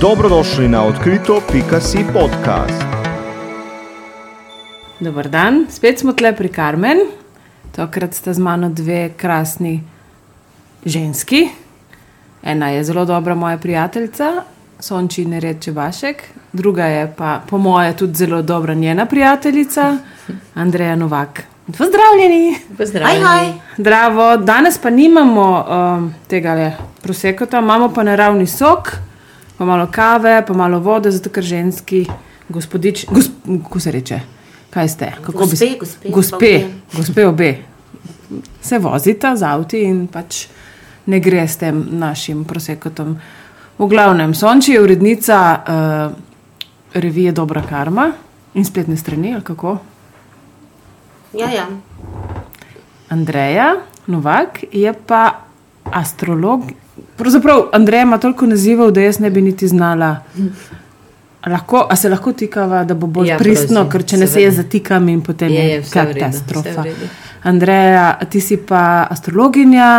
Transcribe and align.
Dobrodošli 0.00 0.68
na 0.68 0.84
odkrito.si 0.84 1.98
podcast. 2.12 2.82
Dober 5.00 5.28
dan, 5.28 5.66
spet 5.70 5.98
smo 5.98 6.12
tle 6.12 6.30
pri 6.36 6.48
Karmen. 6.48 6.98
Tokrat 7.76 8.14
sta 8.14 8.32
z 8.32 8.38
mano 8.38 8.70
dve 8.70 9.10
krasni 9.16 9.82
ženski. 10.84 11.48
Ena 12.42 12.68
je 12.68 12.84
zelo 12.84 13.04
dobra 13.04 13.34
moja 13.34 13.58
prijateljica, 13.58 14.44
Sonči 14.80 15.24
Nereče 15.24 15.72
Vašek, 15.72 16.22
druga 16.52 16.84
je 16.84 17.14
pa, 17.16 17.40
po 17.50 17.58
moje, 17.58 17.96
tudi 17.96 18.14
zelo 18.14 18.42
dobra 18.42 18.74
njena 18.74 19.06
prijateljica, 19.06 19.96
Andreja 20.54 20.96
Novak. 20.96 21.42
Pozdravljeni! 21.66 22.56
Pozdravljeni. 22.76 23.24
Aj, 23.24 23.40
aj. 23.40 23.52
Zdravo, 23.76 24.36
danes 24.36 24.78
pa 24.78 24.90
nimamo 24.90 25.66
um, 25.68 26.14
tega 26.28 26.54
le 26.54 26.76
prosekota, 27.02 27.58
imamo 27.58 27.88
pa 27.94 28.02
naravni 28.02 28.46
sok, 28.46 29.07
pa 29.58 29.64
malo 29.64 29.86
kave, 29.90 30.42
pa 30.46 30.54
malo 30.54 30.80
vode, 30.80 31.10
zato 31.10 31.30
ker 31.30 31.42
ženski 31.42 32.06
gospodič, 32.48 33.06
gosp, 33.10 33.32
kako 33.62 33.80
se 33.80 33.90
reče, 33.90 34.20
kaj 34.70 34.88
ste? 34.88 35.12
Kako 35.22 35.38
Gospe, 35.38 35.56
se- 35.56 35.76
gospe, 35.80 36.08
gospe, 36.08 36.36
obe. 36.36 36.64
gospe 36.94 37.26
obe. 37.26 37.50
Se 38.60 38.78
vozita 38.78 39.36
z 39.36 39.42
avti 39.42 39.82
in 39.82 40.06
pač 40.06 40.46
ne 41.06 41.20
gre 41.20 41.48
s 41.48 41.56
tem 41.56 41.88
našim 41.90 42.44
prosekotom. 42.44 43.16
V 43.78 43.86
glavnem, 43.86 44.34
Sonči 44.34 44.72
je 44.72 44.80
urednica 44.82 45.36
uh, 45.56 46.12
revije 46.94 47.32
Dobra 47.32 47.62
karma 47.62 48.12
in 48.54 48.64
spletne 48.64 48.96
strani, 48.96 49.34
ali 49.34 49.42
kako? 49.42 49.78
Ja, 51.32 51.50
ja. 51.50 51.66
Andreja 53.08 53.74
Novak 54.06 54.64
je 54.72 54.92
pa 55.06 55.40
astrolog. 55.84 56.62
Pravzaprav 57.16 57.68
Andreja 57.72 58.02
ima 58.02 58.18
toliko 58.18 58.46
nazivov, 58.46 58.90
da 58.90 59.00
jaz 59.00 59.18
ne 59.18 59.30
bi 59.30 59.42
niti 59.42 59.68
znala. 59.68 60.16
Lahko, 61.46 61.86
a 61.90 61.96
se 61.96 62.08
lahko 62.08 62.32
tikava, 62.32 62.84
da 62.84 62.94
bo 62.94 63.06
bolj 63.06 63.28
ja, 63.28 63.38
pristno, 63.38 63.84
prosim, 63.84 63.90
ker 63.90 64.04
če 64.04 64.16
ne 64.16 64.26
se 64.26 64.42
jaz 64.42 64.56
zatikam 64.56 65.08
in 65.08 65.20
potem 65.22 65.52
Je, 65.52 65.64
je, 65.70 65.82
katastrofa. 65.92 66.70
vse 66.70 66.80
v 66.80 66.84
redu. 66.84 67.08
Andreja, 67.42 68.18
ti 68.30 68.40
si 68.40 68.56
pa 68.56 69.06
astrologinja, 69.10 69.90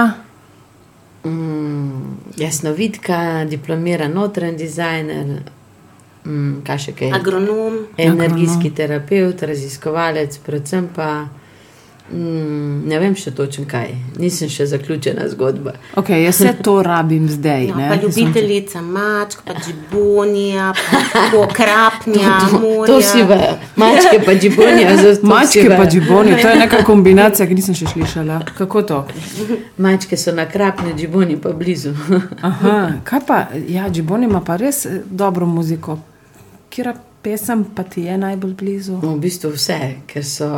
Mm, 1.26 2.16
jasnovidka, 2.38 3.46
diplomiran 3.46 4.12
notranji 4.14 4.58
dizajner, 4.58 5.26
mm, 6.26 6.62
kaj 6.64 6.78
še 6.78 6.92
kaj. 6.96 7.12
Agronom. 7.12 7.82
Energijski 7.98 8.72
terapeut, 8.72 9.42
raziskovalec, 9.42 10.38
predvsem 10.46 10.88
pa 10.96 11.28
mm, 12.12 12.88
ne 12.90 13.00
vem 13.00 13.16
še 13.16 13.32
točno 13.32 13.66
kaj. 13.68 13.94
Nisem 14.18 14.50
še 14.50 14.66
zaključena 14.66 15.28
zgodba. 15.30 15.74
okay, 15.96 16.24
jaz 16.26 16.40
vse 16.40 16.54
to 16.64 16.82
rabim 16.84 17.30
zdaj. 17.30 17.66
Ja, 17.68 17.76
ne, 17.76 17.90
pa 17.90 17.96
ljubiteljica 18.02 18.82
mačk, 18.82 19.42
pa 19.46 19.54
džibonija, 19.54 20.74
pa 21.14 21.26
pokrapnja, 21.32 22.40
morja. 22.62 22.88
To 22.88 23.00
vsi 23.00 23.24
vejo. 23.24 23.58
Mačke 23.76 24.20
pa 24.26 24.32
to 24.32 24.38
vsi 24.40 25.20
Mačke 25.24 25.66
pa 25.70 25.76
vejo. 25.76 25.90
džiboni, 25.92 26.38
to 26.42 26.50
je 26.50 26.56
neka 26.56 26.84
kombinacija, 26.84 27.48
ki 27.48 27.60
nisem 27.60 27.76
še 27.76 27.92
slišala. 27.94 28.42
Kako 28.58 28.82
to? 28.82 29.02
Mačke 29.78 30.18
so 30.18 30.32
na 30.36 30.46
krapni, 30.50 30.94
džiboni 30.98 31.38
pa 31.42 31.54
blizu. 31.54 31.94
Aha, 32.50 32.78
kaj 33.04 33.26
pa, 33.28 33.44
ja, 33.68 33.90
džiboni 33.90 34.26
ima 34.30 34.42
pa 34.46 34.58
res 34.58 34.86
eh, 34.86 35.02
dobro 35.10 35.46
muziko. 35.46 36.00
Kira 36.70 36.94
pesem 37.22 37.66
pa 37.76 37.84
ti 37.84 38.02
je 38.02 38.18
najbolj 38.18 38.54
blizu? 38.54 39.00
V 39.02 39.18
bistvu 39.20 39.52
vse, 39.56 39.80
ker 40.08 40.26
so 40.26 40.50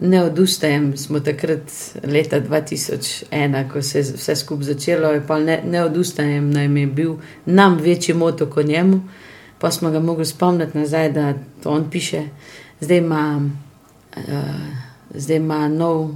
ne 0.00 0.24
odustajem. 0.24 0.96
Smo 0.96 1.20
takrat 1.20 1.60
leta 2.04 2.40
2001, 2.40 3.68
ko 3.72 3.82
se 3.82 3.98
je 3.98 4.02
vse 4.02 4.36
skupaj 4.36 4.64
začelo, 4.64 5.12
je 5.12 5.26
pa 5.26 5.38
ne, 5.38 5.62
ne 5.64 5.84
odustajem, 5.84 6.50
naj 6.50 6.68
mi 6.68 6.80
je 6.80 6.86
bil 6.86 7.14
nam 7.46 7.78
večji 7.78 8.14
moto 8.14 8.46
kot 8.46 8.66
njemu. 8.66 9.00
Pa 9.58 9.70
smo 9.70 9.90
ga 9.90 10.00
mogli 10.00 10.26
spomniti 10.26 10.78
nazaj, 10.78 11.12
da 11.12 11.34
to 11.62 11.70
on 11.70 11.90
piše. 11.90 12.22
Zdaj 12.80 12.98
ima, 12.98 13.50
uh, 14.16 14.22
zdaj 15.14 15.36
ima 15.36 15.68
nov, 15.68 16.10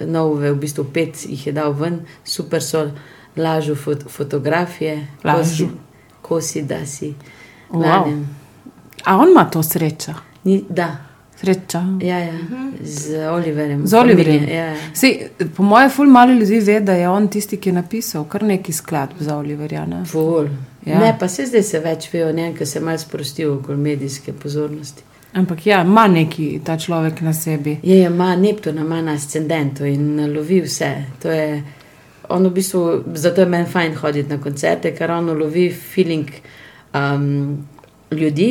nov, 0.00 0.34
v 0.34 0.54
bistvu 0.54 0.84
pet 0.94 1.26
jih 1.28 1.46
je 1.46 1.52
dal 1.52 1.72
ven, 1.72 2.00
super 2.24 2.62
so 2.62 2.90
lažu 3.36 3.74
fot, 3.74 4.02
fotografije, 4.08 5.06
Lažu. 5.24 5.40
kosi, 5.42 5.68
kosi 6.22 6.62
da 6.62 6.86
si. 6.86 7.14
Wow. 7.70 7.86
Lanem. 7.86 8.28
A 9.04 9.16
on 9.16 9.30
ima 9.30 9.44
to 9.50 9.62
srečo. 9.62 10.12
Ni, 10.44 10.64
da, 10.68 10.96
Sreča. 11.40 11.84
Ja, 12.02 12.18
ja. 12.18 12.32
z 12.82 13.28
Oliverjem. 13.30 13.86
Z 13.86 13.94
Oliverjem. 13.94 14.48
Ja, 14.48 14.64
ja. 14.64 14.76
Sej, 14.94 15.30
po 15.56 15.62
mojem, 15.62 15.90
ful 15.90 16.06
malo 16.06 16.32
ljudi 16.32 16.60
ve, 16.60 16.80
da 16.80 16.92
je 16.92 17.08
on 17.08 17.28
tisti, 17.28 17.56
ki 17.56 17.68
je 17.68 17.72
napisal 17.72 18.24
kar 18.28 18.42
neki 18.42 18.72
skladb 18.72 19.20
za 19.20 19.36
Oliverja. 19.36 19.86
Ne? 19.86 20.04
Ful. 20.04 20.44
Ja. 20.44 20.92
Ja. 20.92 20.98
Ne, 21.00 21.16
pa 21.20 21.28
se 21.28 21.46
zdaj 21.46 21.62
se 21.62 21.80
več 21.80 22.08
ve 22.12 22.24
o 22.26 22.32
njem, 22.32 22.54
ker 22.56 22.66
se 22.66 22.78
je 22.78 22.84
malo 22.84 22.98
sprostil 22.98 23.52
okoli 23.52 23.78
medijske 23.78 24.32
pozornosti. 24.32 25.02
Ampak 25.32 25.66
ja, 25.66 25.82
ima 25.84 26.06
neki 26.08 26.60
ta 26.64 26.76
človek 26.78 27.20
na 27.20 27.32
sebi. 27.32 27.78
Je, 27.82 28.02
ima 28.06 28.34
Neptun, 28.36 28.78
ima 28.78 29.02
na 29.02 29.14
ascendentu 29.14 29.84
in 29.86 30.32
lovi 30.34 30.60
vse. 30.64 30.90
To 31.22 31.30
je, 31.30 31.62
on 32.28 32.46
v 32.46 32.50
bistvu, 32.50 32.82
zato 33.14 33.40
je 33.40 33.46
meni 33.46 33.68
fajn 33.70 33.94
hoditi 34.00 34.28
na 34.28 34.40
koncerte, 34.42 34.94
ker 34.96 35.12
on 35.14 35.30
lovi 35.38 35.68
feeling 35.70 36.32
um, 36.94 37.64
ljudi, 38.10 38.50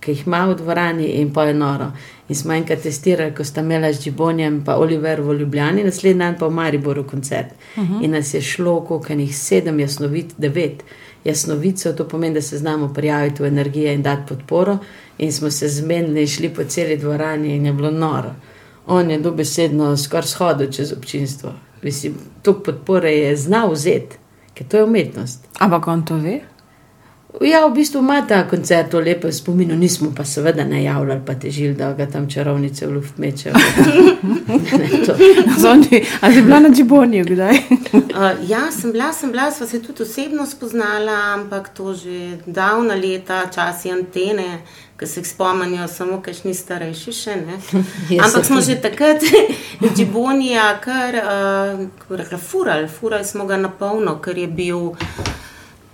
ki 0.00 0.12
jih 0.12 0.26
ima 0.26 0.44
v 0.50 0.58
dvorani 0.60 1.08
in 1.22 1.32
pa 1.32 1.48
je 1.48 1.54
noro. 1.54 1.92
In 2.28 2.36
smo 2.36 2.52
enkrat 2.52 2.82
testirali, 2.82 3.34
ko 3.34 3.44
sta 3.44 3.60
imela 3.60 3.92
z 3.92 4.02
Džibonjem 4.02 4.54
in 4.54 4.72
Oliver 4.72 5.20
v 5.20 5.34
Ljubljani, 5.38 5.84
naslednji 5.84 6.18
dan 6.18 6.36
pa 6.38 6.46
v 6.46 6.54
Mariboru 6.54 7.04
koncert. 7.06 7.46
Uh 7.76 7.82
-huh. 7.82 8.04
In 8.04 8.10
nas 8.10 8.34
je 8.34 8.42
šlo, 8.42 8.80
koliko 8.80 9.12
jih 9.12 9.38
sedem, 9.38 9.80
jasnovit, 9.80 10.34
devet. 10.38 10.84
Jasnovicev, 11.24 11.96
to 11.96 12.08
pomeni, 12.08 12.34
da 12.34 12.42
se 12.42 12.58
znamo 12.58 12.92
prijaviti 12.94 13.42
v 13.42 13.46
energijo 13.46 13.92
in 13.92 14.02
dati 14.02 14.22
podporo. 14.28 14.78
In 15.18 15.32
smo 15.32 15.50
se 15.50 15.68
zmenili, 15.68 16.26
šli 16.26 16.48
po 16.48 16.64
celi 16.64 16.96
dvorani 16.96 17.56
in 17.56 17.66
je 17.66 17.72
bilo 17.72 17.90
noro. 17.90 18.34
On 18.86 19.10
je 19.10 19.18
dobesedno 19.18 19.96
skoraj 19.96 20.26
shodil 20.26 20.70
čez 20.72 20.92
občinstvo. 20.92 21.52
Mislim, 21.82 22.14
to 22.42 22.62
podpore 22.62 23.12
je 23.12 23.36
znal 23.36 23.72
vzeti, 23.72 24.16
ker 24.54 24.66
to 24.66 24.76
je 24.76 24.84
umetnost. 24.84 25.48
Ampak 25.58 25.86
on 25.86 26.04
to 26.04 26.16
ve. 26.16 26.40
Ja, 27.40 27.66
v 27.66 27.74
bistvu 27.74 28.00
ima 28.00 28.22
ta 28.26 28.48
koncert 28.48 28.92
v 28.94 29.02
lepem 29.04 29.32
spominu, 29.32 29.76
nismo 29.76 30.08
pa 30.16 30.24
seveda 30.24 30.64
najavljali, 30.64 31.20
pa 31.26 31.34
težili, 31.34 31.74
da 31.74 31.92
ga 31.92 32.06
tam 32.06 32.24
čarovnice 32.30 32.86
v 32.86 32.92
luft 32.92 33.18
mečejo. 33.18 33.54
Ne, 34.48 34.88
to- 35.06 35.14
Zonči, 35.60 36.00
a 36.20 36.32
si 36.32 36.42
bila 36.42 36.60
na 36.60 36.68
džibonju 36.68 37.24
kdaj? 37.24 37.56
Uh, 37.92 38.32
ja, 38.52 38.70
sem 38.72 38.92
bila, 38.92 39.12
sem 39.12 39.30
bila, 39.30 39.50
sva 39.52 39.66
se 39.66 39.82
tudi 39.82 40.02
osebno 40.02 40.46
spoznala, 40.46 41.34
ampak 41.34 41.68
to 41.68 41.94
že 41.94 42.38
davna 42.46 42.94
leta, 42.94 43.44
časi 43.54 43.90
antene, 43.92 44.62
ki 44.98 45.06
se 45.06 45.20
jih 45.20 45.28
spomnijo 45.28 45.88
samo 45.88 46.20
kakšni 46.22 46.54
starejši 46.54 47.12
še. 47.12 47.36
ne. 47.36 47.60
Jaz 48.16 48.24
Ampak 48.26 48.44
smo 48.46 48.60
že 48.60 48.80
takrat 48.80 49.22
džibonija 49.96 50.80
kar, 50.80 51.14
uh, 51.14 51.86
bi 52.08 52.16
rekla, 52.16 52.38
furali, 52.38 52.88
furali 52.88 53.24
smo 53.24 53.44
ga 53.46 53.56
na 53.56 53.68
polno, 53.68 54.16
ker 54.18 54.38
je 54.38 54.46
bil. 54.48 54.94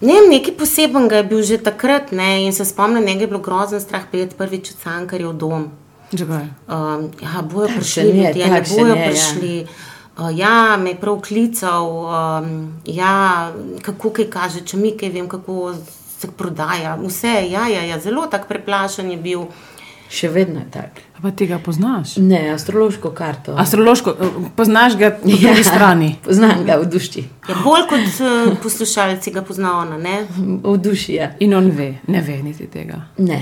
Ne 0.04 0.18
vem, 0.18 0.30
nekaj 0.36 0.56
posebenega 0.58 1.22
je 1.22 1.24
bil 1.30 1.42
že 1.42 1.58
takrat 1.64 2.12
ne, 2.12 2.44
in 2.44 2.52
se 2.52 2.64
spomnim, 2.64 3.04
da 3.04 3.10
je 3.10 3.26
bilo 3.26 3.40
grozno 3.40 3.80
strah 3.80 4.04
pet 4.12 4.36
prvič 4.36 4.74
od 4.74 4.82
Cankarjev 4.84 5.32
dom. 5.32 5.70
Čakaj. 6.12 6.46
Um, 6.68 7.08
ja, 7.22 7.42
bojo 7.42 7.68
Takšen 7.72 7.80
prišli 7.80 8.02
je, 8.08 8.14
ljudje, 8.14 8.50
ne 8.50 8.62
bojo 8.68 8.94
je, 8.94 9.00
ja. 9.00 9.06
prišli. 9.08 9.66
Uh, 10.18 10.30
ja, 10.38 10.76
me 10.76 10.90
je 10.92 11.00
prav 11.00 11.20
klical, 11.24 11.88
um, 12.04 12.50
ja, 12.84 13.52
kako 13.82 14.10
kaj 14.10 14.28
kaže, 14.30 14.64
če 14.66 14.76
mi 14.76 14.92
kaj 14.98 15.10
vem, 15.10 15.28
kako 15.28 15.72
se 16.18 16.30
prodaja. 16.36 16.98
Vse, 17.00 17.34
ja, 17.50 17.66
ja, 17.68 17.82
ja, 17.82 18.00
zelo 18.00 18.26
tak 18.26 18.48
preplašen 18.48 19.10
je 19.10 19.16
bil. 19.16 19.48
Še 20.14 20.28
vedno 20.30 20.60
je 20.60 20.68
tak. 20.70 21.00
A 21.18 21.22
Pa 21.22 21.30
tega 21.34 21.58
poznaš? 21.58 22.16
Ne, 22.22 22.50
astrološko 22.54 23.10
karto. 23.10 23.54
Astrološko, 23.58 24.10
eh, 24.14 24.36
poznaš 24.56 24.94
ga 25.00 25.10
po 25.10 25.28
Ja. 25.32 25.36
drugi 25.36 25.64
strani. 25.64 26.10
Poznam 26.24 26.62
ga 26.66 26.76
v 26.78 26.86
duši. 26.86 27.24
Ja, 27.48 27.56
bolj 27.64 27.86
kot 27.90 28.20
uh, 28.22 28.54
poslušalci 28.62 29.32
ga 29.34 29.42
pozna 29.42 29.78
ona, 29.80 29.98
ne? 29.98 30.20
V 30.62 30.76
duši 30.78 31.18
je. 31.18 31.30
In 31.40 31.54
on 31.54 31.70
ve, 31.70 31.94
ne 32.06 32.20
ve 32.20 32.38
niti 32.42 32.66
tega. 32.66 33.00
Ne, 33.18 33.40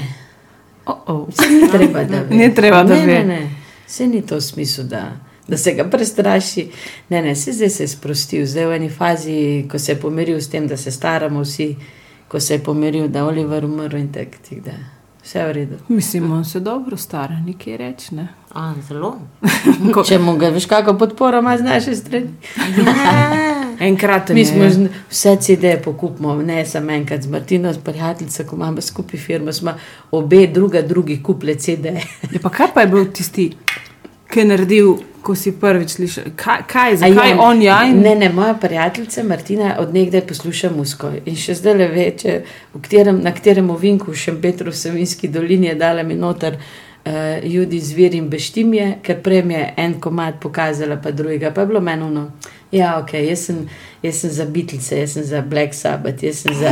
Oh 0.86 0.96
-oh. 1.06 1.26
se 1.30 1.50
ni 1.50 1.70
treba, 1.70 2.04
da 2.04 2.22
ve. 2.28 2.36
Ni 2.36 2.54
treba, 2.54 2.82
da 2.84 2.94
ne, 2.94 3.06
ve. 3.06 3.12
Ne, 3.12 3.24
ne. 3.24 3.50
Se 3.86 4.06
ni 4.06 4.22
to 4.22 4.36
v 4.36 4.40
smislu, 4.40 4.84
da, 4.84 5.12
da 5.48 5.56
se 5.56 5.72
ga 5.72 5.84
prestraši. 5.84 6.68
Ne, 7.08 7.22
ne, 7.22 7.34
se 7.36 7.52
zdaj 7.52 7.70
se 7.70 7.82
je 7.82 7.88
sprostil. 7.88 8.46
Zdaj 8.46 8.66
v 8.66 8.72
eni 8.72 8.88
fazi, 8.88 9.68
ko 9.70 9.78
se 9.78 9.92
je 9.92 10.00
pomiril 10.00 10.40
s 10.40 10.48
tem, 10.48 10.66
da 10.66 10.76
se 10.76 10.90
staramo 10.90 11.40
vsi, 11.40 11.76
ko 12.28 12.40
se 12.40 12.54
je 12.54 12.58
pomiril, 12.58 13.08
da 13.08 13.18
je 13.18 13.24
Oliver 13.24 13.64
umrl 13.64 13.96
in 13.96 14.12
tako, 14.12 14.30
tak, 14.64 15.01
vse 15.22 15.38
je 15.38 15.46
v 15.46 15.52
redu. 15.52 15.76
Mislim, 15.88 16.32
on 16.32 16.44
se 16.44 16.60
dobro 16.60 16.96
stara, 16.96 17.36
nekaj 17.40 17.76
reči. 17.76 18.14
Ne? 18.14 18.28
A, 18.52 18.74
zelo. 18.88 19.14
Ko, 19.94 20.04
Če 20.04 20.18
mu 20.18 20.36
ga 20.36 20.48
veš, 20.48 20.66
kako 20.66 20.94
podporo 20.94 21.38
ima 21.38 21.58
z 21.58 21.62
naše 21.62 21.96
strani. 21.96 22.30
enkrat 23.80 24.28
Mi 24.28 24.44
smo 24.44 24.70
z- 24.70 24.88
vse 25.10 25.36
CD 25.36 25.64
pokupimo, 25.84 26.34
ne 26.36 26.66
samo 26.66 26.90
enkrat 26.92 27.22
z 27.22 27.28
Martino, 27.28 27.72
s 27.72 27.78
prijateljico, 27.78 28.44
ko 28.44 28.56
imamo 28.56 28.80
skupaj 28.80 29.20
firmo, 29.20 29.52
smo 29.52 29.74
obe, 30.10 30.46
druga, 30.46 30.82
drugi 30.82 31.22
kuple 31.22 31.54
CD. 31.56 31.84
Ja, 32.30 32.40
pa 32.42 32.50
kaj 32.50 32.66
pa 32.74 32.80
je 32.80 32.86
bil 32.86 33.12
tisti 33.12 33.50
ki 34.32 34.40
je 34.40 34.44
naredil, 34.48 34.92
ko 35.22 35.34
si 35.36 35.52
prvič 35.52 35.96
slišal? 35.96 36.30
Kaj, 36.36 36.62
kaj 36.66 36.96
zakaj 37.02 37.30
ja, 37.30 37.40
on 37.40 37.62
ja? 37.62 37.82
In... 37.86 38.00
Ne, 38.02 38.14
ne, 38.18 38.28
moja 38.32 38.54
prijateljica 38.54 39.22
Martina 39.24 39.74
odnegdaj 39.78 40.24
posluša 40.26 40.70
musko 40.72 41.12
in 41.24 41.36
še 41.38 41.54
zdaj 41.60 41.76
le 41.78 41.88
veče, 41.92 42.38
v 42.74 42.80
katerem, 42.82 43.20
na 43.22 43.34
katerem 43.34 43.70
ovinku 43.70 44.10
v 44.12 44.22
Šempetru 44.24 44.72
v 44.72 44.78
Savinski 44.78 45.28
dolini 45.28 45.70
je 45.70 45.76
dala 45.78 46.02
mi 46.02 46.16
noter 46.18 46.56
uh, 46.56 47.12
Judi 47.44 47.80
zvir 47.80 48.16
in 48.18 48.28
beštimje, 48.32 48.88
ker 49.02 49.22
prej 49.22 49.44
je 49.52 49.62
en 49.76 50.00
komad 50.00 50.40
pokazala, 50.40 50.96
pa 50.96 51.10
drugega, 51.10 51.52
pa 51.54 51.60
je 51.60 51.66
bilo 51.66 51.80
meni 51.80 52.08
ono. 52.08 52.30
Ja, 52.72 52.98
ok, 52.98 53.12
jaz 53.20 53.46
sem, 53.46 53.66
jaz 54.02 54.22
sem 54.22 54.30
za 54.30 54.46
Beatles, 54.48 54.86
jaz 54.92 55.12
sem 55.12 55.24
za 55.28 55.42
Black 55.42 55.74
Sabbath, 55.74 56.22
jaz 56.24 56.38
sem 56.40 56.54
za, 56.56 56.70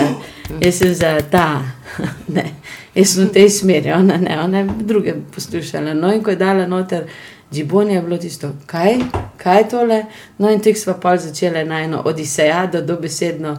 jaz 0.60 0.78
sem 0.80 0.94
za 0.94 1.18
ta. 1.30 1.60
ne, 2.36 2.46
jaz 2.94 3.14
sem 3.14 3.28
v 3.28 3.34
tej 3.34 3.50
smeri, 3.52 3.92
ona 3.92 4.16
ne, 4.16 4.38
ona 4.40 4.62
je 4.62 4.78
druge 4.88 5.14
poslušala. 5.34 5.92
No, 5.94 6.12
in 6.14 6.24
ko 6.24 6.32
je 6.32 6.40
dala 6.40 6.64
noter, 6.66 7.04
Džibonija 7.52 7.96
je 7.96 8.02
bilo 8.02 8.16
tisto, 8.18 8.52
kaj, 8.66 8.98
kaj 9.36 9.58
je 9.58 9.68
tole. 9.68 10.04
No, 10.38 10.50
in 10.50 10.60
teh 10.60 10.76
smo 10.78 10.94
pa 11.02 11.16
začeli 11.16 11.64
na 11.64 11.80
eno 11.82 12.02
odisejado, 12.04 12.82
dobesedno. 12.82 13.56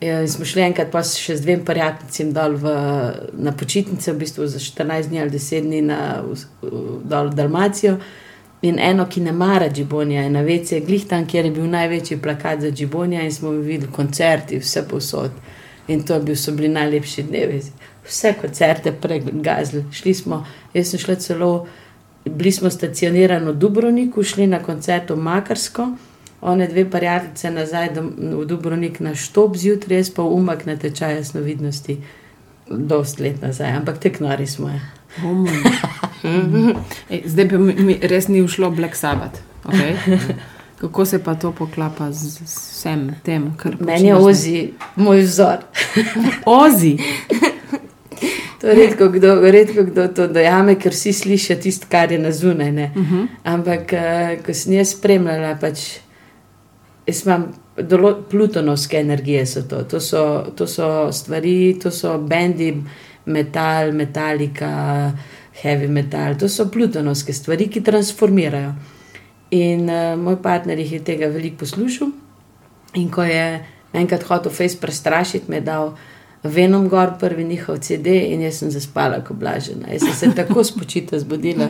Ja, 0.00 0.20
in 0.20 0.28
smo 0.28 0.44
šli 0.44 0.62
enkrat 0.62 0.90
pa 0.92 1.02
še 1.06 1.36
z 1.36 1.42
dvem 1.42 1.64
prijateljem 1.64 2.32
dol 2.34 2.54
v, 2.60 2.74
na 3.46 3.54
počitnice, 3.56 4.12
v 4.12 4.20
bistvu 4.20 4.46
za 4.50 4.58
14 4.60 5.08
dni 5.08 5.22
ali 5.22 5.30
10 5.30 5.66
dni 5.66 5.80
na, 5.82 5.98
v, 6.22 6.36
dol 7.08 7.30
v 7.30 7.38
Dalmacijo. 7.38 7.96
In 8.64 8.78
eno, 8.80 9.06
ki 9.10 9.20
ne 9.20 9.32
mara 9.32 9.68
Džibonija, 9.68 10.22
je 10.24 10.30
na 10.30 10.42
vece, 10.42 10.80
glih 10.80 11.02
tam, 11.08 11.26
kjer 11.28 11.48
je 11.48 11.52
bil 11.52 11.66
največji 11.68 12.20
plakat 12.22 12.62
za 12.64 12.70
Džibonija 12.70 13.22
in 13.22 13.32
smo 13.32 13.50
videli 13.50 13.92
koncerti, 13.92 14.60
vse 14.62 14.86
posod. 14.88 15.34
In 15.88 16.04
to 16.06 16.16
bil, 16.20 16.36
so 16.36 16.52
bili 16.56 16.70
najlepši 16.72 17.26
dnevi. 17.28 17.60
Vse 18.06 18.32
koncerte 18.40 18.92
pregazili. 18.92 19.84
Šli 19.92 20.14
smo, 20.14 20.44
jaz 20.74 20.94
sem 20.94 21.02
šla 21.02 21.16
celo, 21.20 21.50
bili 22.24 22.52
smo 22.52 22.70
stacionirani 22.70 23.52
v 23.52 23.54
Dubrovniku, 23.54 24.22
šli 24.22 24.46
na 24.46 24.62
koncert 24.62 25.10
v 25.10 25.16
Makarsko, 25.16 25.88
one 26.40 26.66
dve 26.68 26.90
prijateljice 26.90 27.50
nazaj 27.50 27.88
v 28.16 28.44
Dubrovnik 28.44 29.00
na 29.00 29.14
štop 29.14 29.56
zjutraj, 29.56 29.98
jaz 29.98 30.10
pa 30.10 30.22
umak 30.22 30.66
na 30.66 30.76
tečaj 30.76 31.16
jasnovidnosti, 31.16 31.98
dost 32.70 33.20
let 33.20 33.42
nazaj, 33.42 33.76
ampak 33.76 33.98
tek 33.98 34.20
nori 34.20 34.46
smo. 34.46 34.68
Ja. 34.68 34.80
Um. 35.24 35.46
Ej, 37.10 37.22
zdaj 37.26 37.48
pa 37.48 37.58
mi, 37.58 37.98
res 38.02 38.28
ni 38.28 38.42
ušlo 38.42 38.70
Black 38.70 38.96
Sabbath. 38.96 39.40
Okay? 39.64 39.96
Kako 40.80 41.04
se 41.04 41.24
pa 41.24 41.34
to 41.34 41.52
poklapa 41.52 42.12
z 42.12 42.40
vsem 42.44 43.14
tem, 43.22 43.52
kar 43.56 43.76
Meni 43.80 44.08
je 44.08 44.14
počneš 44.14 44.28
ozi 44.28 44.72
moj 44.96 45.20
vzor. 45.20 45.58
Ozi. 46.46 46.98
To 48.64 48.72
redko 48.74 49.08
kdo, 49.08 49.34
redko 49.52 49.82
kdo 49.84 50.06
to 50.08 50.24
dojame, 50.32 50.78
ker 50.80 50.92
vsi 50.92 51.12
slišijo 51.12 51.58
tisto, 51.60 51.86
kar 51.90 52.12
je 52.12 52.18
na 52.18 52.30
zunaj. 52.32 52.70
Uh 52.70 52.78
-huh. 53.10 53.26
Ampak, 53.44 53.92
eh, 53.92 54.38
ko 54.46 54.54
sem 54.54 54.72
jaz 54.72 54.90
spremljala, 54.96 55.58
pač 55.60 55.98
jaz 57.06 57.26
imam 57.26 57.52
dolo, 57.76 58.22
plutonovske 58.30 58.96
energije. 58.96 59.46
So 59.46 59.62
to. 59.62 59.84
To, 59.84 60.00
so, 60.00 60.44
to 60.56 60.66
so 60.66 61.12
stvari, 61.12 61.78
to 61.82 61.90
so 61.90 62.18
bendi, 62.18 62.82
metal, 63.26 63.92
metalika, 63.92 65.12
heavy 65.62 65.88
metal. 65.88 66.34
To 66.38 66.48
so 66.48 66.70
plutonovske 66.70 67.32
stvari, 67.32 67.68
ki 67.68 67.80
transformirajo. 67.80 68.72
In 69.50 69.90
uh, 69.90 70.18
moj 70.18 70.42
partner 70.42 70.78
je 70.78 71.04
tega 71.04 71.26
veliko 71.26 71.56
poslušal. 71.56 72.08
In 72.94 73.10
ko 73.10 73.22
je 73.22 73.64
enkrat 73.92 74.22
hotel 74.22 74.52
Face 74.52 74.80
prestrašiti, 74.80 75.50
me 75.50 75.56
je 75.56 75.60
dal 75.60 75.96
Venom 76.44 76.88
gor, 76.88 77.10
prvi 77.20 77.44
njihov 77.44 77.78
CD, 77.78 78.06
in 78.06 78.42
jaz 78.44 78.58
sem 78.58 78.70
zaspala, 78.70 79.22
ko 79.24 79.34
blažena. 79.34 79.88
Jaz 79.92 80.02
sem 80.02 80.12
se 80.12 80.36
tako 80.36 80.64
spočita 80.64 81.18
zbudila, 81.18 81.68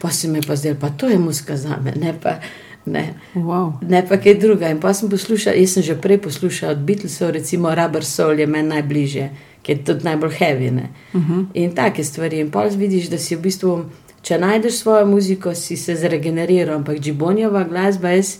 pa 0.00 0.10
se 0.10 0.28
mi 0.28 0.40
pa 0.46 0.56
zdelo, 0.56 0.76
pa 0.80 0.88
to 0.90 1.08
je 1.08 1.18
muska 1.18 1.56
za 1.56 1.76
me, 1.84 1.92
ne 1.96 2.14
pa. 2.22 2.38
Ne. 2.86 3.14
Wow. 3.34 3.72
Ne 3.88 4.04
pa 4.08 4.16
kaj 4.16 4.34
druga. 4.34 4.68
In 4.68 4.80
pa 4.80 4.92
sem 4.94 5.08
poslušala, 5.10 5.56
jaz 5.56 5.72
sem 5.72 5.82
že 5.82 5.94
prej 5.96 6.18
poslušala 6.20 6.72
od 6.72 6.78
Beatlesov, 6.84 7.30
recimo 7.30 7.74
Rubber 7.74 8.04
Soul 8.04 8.40
je 8.40 8.46
meni 8.46 8.68
najbližje, 8.68 9.30
ki 9.62 9.72
je 9.72 9.84
tudi 9.84 10.04
najbolj 10.04 10.30
heavy. 10.30 10.68
Uh 10.68 11.20
-huh. 11.20 11.46
In 11.54 11.74
take 11.74 12.04
stvari. 12.04 12.40
In 12.40 12.50
pa 12.50 12.64
vidiš, 12.64 13.08
da 13.08 13.18
si 13.18 13.36
v 13.36 13.40
bistvu, 13.40 13.84
če 14.22 14.38
najdeš 14.38 14.74
svojo 14.74 15.06
muziko, 15.06 15.54
si 15.54 15.76
se 15.76 15.96
zregeneriral. 15.96 16.76
Ampak 16.76 17.00
Džibonjeva 17.00 17.64
glasba, 17.64 18.08
jaz, 18.08 18.36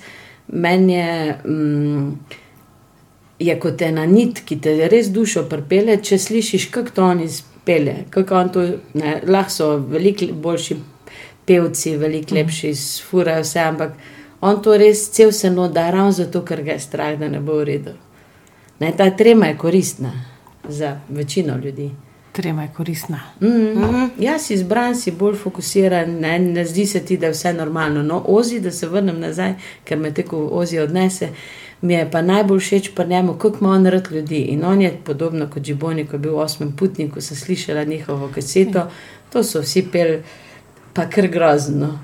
meni 0.48 0.92
je. 0.92 1.38
Mm, 1.44 2.12
je 3.46 3.58
kot 3.60 3.82
ena 3.82 4.06
nit, 4.06 4.40
ki 4.44 4.60
te 4.60 4.88
res 4.88 5.10
dušo 5.12 5.44
pripelje, 5.50 5.96
če 6.02 6.18
slišiš, 6.18 6.68
kako 6.74 6.94
to 6.94 7.04
on 7.04 7.20
izpelje. 7.20 7.96
Kako 8.10 8.36
on 8.40 8.52
to, 8.52 8.66
ne, 8.94 9.20
lahko 9.26 9.50
so 9.50 9.70
veliko 9.76 10.32
boljši 10.32 10.76
pevci, 11.46 11.96
veliko 11.96 12.34
lepši, 12.34 12.74
sfurajo 12.74 13.42
vse, 13.44 13.60
ampak 13.60 13.92
on 14.40 14.62
to 14.62 14.76
res 14.76 15.08
cel 15.10 15.32
se 15.32 15.50
noda, 15.50 15.90
ravno 15.90 16.12
zato, 16.12 16.44
ker 16.44 16.62
ga 16.62 16.76
je 16.76 16.80
strah, 16.80 17.18
da 17.18 17.28
ne 17.28 17.40
bo 17.40 17.60
v 17.60 17.68
redu. 17.72 17.94
Ne, 18.80 18.92
ta 18.96 19.10
trema 19.16 19.46
je 19.46 19.58
koristna 19.58 20.12
za 20.68 20.98
večino 21.08 21.56
ljudi. 21.56 21.90
Trema 22.32 22.62
je 22.62 22.70
koristna. 22.76 23.20
Mm 23.40 23.46
-hmm. 23.46 24.08
Ja, 24.18 24.38
si 24.38 24.54
izbran, 24.54 24.96
si 24.96 25.10
bolj 25.10 25.36
fokusiran, 25.36 26.10
ne, 26.10 26.38
ne 26.38 26.64
zdi 26.64 26.86
se 26.86 27.00
ti, 27.00 27.16
da 27.16 27.26
je 27.26 27.32
vse 27.32 27.52
normalno. 27.52 28.02
No, 28.02 28.24
ozi, 28.26 28.60
da 28.60 28.70
se 28.70 28.88
vrnem 28.88 29.20
nazaj, 29.20 29.54
ker 29.84 29.98
me 29.98 30.14
tako 30.14 30.48
ozi 30.52 30.78
odnese. 30.78 31.28
Mi 31.84 31.94
je 31.94 32.04
pa 32.10 32.22
najbolj 32.22 32.60
všeč 32.60 32.94
pri 32.96 33.08
njemu, 33.08 33.34
kako 33.34 33.58
ima 33.60 33.70
on 33.70 33.86
rad 33.86 34.08
ljudi. 34.10 34.38
In 34.54 34.64
on 34.64 34.80
je 34.80 34.92
podobno 35.04 35.50
kot 35.50 35.62
Džiboni, 35.62 36.06
ko 36.06 36.16
je 36.16 36.18
bil 36.18 36.32
v 36.32 36.38
osmem 36.40 36.72
putniku, 36.72 37.20
sem 37.20 37.36
slišala 37.36 37.84
njihovo 37.84 38.30
kaseto, 38.34 38.86
to 39.32 39.42
so 39.44 39.60
vsi 39.60 39.82
pel, 39.92 40.22
pa 40.92 41.04
kar 41.10 41.28
grozno. 41.28 41.98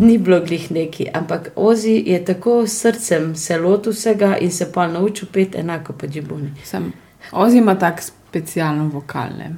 Ni 0.00 0.18
bilo 0.18 0.40
glih 0.40 0.70
neki, 0.70 1.08
ampak 1.14 1.50
Ozi 1.56 2.02
je 2.06 2.24
tako 2.24 2.66
s 2.66 2.78
srcem 2.80 3.34
se 3.36 3.58
lotil 3.58 3.92
vsega 3.92 4.36
in 4.40 4.50
se 4.50 4.72
pa 4.72 4.86
naučil 4.86 5.28
pet 5.32 5.54
enako 5.54 5.92
kot 5.92 6.10
Džiboni. 6.10 6.50
Sem, 6.64 6.92
Ozi 7.32 7.58
ima 7.58 7.74
tak 7.74 8.02
specialno 8.02 8.88
vokalne, 8.88 9.56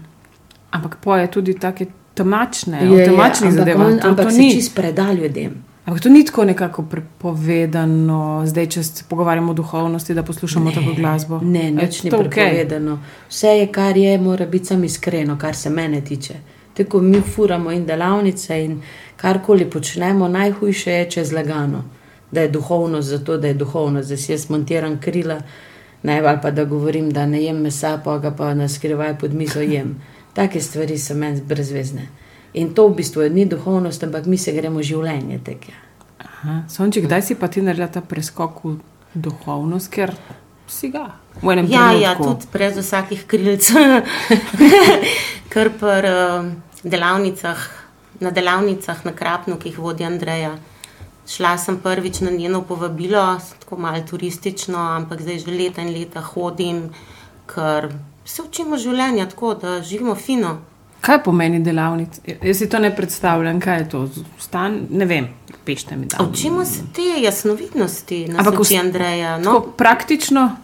ampak 0.71 0.97
poje 1.05 1.31
tudi 1.31 1.55
take 1.55 1.87
temačne, 2.15 2.81
je, 2.85 3.05
temačnih 3.05 3.53
ampak 4.03 4.03
To, 4.03 4.25
to 4.25 4.31
se 4.31 4.51
čist 4.55 4.75
preda 4.75 5.13
ljudem. 5.13 5.68
Ampak 5.89 6.03
to 6.03 6.09
ni 6.09 6.25
tako 6.25 6.45
nekako 6.45 6.83
prepovedano, 6.83 8.43
zdaj, 8.47 8.67
če 8.69 8.83
se 8.83 9.05
pogovarjamo 9.09 9.53
o 9.53 9.55
duhovnosti, 9.55 10.15
da 10.15 10.23
poslušamo 10.23 10.73
tako 10.73 10.93
glasbo. 10.97 11.39
Ne, 11.41 11.71
nič 11.71 12.03
ni 12.05 12.11
prepovedano. 12.11 12.99
Vse 13.29 13.55
je, 13.57 13.71
kar 13.73 13.97
je, 13.97 14.19
mora 14.21 14.47
biti 14.47 14.69
samo 14.69 14.85
iskreno, 14.85 15.39
kar 15.41 15.57
se 15.57 15.71
mene 15.71 16.03
tiče. 16.05 16.35
Tako 16.77 17.01
mi 17.01 17.21
furamo 17.21 17.73
in 17.73 17.87
delavnice 17.87 18.61
in 18.65 18.83
karkoli 19.17 19.71
počnemo, 19.71 20.29
najhujše 20.29 20.93
je, 20.93 21.09
če 21.11 21.21
je 21.21 21.25
zlagano. 21.25 21.83
Da 22.31 22.45
je 22.45 22.53
duhovno 22.53 23.01
zato, 23.03 23.39
da 23.39 23.49
je 23.49 23.55
duhovno, 23.55 24.05
da 24.05 24.17
si 24.17 24.33
jaz 24.33 24.51
montiram 24.51 25.01
krila, 25.01 25.41
ne 26.03 26.21
ali 26.21 26.39
pa 26.43 26.51
da 26.51 26.65
govorim, 26.65 27.11
da 27.11 27.27
ne 27.27 27.41
jem 27.43 27.65
mesa, 27.65 27.97
pa 28.05 28.19
ga 28.19 28.37
pa 28.37 28.53
na 28.55 28.69
skrivaj 28.69 29.19
pod 29.19 29.35
mizo 29.35 29.65
jem. 29.65 29.97
Take 30.37 30.61
stvari 30.61 30.99
so 30.99 31.15
meni 31.15 31.41
brezvezne. 31.41 32.11
In 32.55 32.75
to 32.75 32.89
v 32.89 32.95
bistvu 33.03 33.29
ni 33.29 33.45
duhovnost, 33.47 34.05
ampak 34.05 34.27
mi 34.27 34.39
se 34.39 34.53
gremo 34.53 34.83
življenje. 34.83 35.41
Aha. 36.19 36.63
Sonček, 36.69 37.05
kdaj 37.05 37.23
si 37.23 37.35
pa 37.35 37.49
ti 37.49 37.61
naredila 37.63 37.89
ta 37.89 38.01
preskok 38.01 38.65
v 38.65 38.79
duhovnost, 39.15 39.91
ker 39.93 40.15
si 40.67 40.89
ga 40.89 41.19
Ja, 41.43 41.93
ja, 41.93 42.15
trenutku. 42.15 42.25
tudi 42.25 42.47
brez 42.53 42.77
vsakih 42.77 43.25
krilc. 43.27 43.71
Ker 45.53 45.71
pri 45.71 46.11
uh, 46.11 46.49
delavnicah, 46.83 47.61
na 48.21 48.31
delavnicah 48.31 49.05
na 49.05 49.13
Krapnu, 49.13 49.57
ki 49.57 49.71
jih 49.71 49.79
vodi 49.79 50.05
Andreja. 50.05 50.57
Šla 51.29 51.59
sem 51.59 51.79
prvič 51.79 52.21
na 52.21 52.31
njeno 52.31 52.63
povabilo, 52.63 53.39
tako 53.61 53.77
malo 53.77 54.03
turistično, 54.11 54.79
ampak 54.79 55.23
zdaj 55.23 55.39
že 55.39 55.53
leta 55.53 55.83
in 55.85 55.93
leta 55.93 56.21
hodim, 56.21 56.89
ker 57.47 57.93
se 58.25 58.43
učimo 58.43 58.77
življenja 58.77 59.29
tako, 59.29 59.55
da 59.55 59.83
živimo 59.83 60.15
fino. 60.15 60.59
Kaj 61.01 61.23
pomeni 61.23 61.61
delavnica? 61.61 62.21
Jaz 62.43 62.59
si 62.59 62.69
to 62.69 62.79
ne 62.79 62.91
predstavljam, 62.91 63.61
kaj 63.61 63.79
je 63.79 63.89
to. 63.89 64.09
Stan, 64.39 64.87
ne 64.91 65.05
vem, 65.05 65.29
pišite 65.65 65.97
mi 65.97 66.07
da. 66.07 66.25
Učimo 66.25 66.65
se 66.65 66.81
te 66.93 67.03
jasnovidnosti, 67.23 68.29
Ampak 68.39 68.61
uči 68.61 68.77
Andreja. 68.77 69.39
No, 69.39 69.61
praktično, 69.73 70.57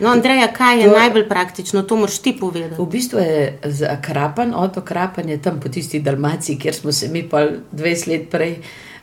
no, 0.00 0.08
Andreja, 0.08 0.48
kaj 0.48 0.78
je 0.78 0.84
To- 0.84 0.98
najbolj 0.98 1.28
praktično, 1.28 1.82
to 1.82 1.96
moraš 1.96 2.18
ti 2.18 2.36
povedati. 2.40 2.82
V 2.82 2.86
bistvu 2.86 3.18
je 3.18 3.58
za 3.64 3.96
Krapan, 3.98 4.54
otok 4.56 4.84
Krapan 4.84 5.28
je 5.28 5.42
tam 5.42 5.60
po 5.60 5.68
tisti 5.68 6.00
Dalmaciji, 6.00 6.58
kjer 6.58 6.74
smo 6.74 6.92
se 6.92 7.08
mi 7.08 7.22
pa 7.24 7.42
20 7.72 8.08
let 8.08 8.30
prej 8.30 8.56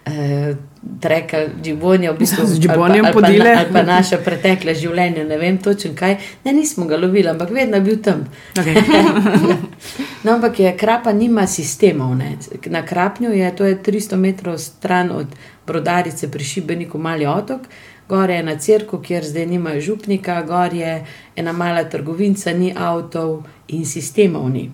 eh, 0.09 0.55
trekali, 1.01 1.49
Džibonja, 1.61 2.11
v 2.11 2.17
bistvu 2.17 2.45
Z 2.45 2.59
Džibonjem 2.59 3.05
ali 3.05 3.13
pa, 3.13 3.27
ali, 3.27 3.37
pa, 3.37 3.43
na- 3.45 3.59
ali 3.59 3.73
pa 3.73 3.83
naše 3.83 4.17
pretekle 4.17 4.75
življenje, 4.75 5.23
ne 5.23 5.37
vem 5.37 5.57
točno 5.57 5.91
kaj. 5.95 6.15
Ne, 6.45 6.53
nismo 6.53 6.85
ga 6.85 6.97
lovili, 6.97 7.27
ampak 7.29 7.49
vedno 7.49 7.77
je 7.77 7.81
bil 7.81 8.01
tam. 8.01 8.25
okay. 8.55 8.75
No, 10.23 10.33
ampak 10.33 10.59
je 10.59 10.77
Krapa 10.77 11.13
nima 11.13 11.47
sistemov. 11.47 12.15
Ne. 12.15 12.37
Na 12.65 12.85
Krapnju 12.85 13.29
je 13.31 13.55
to 13.55 13.65
je 13.65 13.77
300 13.77 14.15
metrov 14.15 14.57
stran 14.57 15.11
od 15.11 15.27
Brodarice 15.67 16.31
pri 16.31 16.43
Šibeniku 16.43 16.97
mali 16.97 17.25
otok. 17.25 17.61
Gor 18.09 18.29
je 18.29 18.39
ena 18.39 18.57
crkva, 18.57 19.01
kjer 19.01 19.23
zdaj 19.25 19.45
nimajo 19.45 19.81
župnika, 19.81 20.41
gor 20.41 20.73
je 20.73 21.05
ena 21.35 21.51
mala 21.51 21.83
trgovinca, 21.83 22.53
ni 22.53 22.73
avtov 22.77 23.43
in 23.67 23.85
sistemov 23.85 24.49
ni. 24.49 24.71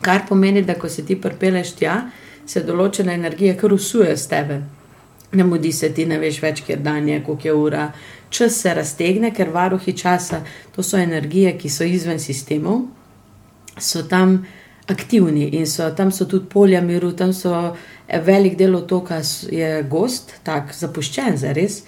Kar 0.00 0.20
pomeni, 0.28 0.62
da 0.62 0.74
ko 0.74 0.88
se 0.88 1.04
ti 1.06 1.20
pripeleš 1.20 1.72
tja, 1.72 2.00
se 2.46 2.62
določena 2.62 3.14
energija 3.14 3.56
kar 3.58 3.72
usuje 3.72 4.16
z 4.16 4.28
tebe. 4.30 4.60
Ne 5.36 5.44
mudi 5.44 5.72
se 5.72 5.90
ti, 5.92 6.06
ne 6.06 6.18
veš 6.22 6.38
več, 6.42 6.62
kje 6.66 6.76
dan 6.82 7.08
je, 7.08 7.20
koliko 7.24 7.48
je 7.48 7.54
ura. 7.54 7.86
Čas 8.30 8.60
se 8.62 8.74
raztegne, 8.74 9.32
ker 9.34 9.50
varuhi 9.54 9.92
časa, 9.96 10.42
to 10.74 10.82
so 10.82 10.98
energije, 10.98 11.56
ki 11.58 11.70
so 11.70 11.84
izven 11.84 12.20
sistemov, 12.22 12.84
so 13.78 14.04
tam 14.08 14.38
aktivni 14.86 15.48
in 15.58 15.66
so, 15.66 15.88
tam 15.94 16.12
so 16.14 16.28
tudi 16.30 16.46
polja 16.50 16.80
miru, 16.80 17.12
tam 17.12 17.32
so 17.34 17.52
eh, 18.08 18.20
velik 18.22 18.56
del 18.58 18.76
otoka 18.78 19.20
je 19.50 19.82
gost, 19.90 20.36
tako 20.46 20.74
zapuščen 20.78 21.38
za 21.42 21.52
res. 21.56 21.82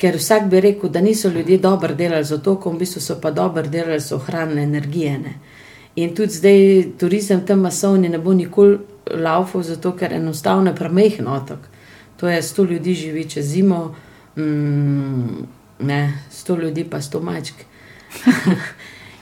Ker 0.00 0.16
vsak 0.16 0.46
bi 0.48 0.62
rekel, 0.64 0.88
da 0.88 1.02
niso 1.04 1.28
ljudje 1.28 1.58
dobro 1.60 1.94
delali 1.94 2.24
z 2.24 2.38
otokom, 2.38 2.76
v 2.76 2.86
bistvu 2.86 3.02
so 3.04 3.18
pa 3.20 3.30
dobro 3.30 3.68
delali, 3.68 4.00
so 4.00 4.16
ohranili 4.16 4.62
energije. 4.64 5.18
Ne. 5.18 5.34
In 6.00 6.14
tudi 6.16 6.32
zdaj 6.32 6.60
turizem 6.98 7.44
tam 7.46 7.60
masovni 7.66 8.08
ne 8.08 8.18
bo 8.18 8.32
nikoli 8.32 8.78
laufal, 9.10 9.62
zato 9.62 9.92
ker 9.96 10.12
enostavno 10.12 10.70
je 10.70 10.76
premehen 10.76 11.28
otok. 11.28 11.58
To 12.16 12.28
je 12.28 12.42
100 12.42 12.70
ljudi 12.70 12.94
živi 12.94 13.28
čez 13.28 13.46
zimo, 13.46 13.94
mm, 14.36 15.46
ne, 15.78 16.18
100 16.32 16.60
ljudi 16.62 16.84
pa 16.84 17.00
100 17.00 17.22
mačk. 17.22 17.54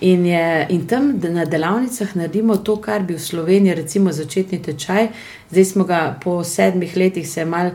In, 0.01 0.27
je, 0.27 0.67
in 0.71 0.87
tam 0.87 1.19
na 1.19 1.45
delavnicah 1.45 2.17
naredimo 2.17 2.57
to, 2.57 2.77
kar 2.81 3.03
bi 3.03 3.15
v 3.15 3.21
Sloveniji, 3.21 3.75
recimo, 3.75 4.13
začetni 4.13 4.61
tečaj. 4.63 5.09
Zdaj 5.51 5.65
smo 5.65 5.85
ga 5.85 6.19
po 6.23 6.45
sedmih 6.45 6.97
letih 6.97 7.27
se 7.29 7.45
mal, 7.45 7.73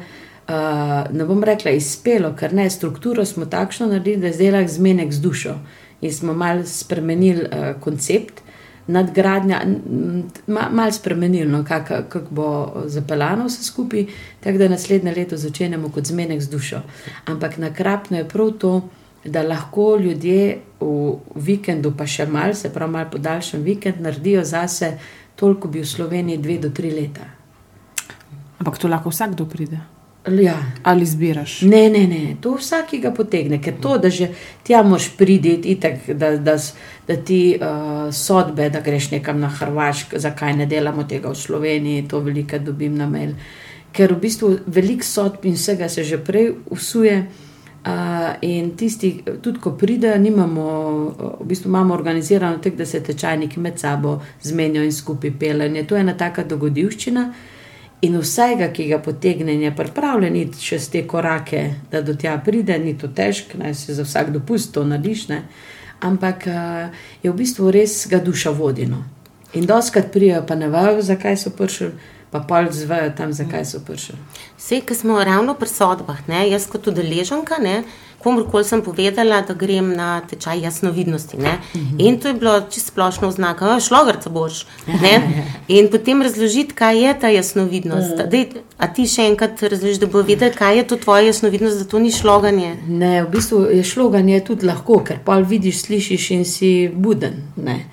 uh, 0.47 1.11
ne 1.11 1.25
bom 1.27 1.43
rekla, 1.43 1.71
izpelo, 1.75 2.31
ker 2.39 2.53
ne, 2.55 2.69
strukturo 2.69 3.25
smo 3.25 3.45
takšno 3.45 3.89
naredili, 3.91 4.21
da 4.21 4.31
je 4.31 4.37
zdaj 4.39 4.51
lahko 4.51 4.71
zmenek 4.71 5.11
z 5.11 5.19
dušo. 5.19 5.57
In 6.01 6.13
smo 6.13 6.33
mal 6.33 6.63
spremenili 6.63 7.43
uh, 7.43 7.75
koncept. 7.83 8.39
Nadgradnja, 8.87 9.61
malo 10.47 10.91
spremenili, 10.91 11.47
no, 11.47 11.63
kako 11.63 12.01
kak 12.09 12.23
bo 12.29 12.47
zapeljano 12.85 13.45
vse 13.47 13.63
skupaj, 13.63 14.05
tako 14.43 14.57
da 14.57 14.67
naslednje 14.67 15.13
leto 15.15 15.37
začenjamo 15.37 15.89
kot 15.89 16.05
zmenek 16.05 16.41
z 16.41 16.49
dušo. 16.49 16.81
Ampak 17.25 17.57
nakrapno 17.57 18.17
je 18.17 18.27
prav 18.27 18.51
to, 18.51 18.73
da 19.25 19.43
lahko 19.43 19.95
ljudje 19.95 20.57
v 20.79 21.15
vikendu, 21.35 21.93
pa 21.97 22.07
še 22.07 22.25
malo, 22.27 22.53
se 22.53 22.73
pravi, 22.73 22.91
malo 22.91 23.09
podaljšan 23.11 23.63
vikend, 23.63 24.01
naredijo 24.01 24.43
zase 24.43 24.97
toliko, 25.35 25.67
bi 25.67 25.79
v 25.79 25.87
Sloveniji 25.87 26.43
dve 26.43 26.57
do 26.59 26.69
tri 26.69 26.91
leta. 26.91 27.29
Ampak 28.59 28.77
tu 28.79 28.91
lahko 28.91 29.09
vsakdo 29.09 29.47
pride. 29.47 29.92
Ja. 30.31 30.55
Ali 30.83 31.05
zbiraš. 31.05 31.61
Ne, 31.61 31.89
ne, 31.89 32.07
ne, 32.07 32.35
to 32.41 32.55
vsakega 32.55 33.11
potegne, 33.11 33.59
ker 33.61 33.73
to, 33.81 33.97
da 33.99 34.09
že 34.09 34.29
tja 34.63 34.79
moš 34.83 35.09
prideti, 35.17 35.75
itak, 35.75 36.07
da, 36.15 36.37
da, 36.37 36.55
da 37.07 37.15
ti 37.15 37.57
uh, 37.59 38.07
sodbe, 38.13 38.69
da 38.69 38.79
greš 38.81 39.11
nekam 39.11 39.39
na 39.39 39.49
Hrvaško, 39.49 40.19
zakaj 40.19 40.55
ne 40.55 40.65
delamo 40.65 41.03
tega 41.03 41.29
v 41.29 41.35
Sloveniji, 41.35 42.07
to 42.07 42.23
veliko 42.23 42.59
dobim 42.59 42.95
na 42.95 43.07
mail. 43.09 43.35
Ker 43.91 44.15
v 44.15 44.21
bistvu 44.23 44.53
veliko 44.65 45.03
sodb 45.03 45.43
in 45.45 45.59
vsega 45.59 45.89
se 45.89 46.03
že 46.03 46.17
prej 46.23 46.53
usuje. 46.71 47.25
Uh, 47.83 48.39
in 48.41 48.77
tisti, 48.79 49.17
tudi 49.43 49.59
ko 49.59 49.73
pridejo, 49.75 50.15
nimamo, 50.15 50.67
uh, 51.19 51.33
v 51.43 51.47
bistvu 51.49 51.67
imamo 51.67 51.93
organizirano 51.93 52.63
tako, 52.63 52.79
da 52.79 52.85
se 52.85 53.03
tečajniki 53.03 53.59
med 53.59 53.79
sabo 53.79 54.21
zmenijo 54.41 54.83
in 54.83 54.93
skupaj 54.93 55.33
pelanje. 55.39 55.83
To 55.83 55.95
je 55.95 56.01
ena 56.01 56.15
taka 56.17 56.47
dogodivščina. 56.47 57.33
In 58.03 58.17
vsega, 58.19 58.67
ki 58.75 58.89
ga 58.89 58.99
potegne, 58.99 59.53
in 59.53 59.61
je 59.63 59.75
pripravljen 59.75 60.35
iti 60.35 60.59
čez 60.59 60.89
te 60.91 61.05
korake, 61.07 61.61
da 61.91 62.01
do 62.01 62.15
tja 62.19 62.35
pride, 62.45 62.75
ni 62.79 62.97
to 62.99 63.07
težko, 63.07 63.57
naj 63.61 63.77
se 63.79 63.95
za 63.95 64.03
vsak 64.03 64.33
dopust 64.35 64.73
to 64.75 64.83
nadišne, 64.83 65.43
ampak 66.03 66.47
uh, 66.51 67.05
je 67.23 67.31
v 67.31 67.35
bistvu 67.37 67.71
res 67.71 68.01
ga 68.11 68.19
duša 68.19 68.51
vodino. 68.51 69.05
In 69.53 69.69
doskrat 69.69 70.11
prijo, 70.11 70.41
pa 70.47 70.55
ne 70.59 70.67
vejo, 70.67 70.99
zakaj 71.01 71.37
so 71.37 71.53
prišli, 71.55 71.91
pa 72.33 72.41
pol 72.49 72.67
zvejo 72.73 73.13
tam, 73.15 73.31
zakaj 73.33 73.65
so 73.69 73.79
prišli. 73.85 74.17
Vse, 74.57 74.81
ki 74.83 74.95
smo 74.97 75.23
ravno 75.23 75.53
pri 75.55 75.69
sodbah, 75.69 76.25
ne, 76.27 76.43
jaz 76.49 76.67
kot 76.67 76.89
udeleženka, 76.91 77.61
ne, 77.63 77.83
komorkoli 78.23 78.63
sem 78.63 78.81
povedala, 78.81 79.41
da 79.41 79.53
grem 79.53 79.93
na 79.95 80.21
tečaj 80.29 80.61
jasnovidnosti. 80.63 81.37
Ne, 81.37 81.57
in 81.97 82.19
to 82.19 82.27
je 82.27 82.33
bilo 82.33 82.55
čisto 82.71 82.91
splošno 82.91 83.27
oznaka, 83.27 83.79
šlogarca 83.79 84.29
boš. 84.29 84.65
Ne, 84.87 85.45
in 85.77 85.89
potem 85.91 86.21
razložiti, 86.21 86.73
kaj 86.73 87.01
je 87.03 87.13
ta 87.19 87.29
jasnovidnost. 87.33 88.25
Dej, 88.31 88.63
a 88.77 88.87
ti 88.93 89.07
še 89.09 89.27
enkrat 89.31 89.63
razložiš, 89.63 90.01
da 90.03 90.11
bo 90.11 90.23
vedeti, 90.23 90.57
kaj 90.57 90.77
je 90.77 90.87
to 90.87 90.99
tvoja 91.05 91.27
jasnovidnost, 91.29 91.83
da 91.83 91.89
to 91.89 91.99
ni 91.99 92.11
šloganje. 92.11 92.75
Ne, 92.87 93.15
v 93.23 93.31
bistvu 93.35 93.65
je 93.71 93.83
šloganje 93.83 94.39
tudi 94.47 94.69
lahko, 94.69 95.01
ker 95.03 95.19
pa 95.25 95.39
vidiš, 95.39 95.85
slišiš 95.87 96.29
in 96.37 96.45
si 96.47 96.71
buden. 96.93 97.43
Ne. 97.55 97.83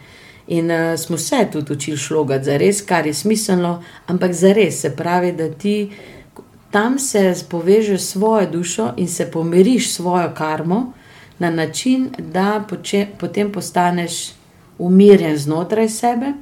In 0.50 0.70
uh, 0.70 0.98
smo 0.98 1.18
se 1.18 1.46
tudi 1.52 1.72
učili 1.72 1.96
šlogati 1.96 2.44
za 2.44 2.56
res, 2.58 2.80
kar 2.82 3.06
je 3.06 3.14
smiselno, 3.14 3.82
ampak 4.06 4.32
za 4.34 4.52
res 4.52 4.80
se 4.82 4.90
pravi, 4.96 5.30
da 5.32 5.46
ti 5.48 5.90
tam 6.70 6.98
se 6.98 7.34
povežeš 7.50 8.00
s 8.00 8.10
svojo 8.10 8.50
dušo 8.50 8.92
in 8.96 9.08
se 9.08 9.30
pomiriš 9.30 9.90
s 9.90 9.96
svojo 9.96 10.30
karmo 10.34 10.92
na 11.38 11.50
način, 11.50 12.10
da 12.18 12.64
poče, 12.68 13.06
potem 13.18 13.52
postaneš 13.52 14.12
umirjen 14.78 15.36
znotraj 15.36 15.88
sebe. 15.88 16.32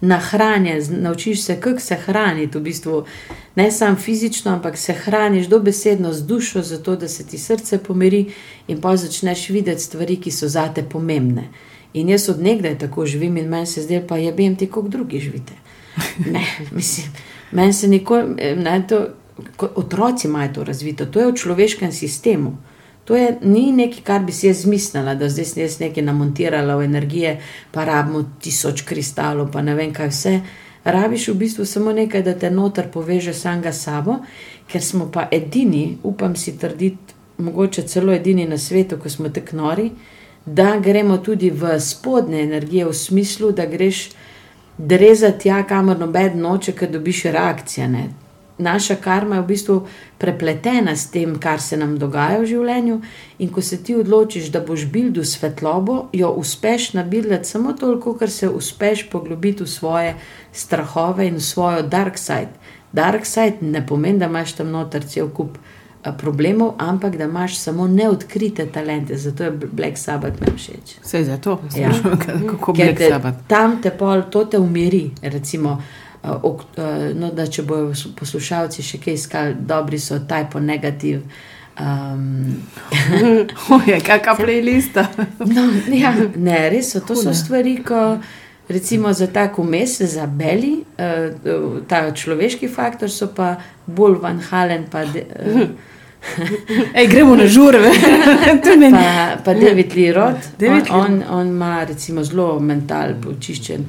Nahranjen, 0.00 0.82
naučiš 0.88 1.42
se, 1.42 1.60
kako 1.60 1.80
se 1.80 1.94
hraniti, 1.94 2.58
v 2.58 2.60
bistvu 2.60 3.04
ne 3.54 3.70
samo 3.72 3.96
fizično, 3.96 4.52
ampak 4.52 4.76
se 4.76 4.92
hraniš 4.92 5.46
dobesedno 5.46 6.12
z 6.12 6.26
dušo, 6.26 6.62
zato 6.62 6.96
da 6.96 7.08
se 7.08 7.26
ti 7.26 7.38
srce 7.38 7.78
pomiri 7.78 8.32
in 8.68 8.80
pa 8.80 8.96
začneš 8.96 9.48
videti 9.48 9.82
stvari, 9.82 10.16
ki 10.16 10.30
so 10.30 10.48
zate 10.48 10.82
pomembne. 10.82 11.48
In 11.94 12.08
jaz 12.08 12.28
odnegdaj 12.28 12.78
tako 12.78 13.06
živim 13.06 13.36
in 13.36 13.48
meni 13.48 13.66
se 13.66 13.82
zdaj 13.82 14.06
pa 14.06 14.16
jebem 14.16 14.56
ti, 14.56 14.66
kot 14.66 14.84
drugi 14.88 15.20
živite. 15.20 15.52
Ne, 16.26 16.44
mislim, 16.76 17.06
meni 17.52 17.72
se 17.72 17.88
nikoli, 17.88 18.34
ne, 18.56 18.84
to, 18.88 19.06
otroci 19.74 20.26
imajo 20.26 20.52
to 20.54 20.64
razvito, 20.64 21.06
to 21.06 21.20
je 21.20 21.32
v 21.32 21.36
človeškem 21.36 21.92
sistemu. 21.92 22.56
To 23.04 23.16
je, 23.16 23.38
ni 23.42 23.72
nekaj, 23.72 24.02
kar 24.02 24.24
bi 24.24 24.32
si 24.32 24.46
jaz 24.46 24.64
zmislila, 24.64 25.14
da 25.14 25.28
zdaj 25.28 25.44
sem 25.44 25.62
jaz 25.62 25.78
nekaj 25.78 26.02
namontirala 26.02 26.76
v 26.76 26.84
energije, 26.84 27.36
pa 27.70 27.84
rabimo 27.84 28.24
tisoč 28.42 28.82
kristalov, 28.82 29.52
pa 29.52 29.62
ne 29.62 29.74
vem 29.78 29.92
kaj 29.94 30.10
vse. 30.10 30.40
Rabiš 30.84 31.28
v 31.28 31.34
bistvu 31.34 31.64
samo 31.66 31.92
nekaj, 31.92 32.22
da 32.22 32.34
te 32.34 32.50
noter 32.50 32.90
poveže 32.90 33.34
samega 33.34 33.72
sabo, 33.72 34.18
ker 34.66 34.82
smo 34.82 35.06
pa 35.12 35.28
edini, 35.30 35.98
upam 36.02 36.36
si 36.36 36.58
trditi, 36.58 37.14
mogoče 37.38 37.82
celo 37.86 38.12
edini 38.12 38.46
na 38.46 38.58
svetu, 38.58 38.98
ko 38.98 39.10
smo 39.10 39.28
tako 39.28 39.56
nori, 39.56 39.90
da 40.46 40.76
gremo 40.82 41.18
tudi 41.18 41.50
v 41.50 41.78
spodnje 41.80 42.42
energije, 42.42 42.86
v 42.86 42.94
smislu, 42.94 43.52
da 43.52 43.66
greš 43.66 44.08
drezati 44.78 45.46
tja, 45.46 45.62
kamor 45.62 45.98
noben 45.98 46.40
noče, 46.40 46.72
ker 46.72 46.90
dobiš 46.90 47.24
reakcije. 47.24 47.88
Ne? 47.88 48.08
Naša 48.58 48.94
karma 48.96 49.36
je 49.36 49.42
v 49.42 49.46
bistvu 49.46 49.74
prepletena 50.18 50.96
s 50.96 51.10
tem, 51.10 51.34
kar 51.38 51.60
se 51.60 51.76
nam 51.76 51.98
dogaja 51.98 52.38
v 52.40 52.46
življenju, 52.46 53.00
in 53.38 53.50
ko 53.52 53.60
se 53.62 53.76
ti 53.76 53.94
odločiš, 53.94 54.48
da 54.48 54.60
boš 54.60 54.86
bildu 54.86 55.24
svetlobo, 55.24 56.06
jo 56.12 56.30
uspeš 56.30 56.92
nabildati 56.92 57.44
samo 57.44 57.72
toliko, 57.72 58.14
ker 58.14 58.30
se 58.30 58.48
uspeš 58.48 59.10
poglobiti 59.10 59.62
v 59.62 59.68
svoje 59.68 60.14
strahove 60.52 61.26
in 61.26 61.34
v 61.34 61.42
svojo 61.42 61.82
dark 61.82 62.16
side. 62.18 62.48
Dark 62.92 63.26
side 63.26 63.56
ne 63.60 63.86
pomeni, 63.86 64.18
da 64.18 64.24
imaš 64.24 64.52
tam 64.52 64.70
noter 64.70 65.04
cel 65.04 65.28
kup 65.28 65.58
a, 66.02 66.12
problemov, 66.12 66.74
ampak 66.78 67.16
da 67.16 67.24
imaš 67.24 67.58
samo 67.58 67.86
neodkrite 67.86 68.66
talente, 68.66 69.16
zato 69.16 69.44
je 69.44 69.50
Black 69.50 69.98
Sabbath 69.98 70.40
meni 70.40 70.56
všeč. 70.56 70.96
Vse 71.02 71.18
je 71.18 71.24
za 71.24 71.36
to, 71.36 71.60
Ja. 71.76 71.90
kako 72.50 72.72
Ker 72.72 72.84
Black 72.86 73.12
Sabbath. 73.12 73.38
tam 73.46 73.82
te 73.82 73.90
pol, 73.90 74.22
to 74.30 74.44
te 74.44 74.58
umiri. 74.58 75.10
Recimo, 75.22 75.82
ok, 76.42 76.62
uh, 76.76 76.94
no, 77.14 77.30
da 77.32 77.46
če 77.46 77.62
bojo 77.62 77.92
poslušalci 78.18 78.82
še 78.82 79.00
kaj 79.02 79.14
iskali, 79.14 79.54
dobri 79.60 79.98
so 79.98 80.20
typo 80.28 80.60
negativ. 80.60 81.22
Um, 81.76 82.56
Oje, 83.68 83.98
kakšna 84.00 84.34
playlista. 84.38 85.02
no, 85.44 85.64
ja, 85.92 86.14
ne, 86.36 86.70
res 86.72 86.94
so, 86.94 87.02
to 87.04 87.12
so 87.12 87.34
stvari, 87.36 87.74
ko 87.84 88.16
recimo 88.68 89.12
za 89.12 89.26
tako 89.28 89.60
mes, 89.64 89.98
za 90.00 90.24
beli, 90.26 90.78
uh, 90.96 91.82
ta 91.84 92.06
človeški 92.16 92.70
faktor 92.72 93.12
so 93.12 93.28
pa 93.28 93.58
bolj 93.84 94.16
van 94.22 94.40
halen, 94.48 94.88
pa, 94.88 95.04
de, 95.04 95.26
uh, 95.36 95.68
Ej, 96.98 97.06
gremo 97.06 97.36
na 97.36 97.46
žurve. 97.46 97.90
pa, 98.90 99.36
pa 99.44 99.54
David 99.54 99.94
Lee 99.94 100.12
Roth. 100.12 100.56
David 100.58 100.88
on, 100.90 101.22
on, 101.22 101.22
on 101.28 101.46
ima 101.46 101.84
recimo 101.84 102.24
zelo 102.24 102.60
mental 102.60 103.14
počiščen. 103.22 103.84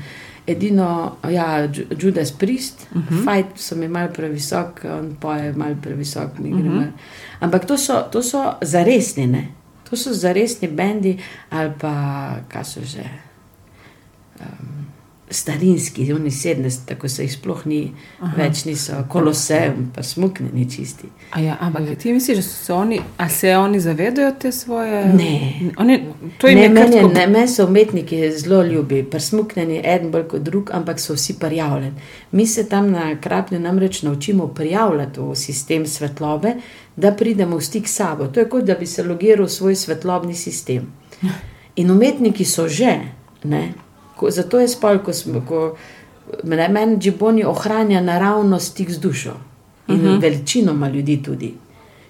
Edino, 0.47 1.17
ja, 1.29 1.67
Ju- 1.67 1.87
Judas 1.99 2.31
Priest, 2.31 2.87
uh 2.95 3.01
-huh. 3.01 3.25
fajt 3.25 3.45
so 3.55 3.75
mi 3.75 3.87
mal 3.87 4.07
previsok, 4.13 4.81
on 4.99 5.15
poje 5.19 5.53
mal 5.53 5.75
previsok, 5.81 6.39
mi 6.39 6.49
gre 6.49 6.59
uh 6.59 6.65
-huh. 6.65 6.75
mal. 6.75 6.91
Ampak 7.39 7.65
to 7.65 7.77
so, 7.77 8.01
to 8.11 8.23
so 8.23 8.53
zaresni, 8.61 9.27
ne? 9.27 9.47
To 9.89 9.95
so 9.95 10.13
zaresni 10.13 10.67
bendi 10.67 11.17
ali 11.49 11.71
pa, 11.79 12.35
kaj 12.47 12.63
so 12.63 12.81
že. 12.83 13.03
Um, 14.39 14.87
starinski, 15.29 16.13
oni 16.13 16.29
70, 16.29 16.79
tako 16.85 17.09
se 17.09 17.23
jih 17.23 17.33
sploh 17.33 17.65
ni, 17.65 17.91
Aha. 18.19 18.37
več 18.37 18.65
niso, 18.65 18.93
koloseum, 19.09 19.91
pa 19.95 20.03
smuknjeni 20.03 20.71
čisti. 20.71 21.07
A 21.31 21.39
Ja, 21.39 21.57
ampak 21.59 21.97
ti 21.97 22.13
misliš, 22.13 22.37
da 22.37 22.43
so 22.43 22.75
oni, 22.75 22.99
a 23.17 23.29
se 23.29 23.57
oni 23.57 23.79
zavedajo 23.79 24.31
te 24.31 24.51
svoje? 24.51 25.05
Ne. 25.05 25.53
Oni, 25.77 25.99
to 26.37 26.47
jim 26.47 26.57
Ne, 26.57 26.63
je 26.63 26.69
meni, 26.69 26.91
tako- 26.91 27.13
ne, 27.13 27.27
meni 27.27 27.47
so 27.47 27.65
umetniki 27.65 28.31
zelo 28.31 28.63
ljubi, 28.63 29.03
prsmuknjeni, 29.03 29.81
en 29.83 30.11
bolj 30.11 30.23
kot 30.23 30.41
drug, 30.41 30.69
ampak 30.73 30.99
so 30.99 31.13
vsi 31.13 31.33
prijavljeni. 31.33 31.93
Mi 32.31 32.47
se 32.47 32.69
tam 32.69 32.91
na 32.91 33.15
kraplju 33.17 33.59
namreč 33.59 34.01
naučimo 34.01 34.47
prijavljati 34.47 35.19
v 35.21 35.35
sistem 35.35 35.87
svetlobe, 35.87 36.53
da 36.95 37.11
pridemo 37.11 37.57
v 37.57 37.61
stik 37.61 37.87
s 37.87 37.95
sabo. 37.95 38.27
To 38.27 38.39
je 38.39 38.49
kot 38.49 38.63
da 38.63 38.73
bi 38.73 38.85
se 38.85 39.03
logiral 39.03 39.47
svoj 39.47 39.75
svetlobni 39.75 40.35
sistem. 40.35 40.93
In 41.75 41.91
umetniki 41.91 42.45
so 42.45 42.67
že, 42.67 42.99
ne? 43.43 43.73
Ko, 44.17 44.31
zato 44.31 44.59
je 44.59 44.67
spol, 44.67 44.99
ko 45.03 45.13
smo, 45.13 45.41
ko 45.47 45.77
meni 46.43 46.97
Džiboni 46.97 47.45
ohranja 47.45 48.01
naravno 48.01 48.59
stik 48.59 48.91
z 48.91 48.99
dušo 48.99 49.33
in 49.87 49.95
uh 49.95 50.01
-huh. 50.01 50.21
veličinoma 50.21 50.89
ljudi 50.89 51.23
tudi. 51.23 51.53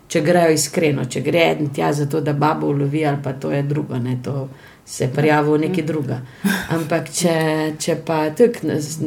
Če 0.08 0.22
grejo 0.22 0.52
iskreno, 0.52 1.06
če 1.06 1.22
gre 1.22 1.56
en 1.60 1.70
tja 1.74 1.94
za 1.94 2.06
to, 2.06 2.22
da 2.22 2.34
babo 2.34 2.68
ulovi, 2.68 3.06
ali 3.06 3.18
pa 3.24 3.34
to 3.34 3.52
je 3.52 3.64
drugo, 3.64 3.98
ne, 3.98 4.20
to 4.24 4.50
se 4.86 5.10
prijavi 5.16 5.52
v 5.52 5.58
nekaj 5.58 5.84
druga. 5.84 6.22
Ampak 6.70 7.12
če, 7.12 7.74
če 7.80 7.96
pa 8.06 8.30
tako 8.30 8.58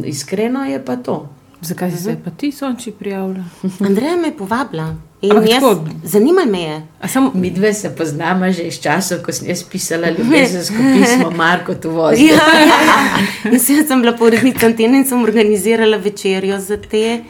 iskreno, 0.05 0.65
je 0.65 0.85
pa 0.85 0.97
to. 0.97 1.29
Zakaj 1.61 1.91
si 1.91 1.97
se 1.97 2.17
pa 2.25 2.31
ti 2.31 2.53
sonči 2.53 2.91
prijavila? 2.91 3.45
Andreja 3.81 4.17
me 4.17 4.29
je 4.29 4.37
povabila. 4.37 4.97
Jaz, 5.23 5.63
zanimalo 6.03 6.51
me 6.51 6.61
je. 6.61 6.87
A 7.01 7.09
samo, 7.09 7.31
Mi 7.35 7.51
dve 7.51 7.75
se 7.75 7.91
poznamo 7.97 8.53
že 8.53 8.63
iz 8.63 8.81
časov, 8.81 9.19
ko 9.25 9.33
sem 9.33 9.49
jaz 9.49 9.63
pisala 9.71 10.11
ljubezensko 10.19 10.77
pismo 10.77 11.31
Marko 11.31 11.75
Tuvozi. 11.75 12.25
Ja, 12.25 12.35
ja. 12.71 13.53
Jaz 13.53 13.67
sem 13.89 14.01
bila 14.01 14.17
porednica 14.17 14.67
antene 14.67 14.99
in 14.99 15.05
sem 15.05 15.23
organizirala 15.23 15.97
večerjo 15.97 16.61
za 16.61 16.77
te. 16.77 17.21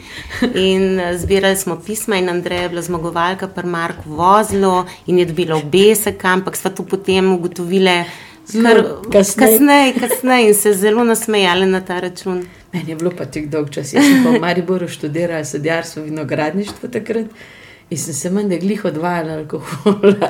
In 0.55 0.99
eh, 0.99 1.17
zbirali 1.17 1.57
smo 1.57 1.75
pisma, 1.85 2.15
in 2.15 2.29
Andreja 2.29 2.61
je 2.61 2.69
bila 2.69 2.81
zmagovalka, 2.81 3.47
pa 3.47 3.63
Marko 3.63 4.03
vozilo 4.05 4.85
in 5.07 5.19
je 5.19 5.25
dobila 5.25 5.55
obesek, 5.55 6.25
ampak 6.25 6.55
sva 6.55 6.71
to 6.71 6.83
potem 6.83 7.33
ugotovile. 7.33 8.05
Kasneje. 8.51 9.35
kasneje, 9.37 9.93
kasneje 9.99 10.47
in 10.47 10.53
se 10.53 10.73
zelo 10.73 11.03
nasmejali 11.03 11.65
na 11.65 11.81
ta 11.81 11.99
račun. 11.99 12.45
Meni 12.73 12.89
je 12.89 12.95
bilo 12.95 13.11
pa 13.17 13.25
tako 13.25 13.47
dolg 13.47 13.69
čas. 13.69 13.93
Jaz 13.93 14.05
sem 14.05 14.23
v 14.27 14.39
Mariboru 14.39 14.87
študirala 14.87 15.45
sadjarstvo 15.45 16.03
in 16.03 16.09
vinogradništvo 16.09 16.89
takrat 16.89 17.25
in 17.89 17.97
sem 17.97 18.13
se 18.13 18.29
menda 18.29 18.57
glih 18.57 18.85
odvajala 18.85 19.33
alkohola. 19.33 20.29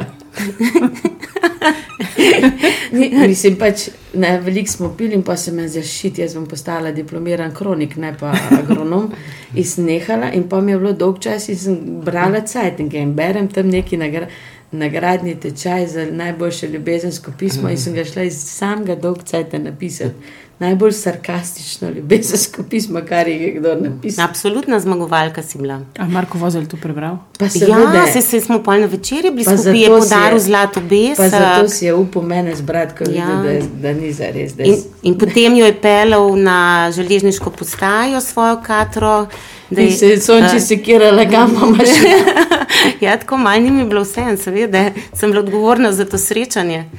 Mislim 3.28 3.56
pač, 3.56 3.90
ne, 4.14 4.40
veliko 4.42 4.72
smo 4.72 4.94
pili 4.98 5.14
in 5.14 5.24
pa 5.24 5.38
se 5.38 5.52
me 5.52 5.68
zaščiti, 5.70 6.22
jaz 6.22 6.34
bom 6.36 6.46
postala 6.50 6.92
diplomiran 6.92 7.54
kronik, 7.56 7.96
ne 7.96 8.14
pa 8.20 8.34
agronom. 8.58 9.12
In 9.56 9.66
sem 9.66 9.86
nehala 9.86 10.32
in 10.34 10.48
pa 10.50 10.62
mi 10.62 10.72
je 10.72 10.80
bilo 10.80 10.94
dolg 10.94 11.20
čas 11.22 11.50
in 11.50 11.58
sem 11.58 11.78
brala 12.06 12.42
cajtnike 12.42 12.98
in 13.02 13.14
berem 13.16 13.48
tam 13.48 13.70
neki 13.70 13.98
nagra, 13.98 14.28
nagradni 14.74 15.36
tečaj 15.36 15.88
za 15.88 16.06
najboljše 16.08 16.68
ljubezensko 16.68 17.32
pismo 17.34 17.70
in 17.70 17.78
sem 17.78 17.94
ga 17.94 18.06
šla 18.06 18.24
iz 18.24 18.38
samega 18.38 18.96
dolg 18.96 19.24
cajta 19.24 19.58
napisati. 19.60 20.16
Najbolj 20.60 20.92
sarkastično 20.94 21.90
ljubezensko 21.90 22.64
pismo, 22.64 23.02
kar 23.02 23.28
je 23.28 23.52
kdo 23.52 23.76
napisal. 23.78 24.26
Absolutna 24.26 24.80
zmagovalka 24.80 25.44
si 25.44 25.58
bila. 25.58 25.82
a 25.98 26.06
Marko 26.06 26.38
Vozel 26.38 26.66
to 26.66 26.78
prebral? 26.78 27.18
Pa 27.40 27.46
Ja, 27.46 27.50
seveda, 27.50 28.06
se, 28.06 28.22
se 28.22 28.42
smo 28.42 28.60
pol 28.60 28.74
na 28.76 28.86
večerji 28.86 29.32
bili 29.32 29.44
Pa 29.46 29.58
skupaj, 29.58 29.82
je 29.82 29.88
podaril 29.90 30.40
zlato 30.40 30.82
pa 31.18 31.30
zato 31.30 31.68
si 31.70 31.86
je 31.86 31.94
upal 31.94 32.22
mene 32.24 32.56
zbrati, 32.56 32.94
ko 32.96 33.04
je 33.04 33.16
Ja. 33.16 33.26
videl, 33.28 33.62
da, 33.62 33.78
da 33.84 33.94
ni 33.96 34.14
za 34.14 34.26
res. 34.26 34.54
Da 34.54 34.64
In, 34.64 34.76
in 35.04 35.18
potem 35.18 35.56
jo 35.56 35.66
je 35.66 35.82
pelal 35.82 36.36
na 36.38 36.58
železniško 36.92 37.50
postajo 37.52 38.22
svojo 38.22 38.62
katro. 38.64 39.28
da 39.70 39.82
in 39.82 39.88
je- 39.88 39.94
se 39.94 40.08
je 40.08 40.22
sonči 40.22 40.60
sekirala, 40.60 41.26
kam 41.26 41.52
imaš. 41.52 41.90
Ja, 43.02 43.18
tako 43.18 43.38
manj 43.38 43.70
mi 43.70 43.80
je 43.80 43.86
bilo 43.86 44.02
vse, 44.02 44.38
seveda, 44.38 44.86
sem 45.14 45.32
bila 45.32 45.42
odgovorna 45.42 45.92
za 45.92 46.06
to 46.06 46.18
srečanje. 46.20 46.86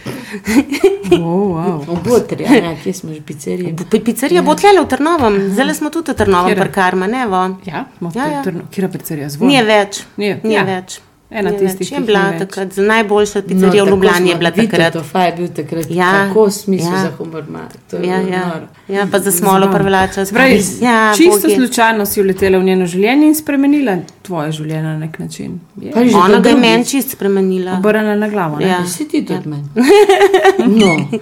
Oh, 1.12 1.18
wow. 1.50 1.84
V 1.86 2.02
Botri, 2.02 2.44
a 2.46 2.50
ne, 2.52 2.76
kje 2.82 2.92
smo 2.94 3.12
že 3.12 3.20
pizzeriji. 3.20 3.74
P- 3.90 4.00
Pizzerija 4.00 4.42
bo 4.42 4.54
tlele 4.54 4.80
v 4.80 4.88
Trnovem, 4.88 5.50
zdaj 5.50 5.74
smo 5.74 5.90
tudi 5.90 6.12
v 6.12 6.16
Trnovem, 6.16 6.48
Katera? 6.48 6.64
parkarma, 6.64 7.06
ne 7.06 7.26
vo. 7.26 7.42
Ja, 7.66 7.84
smo 7.98 8.12
Ja, 8.14 8.26
ja. 8.28 8.42
Kira 8.70 8.88
pizzerija 8.88 9.28
zvon. 9.28 9.48
Ni 9.48 9.54
je 9.54 9.64
več. 9.64 10.00
Ni, 10.16 10.36
Ni 10.42 10.54
ja. 10.54 10.62
več. 10.64 11.00
Ena 11.30 11.48
tistih, 11.50 11.88
ki 11.88 11.94
je 11.94 12.00
bila 12.02 12.22
takrat, 12.38 12.76
najboljša 12.78 13.40
pizzerija 13.42 13.84
v 13.84 13.88
Ljubljani 13.88 14.30
je 14.30 14.36
bila 14.36 14.50
takrat. 14.52 14.92
To 14.92 15.18
je 15.18 15.32
bil 15.32 15.46
takrat 15.50 15.86
Ja, 15.90 16.10
tako 16.22 16.50
smisel 16.50 16.92
ja. 16.92 16.98
za 17.00 17.10
humor. 17.18 17.44
Ma, 17.48 17.60
to 17.90 17.96
je 17.96 18.04
Ja, 18.04 18.18
ja. 18.22 18.42
noro. 18.46 18.66
ja, 18.88 19.06
pa 19.06 19.18
za 19.18 19.32
smolo 19.32 19.68
prvelača. 19.68 20.24
Pravi, 20.26 20.60
ja, 20.80 21.12
čisto 21.16 21.40
bogi. 21.42 21.54
slučajno 21.54 22.06
si 22.06 22.20
uletela 22.20 22.58
v 22.58 22.64
njeno 22.64 22.86
življenje 22.86 23.26
in 23.26 23.34
spremenila 23.34 23.96
tvoje 24.22 24.52
življenje 24.52 24.82
na 24.82 24.98
nek 24.98 25.18
način. 25.18 25.60
Je. 25.80 25.92
Pa 25.92 26.04
že 26.04 26.16
Ona 26.16 26.40
ga 26.40 26.50
je 26.50 26.56
meni 26.56 26.86
čist 26.86 27.16
spremenila. 27.16 27.78
Obrnila 27.78 28.16
na 28.16 28.28
glavo. 28.28 28.58
ne? 28.58 28.68
Ja. 28.68 28.86
Si 28.86 29.08
ti 29.08 29.24
tudi 29.26 29.48
meni. 29.48 29.68
No, 30.78 31.18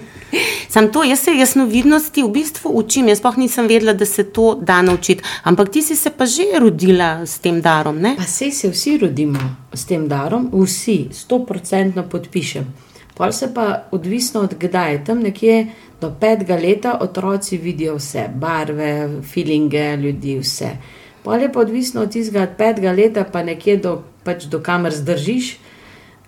Sam 0.69 0.91
to, 0.91 1.03
jaz 1.03 1.19
se 1.19 1.31
jasnovidnosti 1.35 2.23
v 2.23 2.29
bistvu 2.31 2.71
učim. 2.73 3.07
Jaz 3.07 3.21
pa 3.21 3.33
nisem 3.37 3.67
vedela, 3.67 3.93
da 3.93 4.05
se 4.05 4.23
to 4.23 4.55
da 4.55 4.81
naučiti. 4.81 5.23
Ampak 5.43 5.69
ti 5.69 5.81
si 5.81 5.95
se 5.95 6.09
pa 6.09 6.25
že 6.25 6.43
rodila 6.59 7.25
s 7.25 7.39
tem 7.39 7.61
darom. 7.61 7.99
Ne? 7.99 8.15
pa 8.17 8.23
sej 8.23 8.51
se 8.51 8.69
vsi 8.69 8.97
rodimo 8.97 9.39
s 9.73 9.85
tem 9.85 10.07
darom, 10.07 10.49
vsi, 10.53 11.09
sto 11.11 11.45
procentno 11.45 12.03
podpišem. 12.03 12.65
Pol 13.15 13.31
se 13.31 13.53
pa 13.53 13.83
odvisno 13.91 14.41
od 14.41 14.55
kdaj, 14.59 15.03
tam 15.05 15.19
nekje 15.19 15.67
do 16.01 16.11
petega 16.19 16.55
leta 16.55 16.97
otroci 17.01 17.57
vidijo 17.57 17.95
vse, 17.95 18.29
barve, 18.35 19.09
feelinge 19.33 19.97
ljudi, 19.97 20.39
vse. 20.39 20.69
Pol 21.23 21.41
je 21.41 21.51
pa 21.53 21.59
odvisno 21.59 22.01
od 22.01 22.11
tistega 22.11 22.47
petega 22.57 22.91
leta, 22.91 23.23
pa 23.23 23.43
nekje 23.43 23.77
do, 23.77 24.01
pač 24.23 24.45
do 24.49 24.59
kamer 24.59 24.93
zdržiš, 24.93 25.57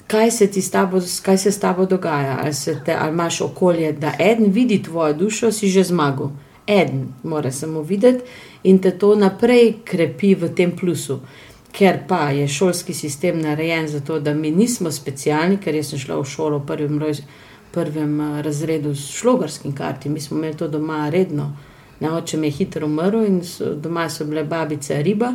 kaj 0.07 0.31
se, 0.31 0.47
ti 0.47 0.61
s 0.61 0.71
tabo, 0.71 1.01
kaj 1.25 1.37
se 1.37 1.51
s 1.51 1.59
tabo 1.59 1.85
dogaja. 1.85 2.37
Ali, 2.43 2.53
te, 2.85 2.95
ali 2.95 3.11
imaš 3.11 3.41
okolje, 3.41 3.91
da 3.91 4.13
en 4.19 4.51
vidi 4.51 4.83
tvojo 4.83 5.13
dušo, 5.13 5.51
si 5.51 5.67
že 5.67 5.83
zmagal. 5.83 6.31
En 6.67 7.13
mora 7.23 7.51
samo 7.51 7.81
videti 7.81 8.23
in 8.63 8.79
te 8.79 8.91
to 8.97 9.15
naprej 9.15 9.73
krepi 9.83 10.35
v 10.35 10.53
tem 10.55 10.71
plusu. 10.71 11.19
Ker 11.73 12.03
pa 12.07 12.29
je 12.29 12.47
šolski 12.47 12.93
sistem 12.93 13.41
narejen 13.41 13.87
zato, 13.87 14.19
da 14.19 14.33
mi 14.33 14.51
nismo 14.51 14.91
specialni, 14.91 15.57
ker 15.57 15.75
jaz 15.75 15.89
sem 15.89 15.99
šla 15.99 16.19
v 16.21 16.25
šolo 16.29 16.59
v 16.59 16.65
prvem, 16.65 16.99
roj- 17.01 17.23
prvem 17.73 18.21
eh, 18.21 18.41
razredu 18.41 18.95
s 18.95 19.09
šlogarskim 19.17 19.75
karti, 19.75 20.09
mi 20.09 20.21
smo 20.21 20.37
imeli 20.37 20.57
to 20.57 20.67
doma 20.67 21.09
redno. 21.09 21.55
Ne, 22.03 22.11
oče 22.11 22.37
mi 22.37 22.47
je 22.47 22.51
hitro 22.51 22.87
umrl 22.87 23.23
in 23.23 23.43
so, 23.47 23.73
doma 23.79 24.09
so 24.09 24.25
bile 24.27 24.43
babice 24.43 24.97
riba, 25.03 25.29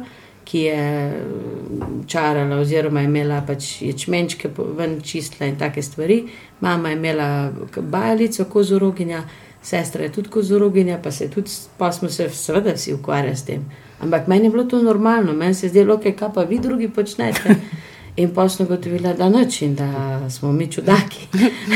ki 0.44 0.61
je 0.61 1.11
mm, 1.11 2.02
čarala, 2.07 2.59
oziroma 2.61 3.00
je 3.00 3.09
imela 3.09 3.40
pač 3.46 3.70
ječmenčke 3.83 4.50
ven 4.76 4.98
čistila 5.00 5.48
in 5.48 5.57
take 5.59 5.83
stvari. 5.83 6.22
Mama 6.61 6.88
je 6.92 6.96
imela 6.96 7.28
bajalico, 7.76 8.44
kozoroginja, 8.44 9.22
sestra 9.62 10.04
je 10.04 10.12
tudi 10.12 10.28
kozoroginja, 10.28 10.98
pa, 11.02 11.11
tudi, 11.35 11.50
pa 11.78 11.92
smo 11.92 12.09
se 12.09 12.28
seveda 12.28 12.74
vsi 12.76 12.94
ukvarjali 12.94 13.37
s 13.37 13.44
tem. 13.44 13.64
Ampak 14.00 14.26
meni 14.28 14.46
je 14.46 14.50
bilo 14.50 14.64
to 14.64 14.83
normalno, 14.83 15.33
meni 15.33 15.54
se 15.54 15.66
je 15.66 15.70
zdelo, 15.70 15.96
okay, 15.96 16.12
kaj 16.16 16.33
pa 16.35 16.42
vi 16.42 16.59
drugi 16.59 16.88
počnete. 16.88 17.54
In 18.16 18.35
pa 18.35 18.48
sem 18.48 18.66
ugotovila, 18.66 19.12
da 19.14 19.28
noč 19.28 19.62
in 19.62 19.74
da 19.78 20.20
smo 20.31 20.52
mi 20.52 20.66
čudaki. 20.72 21.28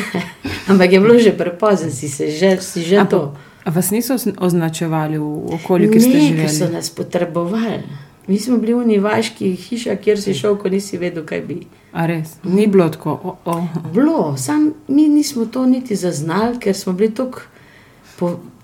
Ampak 0.70 0.92
je 0.92 1.00
bilo 1.00 1.18
že 1.18 1.32
prepozno, 1.38 1.90
si 1.90 2.08
že, 2.08 2.56
si 2.60 2.82
že 2.82 2.98
A, 2.98 3.04
to. 3.04 3.34
A 3.64 3.70
vas 3.70 3.90
niso 3.90 4.14
ozn- 4.14 4.34
označevali 4.38 5.18
v 5.18 5.24
okolju, 5.54 5.90
kjer 5.90 6.02
ste 6.02 6.10
Ne, 6.10 6.36
ker 6.36 6.48
so 6.48 6.54
živeli? 6.54 6.72
nas 6.72 6.90
potrebovali. 6.90 7.82
Mi 8.26 8.38
smo 8.38 8.56
bili 8.56 8.74
v 8.74 8.86
Nivaški 8.86 9.52
hiši, 9.52 9.96
kjer 9.96 10.20
si 10.20 10.34
šel, 10.34 10.56
ko 10.56 10.68
nisi 10.68 10.98
vedel, 10.98 11.24
kaj 11.24 11.40
bi. 11.40 11.56
A 11.92 12.06
res? 12.06 12.36
Ni 12.44 12.66
bilo 12.66 12.88
tako. 12.88 13.10
O, 13.14 13.36
o. 13.46 13.66
Bilo, 13.92 14.36
sam 14.36 14.68
mi 14.88 15.08
nismo 15.08 15.46
to 15.46 15.66
niti 15.66 15.96
zaznali, 15.96 16.58
ker 16.58 16.74
smo 16.74 16.92
bili 16.92 17.10
tako. 17.12 17.40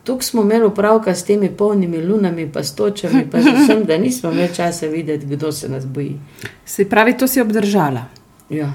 Tukaj 0.05 0.23
smo 0.23 0.43
imeli 0.43 0.65
opravka 0.65 1.15
s 1.15 1.25
temi 1.25 1.51
polnimi 1.51 1.99
lunami, 1.99 2.49
pa 2.49 2.63
s 2.63 2.75
točami, 2.75 3.27
pa 3.27 3.41
z 3.41 3.47
vsem, 3.57 3.85
da 3.85 3.99
nismo 3.99 4.31
imeli 4.31 4.55
časa 4.55 4.87
videti, 4.87 5.27
kdo 5.27 5.53
se 5.53 5.69
nas 5.69 5.87
boji. 5.87 6.21
Se 6.65 6.85
pravi, 6.85 7.17
to 7.17 7.27
si 7.27 7.41
obdržala. 7.41 8.05
Ja. 8.51 8.73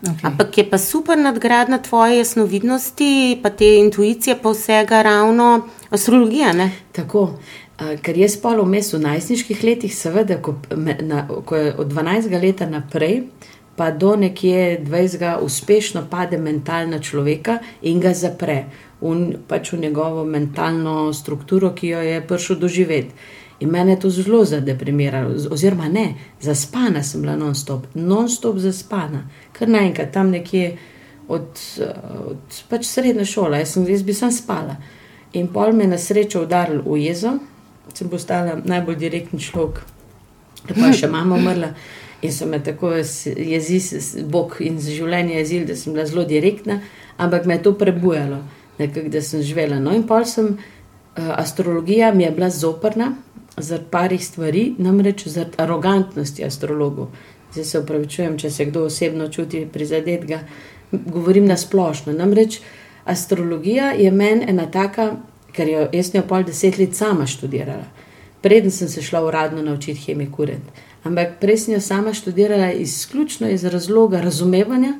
Okay. 0.00 0.24
Ampak 0.24 0.58
je 0.58 0.64
pa 0.64 0.78
super 0.78 1.18
nadgradna 1.18 1.78
tvoje 1.78 2.18
jasnovidnosti, 2.18 3.40
pa 3.42 3.50
te 3.50 3.76
intuicije, 3.76 4.38
pa 4.42 4.50
vsega 4.50 5.02
ravno 5.02 5.68
astrologija. 5.90 6.52
Ne? 6.52 6.70
Tako, 6.92 7.26
ker 8.02 8.16
jaz 8.16 8.38
pa 8.40 8.54
vmes 8.56 8.94
v 8.94 9.02
najstniških 9.04 9.64
letih, 9.64 9.92
seveda, 9.92 10.40
ko, 10.40 10.56
na, 10.76 11.26
ko 11.44 11.56
je 11.56 11.74
od 11.76 11.92
12 11.92 12.32
leta 12.42 12.66
naprej, 12.66 13.26
pa 13.76 13.90
do 13.90 14.16
nekje 14.16 14.80
20 14.84 15.38
uspešno 15.40 16.06
pade 16.10 16.38
mentalna 16.38 17.00
človeka 17.00 17.58
in 17.82 18.00
ga 18.00 18.14
zapre 18.14 18.64
v, 19.00 19.36
pač 19.48 19.72
v 19.72 19.80
njegovo 19.84 20.24
mentalno 20.24 21.12
strukturo, 21.12 21.74
ki 21.76 21.88
jo 21.88 22.00
je 22.00 22.20
prišel 22.20 22.56
doživeti. 22.56 23.14
In 23.60 23.68
mene 23.68 23.92
je 23.92 24.00
to 24.00 24.10
zelo 24.10 24.44
zadeprimiralo, 24.44 25.34
oziroma 25.50 25.88
ne, 25.88 26.14
zaspana 26.40 27.02
sem 27.02 27.20
bila 27.20 27.36
non-stop, 27.36 27.86
non-stop 27.94 28.56
zaspana, 28.58 29.26
kar 29.52 29.68
naenkrat 29.68 30.12
tam 30.12 30.30
nekje 30.30 30.78
od, 31.28 31.60
eh, 31.80 31.92
od 32.30 32.62
pač 32.68 32.86
srednje 32.88 33.24
šole, 33.24 33.58
jaz, 33.60 33.74
sem, 33.76 33.84
jaz 33.88 34.02
bi 34.02 34.14
sam 34.14 34.32
spala. 34.32 34.76
In 35.32 35.52
pol 35.52 35.72
me 35.72 35.84
je 35.84 35.92
na 35.92 35.98
srečo 35.98 36.42
udaril 36.42 36.80
v 36.86 37.04
jezo, 37.04 37.36
sem 37.94 38.08
postala 38.08 38.56
najbolj 38.64 38.96
direktni 38.96 39.40
človek, 39.40 39.84
pa 40.66 40.88
je 40.88 41.04
še 41.04 41.12
mama 41.12 41.36
umrla. 41.36 41.74
In 42.22 42.32
so 42.32 42.46
me 42.46 42.58
tako 42.64 42.94
jezili, 42.96 44.24
Bog 44.28 44.56
in 44.60 44.80
življenje 44.80 45.36
jezili, 45.36 45.68
da 45.68 45.76
sem 45.76 45.92
bila 45.92 46.04
zelo 46.08 46.24
direktna, 46.24 46.80
ampak 47.16 47.46
me 47.46 47.56
je 47.56 47.62
to 47.68 47.76
prebujalo, 47.76 48.42
nekak, 48.78 49.08
da 49.12 49.22
sem 49.24 49.44
živela. 49.44 49.78
No, 49.80 49.92
in 49.96 50.04
pol 50.08 50.24
sem, 50.28 50.52
uh, 50.56 51.32
astrologija 51.36 52.12
mi 52.14 52.24
je 52.24 52.30
bila 52.36 52.50
zoprna 52.52 53.14
zaradi 53.56 53.90
parih 53.90 54.26
stvari, 54.26 54.74
namreč 54.78 55.26
zaradi 55.26 55.58
arogantnosti 55.58 56.44
astrologov. 56.44 57.08
Zdaj 57.52 57.64
se 57.64 57.78
upravičujem, 57.78 58.38
če 58.38 58.50
se 58.50 58.64
kdo 58.64 58.84
osebno 58.86 59.28
čuti 59.28 59.66
prizadetega, 59.72 60.40
govorim 60.92 61.46
na 61.46 61.56
splošno. 61.56 62.12
Namreč 62.12 62.60
astrologija 63.04 63.92
je 63.92 64.10
meni 64.10 64.46
ena 64.48 64.70
taka, 64.70 65.16
ker 65.52 65.68
jo 65.68 65.88
jaz 65.92 66.14
njo 66.14 66.22
pol 66.28 66.44
deset 66.46 66.78
let 66.78 66.94
sama 66.94 67.26
študirala. 67.26 67.86
Preden 68.40 68.70
sem 68.70 68.88
se 68.88 69.02
šla 69.02 69.24
uradno 69.24 69.62
naučiti 69.62 70.00
hemikurent. 70.00 70.64
Ampak 71.04 71.40
prej 71.40 71.56
sem 71.56 71.74
jo 71.74 71.80
sama 71.80 72.14
študirala 72.14 72.72
izključno 72.72 73.48
iz 73.48 73.64
razloga 73.64 74.20
razumevanja, 74.20 74.94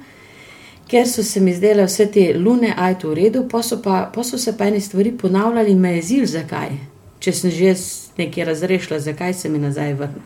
ker 0.90 1.08
so 1.08 1.22
se 1.22 1.40
mi 1.40 1.54
zdele 1.54 1.84
vse 1.86 2.06
te 2.10 2.32
lune, 2.34 2.74
ajto 2.76 3.10
v 3.10 3.14
redu, 3.14 3.44
pa 3.48 3.62
so, 3.62 3.78
pa, 3.82 4.10
pa 4.14 4.24
so 4.24 4.38
se 4.38 4.56
pa 4.58 4.66
ene 4.66 4.80
stvari 4.80 5.12
ponavljali 5.18 5.70
in 5.70 5.78
me 5.80 5.94
jezil, 5.96 6.26
zakaj. 6.26 6.72
Če 7.20 7.32
sem 7.32 7.50
že 7.50 7.74
nekaj 8.20 8.44
razrešila, 8.44 9.00
zakaj 9.00 9.34
se 9.34 9.48
mi 9.48 9.58
nazaj 9.58 9.94
vrne. 9.94 10.22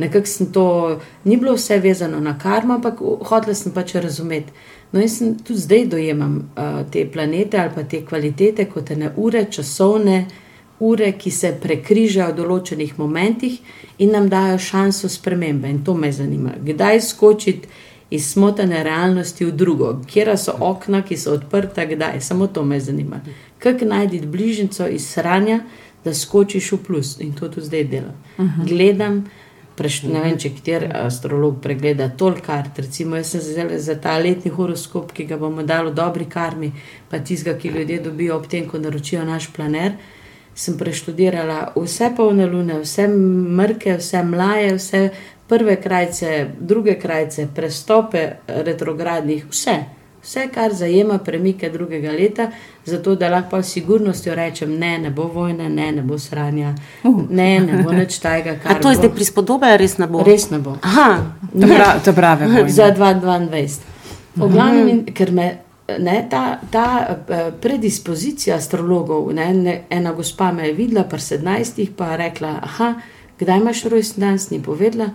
Nekako 0.00 0.26
sem 0.26 0.52
to, 0.52 0.66
ni 1.24 1.36
bilo 1.36 1.54
vse 1.54 1.76
vezano 1.78 2.20
na 2.20 2.38
karmo, 2.38 2.74
ampak 2.74 3.02
hotela 3.28 3.54
sem 3.54 3.72
pač 3.72 3.94
razumeti. 3.94 4.52
No, 4.92 5.00
in 5.00 5.08
sem 5.08 5.34
tudi 5.38 5.60
zdaj 5.60 5.84
dojemam 5.92 6.38
uh, 6.38 6.80
te 6.90 7.04
planete 7.12 7.58
ali 7.60 7.70
pa 7.74 7.82
te 7.82 8.00
kvalitete 8.06 8.64
kot 8.64 8.90
ene 8.90 9.12
ure, 9.16 9.44
časovne 9.50 10.24
ure, 10.80 11.12
ki 11.12 11.30
se 11.30 11.52
prekrižajo 11.62 12.32
v 12.32 12.36
določenih 12.40 12.96
momentih 12.98 13.60
in 13.98 14.10
nam 14.16 14.30
dajo 14.32 14.58
šanso 14.58 15.08
spremembe. 15.08 15.68
In 15.68 15.84
to 15.84 15.94
me 15.94 16.10
zanima. 16.12 16.56
Kdaj 16.64 17.00
skočiti 17.10 17.68
iz 18.10 18.32
smotane 18.32 18.82
realnosti 18.82 19.44
v 19.44 19.52
drugo, 19.52 19.92
kje 20.06 20.36
so 20.36 20.56
okna, 20.60 21.04
ki 21.06 21.16
so 21.16 21.36
odprta, 21.36 21.84
kdaj, 21.86 22.18
samo 22.20 22.46
to 22.46 22.64
me 22.64 22.80
zanima. 22.80 23.20
Kako 23.58 23.84
najti 23.84 24.24
bližnjico 24.26 24.88
iz 24.88 25.06
sranja, 25.06 25.60
da 26.04 26.14
skočiš 26.14 26.72
v 26.72 26.78
plus 26.86 27.20
in 27.20 27.32
to 27.32 27.48
tudi 27.48 27.66
zdaj 27.66 27.84
delam. 27.84 28.16
Uh 28.38 28.44
-huh. 28.44 28.68
Gledam. 28.68 29.24
Preš, 29.76 30.02
ne 30.02 30.20
vem, 30.20 30.38
če 30.38 30.50
kjer 30.64 30.84
astrolog 30.94 31.60
pregleda 31.62 32.08
toliko 32.08 32.46
kart. 32.46 32.78
Recimo, 32.78 33.16
jaz 33.16 33.30
sem 33.30 33.40
zdaj 33.40 33.78
za 33.78 33.94
ta 34.00 34.18
letni 34.18 34.50
horoskop, 34.50 35.12
ki 35.12 35.24
ga 35.24 35.36
bomo 35.36 35.62
dali 35.62 35.90
v 35.90 35.94
dobri 35.94 36.24
karmi, 36.24 36.72
pa 37.08 37.18
tizga, 37.18 37.54
ki 37.54 37.68
ljudje 37.68 38.00
dobijo 38.00 38.36
ob 38.36 38.46
tem, 38.46 38.68
ko 38.68 38.78
naročijo 38.78 39.24
naš 39.24 39.52
planer. 39.52 39.92
Sem 40.54 40.76
preštudirala 40.78 41.72
vse 41.76 42.10
polne 42.16 42.46
lune, 42.46 42.80
vse 42.80 43.08
mrke, 43.08 43.96
vse 43.96 44.22
mlaje, 44.22 44.74
vse 44.74 45.10
prve 45.48 45.76
krajce, 45.80 46.46
druge 46.60 46.98
krajce, 46.98 47.48
prestope 47.54 48.28
retrogradnih, 48.46 49.46
vse. 49.50 49.99
Vse, 50.22 50.48
kar 50.54 50.74
zajema 50.74 51.18
premike 51.18 51.70
drugega 51.70 52.12
leta, 52.12 52.50
zato 52.84 53.14
da 53.14 53.28
lahko 53.28 53.62
s 53.62 53.72
sigurnostjo 53.72 54.34
rečem, 54.34 54.74
ne, 54.78 54.98
ne 54.98 55.10
bo 55.10 55.24
vojne, 55.32 55.68
ne, 55.68 55.92
ne 55.92 56.02
bo 56.02 56.18
sranja, 56.18 56.74
uh. 57.04 57.22
ne, 57.30 57.60
ne 57.60 57.82
bo 57.82 57.92
nič 57.92 58.18
tajega. 58.18 58.58
A 58.64 58.74
to 58.74 58.90
je 58.90 59.00
zdaj 59.00 59.14
prispodoba, 59.14 59.72
res 59.76 59.96
ne 59.98 60.06
bo? 60.06 60.20
Res 60.26 60.50
ne 60.50 60.58
bo. 60.58 60.76
Aha, 60.82 61.08
to, 61.52 61.66
pra, 61.66 61.88
to 62.04 62.12
pravi. 62.12 62.50
Za 62.80 62.90
2022. 62.92 63.96
V 64.36 64.48
glavnem, 64.52 65.04
ker 65.16 65.32
me 65.32 65.48
ne, 65.98 66.26
ta, 66.30 66.60
ta 66.70 66.86
eh, 67.08 67.48
predispozicija 67.60 68.56
astrologov, 68.56 69.32
ne, 69.34 69.48
ne, 69.54 69.74
ena 69.90 70.12
gospa 70.12 70.52
me 70.52 70.68
je 70.68 70.76
videla, 70.76 71.04
pa 71.08 71.18
17, 71.18 71.88
pa 71.96 72.12
je 72.12 72.16
rekla, 72.16 72.54
aha, 72.62 72.94
kdaj 73.40 73.58
imaš 73.58 73.84
rojstni 73.84 74.20
dan, 74.20 74.38
ni 74.50 74.62
povedala 74.62 75.10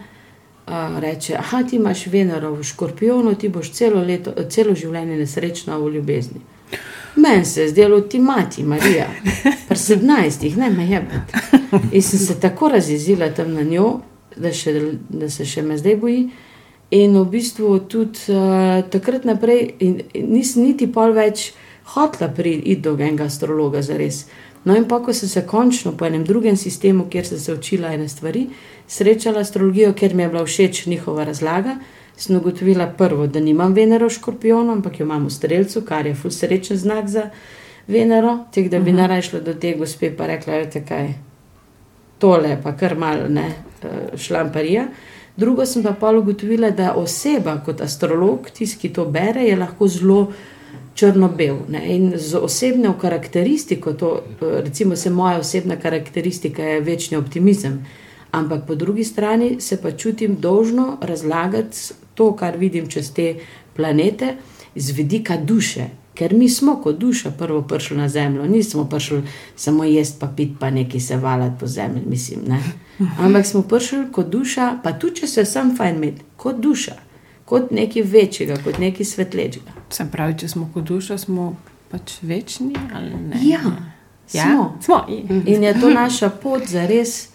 reče: 0.99 1.37
Ah, 1.37 1.63
ti 1.69 1.75
imaš 1.75 2.07
Venero 2.07 2.53
v 2.53 2.63
škorpionu, 2.63 3.35
ti 3.35 3.49
boš 3.49 3.71
celo, 3.71 4.03
leto, 4.03 4.33
celo 4.49 4.75
življenje 4.75 5.17
nesrečna 5.17 5.77
v 5.77 5.93
ljubezni. 5.95 6.41
Meni 7.15 7.45
se 7.45 7.61
je 7.61 7.69
zdelo, 7.69 8.01
ti 8.01 8.19
mati, 8.19 8.63
Marija, 8.63 9.07
pri 9.67 9.77
sedemnajstih, 9.77 10.57
ne 10.57 10.69
me 10.69 10.87
je 10.87 11.01
biti. 11.01 11.61
In 11.91 12.01
sem 12.01 12.19
se 12.19 12.39
tako 12.39 12.69
razjezila 12.69 13.29
tam 13.29 13.53
na 13.53 13.63
njo, 13.63 13.99
da, 14.35 14.51
še, 14.53 14.73
da 15.09 15.29
se 15.29 15.45
še 15.45 15.61
me 15.61 15.77
zdaj 15.77 15.95
boji. 15.95 16.25
In 16.91 17.15
v 17.17 17.25
bistvu 17.29 17.79
tudi 17.89 18.35
uh, 18.35 18.83
takrat 18.91 19.23
naprej, 19.25 19.77
nisem 20.13 20.67
niti 20.67 20.87
pol 20.91 21.15
več 21.15 21.53
hotla 21.95 22.27
priti 22.35 22.75
do 22.75 22.97
enega 22.97 23.29
astrologa 23.29 23.81
za 23.81 23.97
res. 23.97 24.25
No, 24.65 24.75
in 24.75 24.87
pa 24.89 24.99
ko 25.03 25.13
sem 25.13 25.29
se 25.29 25.45
končno 25.47 25.91
po 25.97 26.05
enem 26.05 26.23
drugem 26.25 26.57
sistemu, 26.57 27.05
kjer 27.09 27.27
sem 27.27 27.39
se 27.39 27.53
učila 27.53 27.93
ene 27.93 28.07
stvari, 28.09 28.47
srečala 28.87 29.43
astrologijo, 29.45 29.93
ker 29.93 30.15
mi 30.15 30.23
je 30.23 30.29
bila 30.29 30.45
všeč 30.45 30.85
njihova 30.85 31.23
razlaga, 31.23 31.77
sem 32.17 32.35
ugotovila 32.35 32.87
prvo, 32.97 33.27
da 33.27 33.39
nimam 33.39 33.73
Venero 33.73 34.07
v 34.09 34.15
škorpionu, 34.17 34.71
ampak 34.71 34.99
jo 34.99 35.05
imam 35.05 35.27
v 35.27 35.33
strelcu, 35.33 35.83
kar 35.85 36.07
je 36.07 36.15
ful 36.15 36.31
srečen 36.31 36.77
znak 36.77 37.07
za 37.07 37.29
Venero. 37.87 38.39
Tek 38.51 38.69
da 38.69 38.79
bi 38.79 38.81
uh 38.81 38.87
mhm. 38.87 38.97
-huh. 38.97 39.01
narajšla 39.01 39.39
do 39.39 39.53
te 39.53 39.73
gospe, 39.73 40.11
pa 40.17 40.27
rekla, 40.27 40.53
je 40.53 40.83
kaj 40.87 41.13
tole, 42.19 42.57
pa 42.63 42.71
kar 42.77 42.97
mal 42.97 43.17
ne 43.29 43.45
eh, 43.83 44.17
šlamparija. 44.17 44.87
Drugo 45.37 45.65
sem 45.65 45.83
pa 45.83 45.91
pa 45.91 46.11
ugotovila, 46.11 46.71
da 46.71 46.93
oseba 46.93 47.61
kot 47.65 47.81
astrolog, 47.81 48.49
tisti, 48.49 48.79
ki 48.79 48.93
to 48.93 49.05
bere, 49.05 49.43
je 49.43 49.55
lahko 49.55 49.87
zelo 49.87 50.31
črno-bel. 50.95 51.57
In 51.87 52.13
z 52.15 52.35
osebno 52.35 52.93
karakteristiko, 53.01 53.93
to, 53.93 54.23
recimo, 54.41 54.95
se 54.95 55.09
moja 55.09 55.39
osebna 55.39 55.75
karakteristika 55.75 56.63
je 56.63 56.81
večni 56.81 57.17
optimizem, 57.17 57.85
ampak 58.31 58.65
po 58.67 58.75
drugi 58.75 59.03
strani 59.03 59.61
se 59.61 59.81
pa 59.81 59.91
čutim 59.91 60.35
dolžno 60.39 60.97
razlagati 61.01 61.77
to, 62.13 62.35
kar 62.35 62.57
vidim 62.57 62.87
čez 62.87 63.13
te 63.13 63.35
planete, 63.75 64.35
z 64.75 64.91
vidika 64.91 65.37
duše. 65.37 65.85
Ker 66.15 66.33
mi 66.33 66.49
smo 66.49 66.77
kot 66.83 66.95
duša 66.97 67.31
prvo 67.31 67.61
prišli 67.61 67.97
na 67.97 68.09
zemljo, 68.09 68.45
nismo 68.47 68.85
prišli 68.89 69.23
samo 69.55 69.83
jesti, 69.83 70.17
pa 70.19 70.27
piti, 70.27 70.55
pa 70.59 70.69
nekaj 70.69 70.99
se 70.99 71.17
valati 71.17 71.55
po 71.59 71.67
zemlji, 71.67 72.01
mislim. 72.07 72.39
Ne? 72.47 72.59
Ampak 73.19 73.45
smo 73.45 73.61
prišli 73.61 74.05
kot 74.11 74.29
duša, 74.29 74.77
pa 74.83 74.93
tudi 74.93 75.15
če 75.15 75.27
se 75.27 75.45
sam 75.45 75.75
fajn 75.77 75.99
med, 75.99 76.23
kot 76.37 76.55
duša 76.59 77.04
kot 77.45 77.71
nekaj 77.71 78.01
večjega, 78.01 78.57
kot 78.63 78.79
nekaj 78.79 79.05
svetlečega. 79.05 79.75
Se 79.89 80.07
pravi, 80.11 80.37
če 80.41 80.49
smo 80.49 80.69
kot 80.73 80.83
duša, 80.83 81.17
smo 81.21 81.53
pač 81.91 82.17
večni 82.21 82.73
ali 82.93 83.15
ne? 83.15 83.39
Ja, 83.45 83.61
ja? 84.33 84.49
smo. 84.49 84.77
smo. 84.81 85.05
In 85.45 85.63
je 85.63 85.73
to 85.81 85.89
naša 85.89 86.29
pot 86.29 86.67
za 86.67 86.87
res. 86.89 87.29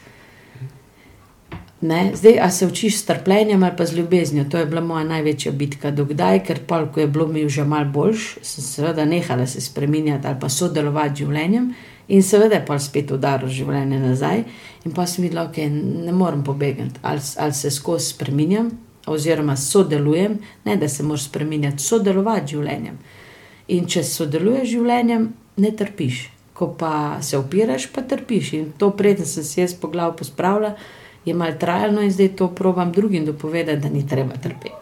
Ne? 1.80 2.10
Zdaj, 2.14 2.34
a 2.44 2.50
se 2.52 2.66
učiš 2.66 2.98
s 2.98 3.06
trpljenjem 3.08 3.62
ali 3.62 3.76
pa 3.76 3.86
z 3.86 3.96
ljubeznijo, 3.96 4.44
to 4.50 4.58
je 4.58 4.66
bila 4.66 4.80
moja 4.84 5.04
največja 5.04 5.52
bitka. 5.52 5.90
Dokdaj, 5.90 6.42
ker 6.44 6.58
pa, 6.66 6.82
ko 6.92 7.00
je 7.00 7.06
bilo 7.06 7.26
mi 7.26 7.48
že 7.48 7.64
malo 7.64 7.88
boljš, 7.88 8.34
sem 8.42 8.64
seveda 8.64 9.04
nehala 9.04 9.46
se 9.46 9.60
spremenjati 9.60 10.26
ali 10.26 10.36
pa 10.40 10.48
sodelovati 10.48 11.14
z 11.14 11.24
življenjem 11.24 11.72
in 12.08 12.22
seveda 12.22 12.54
je 12.54 12.66
pa 12.66 12.78
spet 12.78 13.10
udaril 13.10 13.48
življenje 13.48 13.98
nazaj. 13.98 14.44
In 14.84 14.92
pa 14.92 15.06
sem 15.06 15.24
videla, 15.24 15.46
da 15.46 15.52
okay, 15.52 15.70
ne 16.04 16.12
morem 16.12 16.44
pobegati, 16.44 17.00
ali, 17.02 17.20
ali 17.38 17.54
se 17.54 17.70
skozi 17.70 18.12
spremenjam, 18.12 18.70
oziroma 19.10 19.56
sodelujem, 19.56 20.38
ne 20.64 20.76
da 20.76 20.88
se 20.88 21.02
moraš 21.02 21.28
spremenjati, 21.28 21.82
sodelovati 21.82 22.46
z 22.46 22.56
življenjem. 22.56 22.98
In 23.68 23.86
če 23.86 24.04
sodeluješ 24.06 24.66
z 24.68 24.72
življenjem, 24.74 25.28
ne 25.62 25.70
trpiš. 25.76 26.22
Ko 26.54 26.72
pa 26.78 27.18
se 27.24 27.38
opiraš, 27.38 27.88
pa 27.94 28.02
trpiš. 28.06 28.52
In 28.58 28.72
to, 28.78 28.90
preden 28.96 29.26
sem 29.26 29.46
se 29.46 29.62
jaz 29.62 29.74
po 29.74 29.88
glavu 29.88 30.16
pospravila, 30.18 30.74
je 31.24 31.34
malo 31.34 31.56
trajalo 31.60 32.02
in 32.02 32.12
zdaj 32.12 32.34
to 32.36 32.48
probam 32.56 32.92
drugim 32.92 33.26
dopovedati, 33.26 33.80
da 33.80 33.88
ni 33.88 34.06
treba 34.08 34.36
trpeti. 34.40 34.76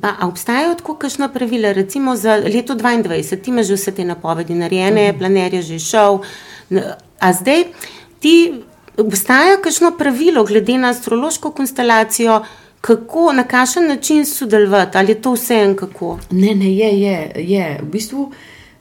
Pa, 0.00 0.14
obstajajo 0.24 0.74
tako 0.80 0.94
kakšno 0.96 1.28
pravilo, 1.28 1.72
recimo 1.72 2.16
za 2.16 2.36
leto 2.36 2.74
2022, 2.74 3.40
ti 3.42 3.50
imaš 3.50 3.66
že 3.66 3.76
vse 3.76 3.92
te 3.92 4.04
napovedi 4.04 4.54
narejene, 4.54 5.12
mm. 5.12 5.18
planer 5.18 5.54
je 5.54 5.62
že 5.62 5.78
šel. 5.78 6.18
A 7.20 7.32
zdaj 7.32 7.64
ti 8.20 8.62
obstaja 8.96 9.58
kakšno 9.60 9.92
pravilo 9.98 10.44
glede 10.44 10.78
na 10.78 10.90
astrološko 10.90 11.50
konstelacijo, 11.50 12.42
kako, 12.82 13.32
na 13.32 13.44
kakšen 13.44 13.86
način 13.88 14.26
sodelovati, 14.26 14.98
ali 14.98 15.12
je 15.12 15.22
to 15.22 15.32
vse 15.32 15.54
en 15.54 15.76
kako? 15.76 16.18
Ne, 16.30 16.54
ne, 16.54 16.74
je, 16.76 17.00
je, 17.00 17.32
je. 17.36 17.78
v 17.82 17.90
bistvu 17.90 18.32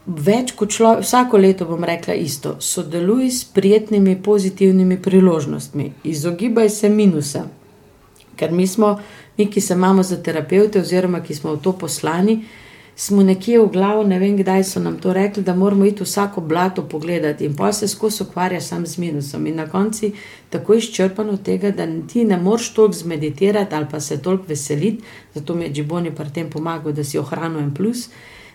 več 0.06 0.56
kot 0.58 0.74
človek, 0.74 1.04
vsako 1.06 1.38
leto 1.38 1.66
bom 1.70 1.84
rekla 1.86 2.14
isto. 2.18 2.56
Sodeluj 2.60 3.30
s 3.30 3.44
prijetnimi, 3.54 4.18
pozitivnimi 4.24 4.98
priložnostmi, 5.02 5.92
izogibaj 6.04 6.70
se 6.70 6.90
minusa. 6.90 7.46
Ker 8.36 8.52
mi 8.52 8.68
smo, 8.68 8.96
mi, 9.38 9.46
ki 9.46 9.62
se 9.62 9.78
imamo 9.78 10.04
za 10.04 10.18
terapeute, 10.24 10.82
oziroma 10.82 11.22
ki 11.22 11.36
smo 11.36 11.54
v 11.54 11.62
to 11.62 11.78
poslani, 11.78 12.40
smo 13.02 13.24
nekje 13.24 13.60
v 13.60 13.70
glavu, 13.74 14.04
ne 14.08 14.20
vem, 14.22 14.36
kdaj 14.38 14.64
so 14.64 14.80
nam 14.80 15.00
to 15.02 15.14
rekli, 15.14 15.42
da 15.44 15.56
moramo 15.56 15.86
iti 15.86 16.04
vsako 16.04 16.42
blato 16.42 16.84
pogledati 16.90 17.46
in 17.46 17.56
pa 17.56 17.72
se 17.74 17.88
skozi 17.88 18.24
ukvarja 18.24 18.62
sam 18.62 18.86
z 18.86 18.98
minusom. 18.98 19.48
In 19.48 19.56
na 19.56 19.66
koncu 19.70 20.12
tako 20.50 20.74
izčrpan 20.74 21.30
od 21.30 21.42
tega, 21.44 21.72
da 21.72 21.88
ti 22.08 22.26
ne 22.26 22.38
moreš 22.38 22.74
toliko 22.74 22.94
zmeditirati 22.94 23.76
ali 23.76 23.88
pa 23.92 24.00
se 24.00 24.22
toliko 24.22 24.44
veseliti, 24.48 25.04
zato 25.34 25.56
mi 25.56 25.64
je 25.64 25.72
Džiboni 25.74 26.16
pri 26.16 26.30
tem 26.34 26.50
pomagal, 26.50 26.94
da 26.94 27.04
si 27.04 27.18
ohranil 27.18 27.60
en 27.60 27.74
plus. 27.74 28.10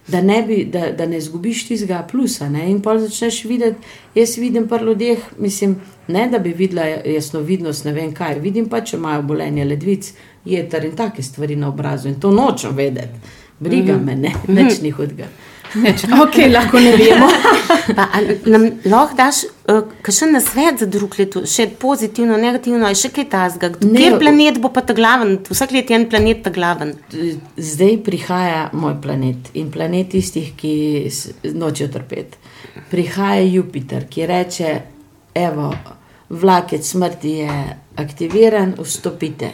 da 0.08 0.20
ne, 0.22 0.42
bi, 0.42 0.64
da, 0.64 0.92
da 0.92 1.06
ne 1.06 1.20
zgubiš 1.20 1.66
tistega 1.68 2.06
plusa. 2.10 2.48
Ne? 2.48 2.70
In 2.70 2.82
pa 2.82 2.98
začneš 2.98 3.44
videti, 3.44 3.88
jaz 4.14 4.36
vidim 4.38 4.68
pri 4.68 4.84
ljudeh, 4.84 5.18
mislim, 5.38 5.80
ne 6.08 6.28
da 6.30 6.38
bi 6.38 6.52
videla 6.52 6.86
jasnovidnost, 6.86 7.84
ne 7.84 7.92
vem 7.92 8.14
kaj, 8.14 8.38
vidim 8.40 8.68
pa, 8.68 8.80
če 8.80 8.96
imajo 8.96 9.22
bolenje 9.22 9.64
ledvic, 9.64 10.12
jeter 10.44 10.84
in 10.84 10.94
take 10.96 11.22
stvari 11.22 11.56
na 11.56 11.68
obrazu 11.68 12.08
in 12.08 12.20
to 12.20 12.30
nočem 12.30 12.76
vedeti. 12.76 13.34
Briga 13.58 13.96
me, 13.96 14.16
ne, 14.16 14.32
nič 14.48 14.80
ni 14.84 14.90
hudega. 14.92 15.28
Neč, 15.74 16.04
ok, 16.22 16.36
lahko 16.52 16.80
ne 16.80 16.92
vemo. 16.96 17.28
Pa, 17.96 18.06
nam 18.46 18.66
lahko 18.86 19.16
daš 19.18 19.42
uh, 19.46 19.82
kakšen 20.04 20.32
nasvet 20.36 20.82
za 20.82 20.88
drug 20.90 21.16
let, 21.18 21.36
še 21.48 21.68
pozitivno, 21.80 22.38
negativno, 22.40 22.90
še 22.96 23.10
kaj 23.14 23.28
tasga? 23.32 23.70
Ne, 23.82 23.96
Kjer 23.98 24.18
planet 24.22 24.60
bo 24.62 24.70
pa 24.74 24.84
ta 24.86 24.96
glaven? 24.96 25.36
Vsak 25.48 25.74
let 25.76 25.90
je 25.90 25.98
en 25.98 26.06
planet 26.10 26.44
ta 26.46 26.52
glaven. 26.54 26.94
Zdaj 27.56 27.98
prihaja 28.06 28.62
moj 28.76 28.96
planet 29.02 29.52
in 29.58 29.72
planet 29.74 30.12
tistih, 30.14 30.52
ki 30.58 30.74
nočejo 31.56 31.90
trpeti. 31.96 32.40
Prihaja 32.92 33.44
Jupiter, 33.44 34.06
ki 34.10 34.26
reče: 34.28 34.72
Evo, 35.36 35.72
vlakec 36.30 36.86
smrti 36.86 37.38
je 37.42 37.60
aktiviran, 38.02 38.76
vstopite. 38.80 39.52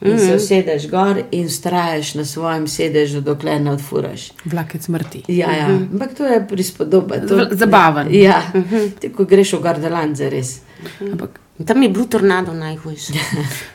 In 0.00 0.18
se 0.18 0.36
usedeš 0.36 0.88
gor 0.88 1.18
in 1.30 1.46
ustraješ 1.46 2.14
na 2.14 2.24
svojem 2.24 2.66
sedežu, 2.68 3.20
dokler 3.20 3.60
ne 3.60 3.74
odfuraš. 3.76 4.30
Vlakec 4.44 4.84
smrti. 4.84 5.22
Ja, 5.28 5.52
ja. 5.52 5.66
ampak 5.68 6.14
to 6.16 6.24
je 6.24 6.40
prispodoba. 6.48 7.20
To, 7.28 7.48
zabaven. 7.50 8.08
Ja, 8.14 8.40
Ti, 9.00 9.12
ko 9.12 9.28
greš 9.28 9.58
v 9.58 9.62
Gardaland, 9.62 10.16
za 10.16 10.32
res. 10.32 10.60
Ampak 11.04 11.40
Tam 11.66 11.82
je 11.82 11.88
bil 11.88 12.04
tornado 12.08 12.52
najhujši. 12.52 13.12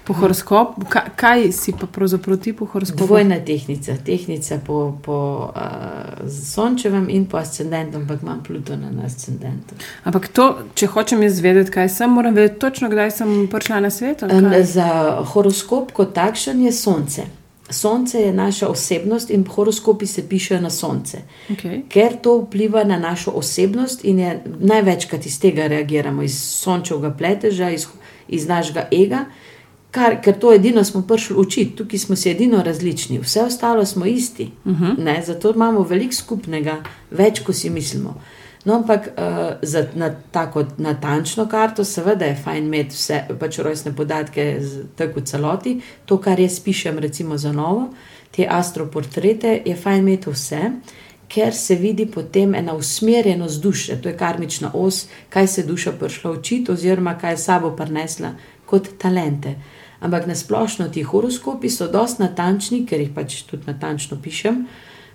po 0.05 0.13
horoskopu, 0.13 0.85
kaj, 0.89 1.01
kaj 1.15 1.51
si 1.51 1.73
pa 1.79 1.87
pravzaprav 1.87 2.37
ti 2.37 2.53
po 2.53 2.65
horoskopu? 2.65 3.05
Dvojna 3.05 3.39
tehnica, 3.45 3.93
tehnica 4.05 4.59
po, 4.65 4.97
po 5.03 5.51
uh, 5.55 6.29
Sončevem 6.29 7.09
in 7.09 7.25
po 7.25 7.37
ascendentu, 7.37 7.97
ampak 7.97 8.21
imam 8.21 8.43
Plutona 8.43 8.91
na 8.91 9.05
ascendentu. 9.05 9.75
Ampak 10.03 10.27
to, 10.27 10.49
če 10.75 10.87
hočem 10.87 11.23
jaz 11.23 11.39
vedeti, 11.45 11.71
kaj 11.71 11.89
sem, 11.89 12.09
moram 12.09 12.35
vedeti 12.35 12.59
točno, 12.59 12.89
kdaj 12.89 13.11
sem 13.11 13.33
prišla 13.51 13.79
na 13.79 13.89
svet. 13.89 14.23
za 14.63 15.21
horoskop 15.33 15.91
kot 15.91 16.13
takšen 16.13 16.65
je 16.65 16.71
Sonce. 16.71 17.29
Sonce 17.69 18.19
je 18.21 18.33
naša 18.33 18.67
osebnost 18.67 19.29
in 19.29 19.45
horoskopi 19.47 20.07
se 20.07 20.29
pišejo 20.29 20.61
na 20.61 20.69
Sonce. 20.69 21.21
Okay. 21.49 21.81
Ker 21.89 22.17
to 22.21 22.37
vpliva 22.37 22.83
na 22.83 22.99
našo 22.99 23.31
osebnost 23.31 24.05
in 24.05 24.19
je 24.19 24.43
največkrat 24.59 25.25
iz 25.25 25.39
tega 25.39 25.67
reagiramo, 25.67 26.23
iz 26.23 26.37
sončevega 26.39 27.11
pleteža, 27.17 27.69
iz, 27.69 27.87
iz 28.27 28.47
našega 28.47 28.87
ega, 28.91 29.25
kar, 29.91 30.19
ker 30.21 30.37
to 30.39 30.53
edino 30.53 30.83
smo 30.83 31.01
prišli 31.07 31.35
učiti, 31.35 31.75
tukaj 31.75 31.99
smo 31.99 32.15
si 32.15 32.29
edino 32.29 32.63
različni, 32.63 33.19
vse 33.19 33.41
ostalo 33.41 33.85
smo 33.85 34.05
isti. 34.05 34.49
Uh 34.65 34.81
-huh. 34.81 35.03
ne, 35.03 35.23
zato 35.25 35.51
imamo 35.55 35.83
veliko 35.83 36.13
skupnega, 36.13 36.83
več, 37.11 37.39
kot 37.39 37.55
si 37.55 37.69
mislimo. 37.69 38.21
No, 38.65 38.75
ampak 38.75 39.07
uh, 39.07 39.53
za 39.61 39.85
na 39.93 40.09
tako 40.31 40.65
natančno 40.77 41.45
karto, 41.45 41.83
seveda 41.85 42.25
je 42.25 42.35
fajn 42.35 42.65
imeti 42.65 42.95
vse, 42.95 43.19
pač 43.39 43.59
rojstne 43.59 43.91
podatke, 43.95 44.57
z- 44.59 44.87
tako 44.97 45.19
v 45.19 45.23
celoti, 45.23 45.73
to, 46.05 46.17
kar 46.17 46.39
jaz 46.39 46.59
pišem, 46.59 46.97
recimo 46.99 47.37
za 47.37 47.51
novo, 47.51 47.91
te 48.31 48.47
astroportrete, 48.49 49.61
je 49.65 49.75
fajn 49.75 49.99
imeti 50.01 50.33
vse, 50.33 50.61
ker 51.27 51.53
se 51.53 51.75
vidi 51.75 52.05
potem 52.05 52.55
ena 52.55 52.73
usmerjenost 52.73 53.61
duše, 53.61 53.99
to 54.01 54.09
je 54.09 54.17
karmična 54.17 54.71
os, 54.73 55.05
kaj 55.29 55.47
se 55.47 55.63
duša 55.63 55.91
prišla 55.91 56.31
učiti, 56.31 56.71
oziroma 56.71 57.17
kaj 57.17 57.31
je 57.31 57.37
sabo 57.37 57.71
prinesla 57.75 58.33
kot 58.65 58.89
talente. 58.97 59.55
Ampak 59.99 60.27
na 60.27 60.35
splošno 60.35 60.89
ti 60.89 61.03
horoskopi 61.03 61.69
so 61.69 61.87
dosti 61.87 62.23
natančni, 62.23 62.85
ker 62.85 62.99
jih 62.99 63.13
pač 63.15 63.43
tudi 63.43 63.63
natančno 63.67 64.17
pišem. 64.21 64.65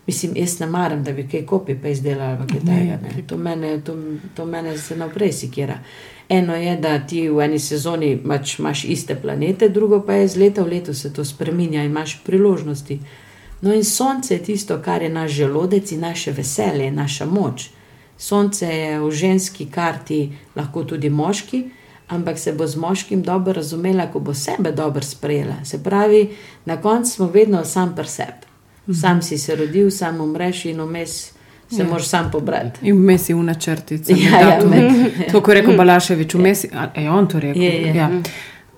Mislim, 0.07 0.33
jaz 0.37 0.61
ne 0.61 0.67
maram, 0.67 1.05
da 1.05 1.13
bi 1.13 1.29
kaj 1.29 1.47
kopij 1.47 1.79
pa 1.83 1.89
izdelala 1.89 2.39
ali 2.41 2.49
kaj 2.49 2.61
tega. 2.61 2.99
To 3.27 3.37
mene, 3.37 3.81
to, 3.85 3.97
to 4.35 4.47
mene 4.47 4.79
se 4.79 4.97
naprej 4.97 5.33
sikira. 5.33 5.79
Eno 6.29 6.55
je, 6.55 6.77
da 6.77 6.99
ti 7.07 7.29
v 7.29 7.41
eni 7.41 7.59
sezoni 7.59 8.15
pač 8.27 8.59
imaš 8.59 8.85
iste 8.85 9.15
planete, 9.15 9.69
drugo 9.69 10.01
pa 10.07 10.15
je 10.15 10.29
z 10.29 10.37
leta 10.37 10.63
v 10.63 10.69
leto 10.69 10.95
se 10.95 11.13
to 11.13 11.25
spreminja 11.25 11.83
in 11.85 11.91
imaš 11.91 12.21
priložnosti. 12.25 13.01
No, 13.61 13.75
in 13.75 13.85
sonce 13.85 14.35
je 14.35 14.43
tisto, 14.43 14.79
kar 14.83 15.03
je 15.03 15.09
naš 15.09 15.31
želodec 15.31 15.93
in 15.93 16.01
naše 16.01 16.33
veselje, 16.33 16.91
naša 16.91 17.27
moč. 17.27 17.71
Sonce 18.19 18.67
je 18.67 19.01
v 19.01 19.11
ženski 19.11 19.67
karti 19.67 20.33
lahko 20.57 20.85
tudi 20.85 21.11
moški, 21.11 21.65
ampak 22.09 22.39
se 22.39 22.53
bo 22.53 22.67
z 22.67 22.77
moškim 22.77 23.23
dobro 23.23 23.53
razumela, 23.53 24.07
ko 24.13 24.21
bo 24.21 24.35
sebe 24.35 24.73
dobro 24.73 25.03
sprejela. 25.03 25.65
Se 25.65 25.83
pravi, 25.83 26.29
na 26.65 26.81
koncu 26.81 27.11
smo 27.11 27.27
vedno 27.27 27.65
sam 27.65 27.95
pri 27.97 28.09
sebi. 28.09 28.50
Sam 28.93 29.23
si 29.23 29.38
se 29.38 29.57
rodil, 29.57 29.90
sam 29.90 30.21
umreš 30.21 30.64
in 30.64 30.81
vmes 30.81 31.11
se 31.71 31.79
Ja. 31.79 31.85
moraš 31.85 32.07
sam 32.07 32.31
pobrati. 32.31 32.81
In 32.83 32.97
vmes 32.97 33.29
je 33.29 33.35
v 33.35 33.43
načrtici. 33.43 34.12
Ja, 34.25 34.40
ja, 34.40 34.64
med- 34.64 35.31
to, 35.33 35.40
ko 35.40 35.51
je 35.51 35.55
rekel 35.55 35.77
Balaševič, 35.83 36.35
vmes 36.35 36.64
je, 36.64 36.71
a 36.75 37.01
je 37.01 37.11
on 37.11 37.27
to 37.27 37.40
rekel. 37.40 37.62
Je, 37.62 37.71
je. 37.83 37.95
Ja. 37.95 38.11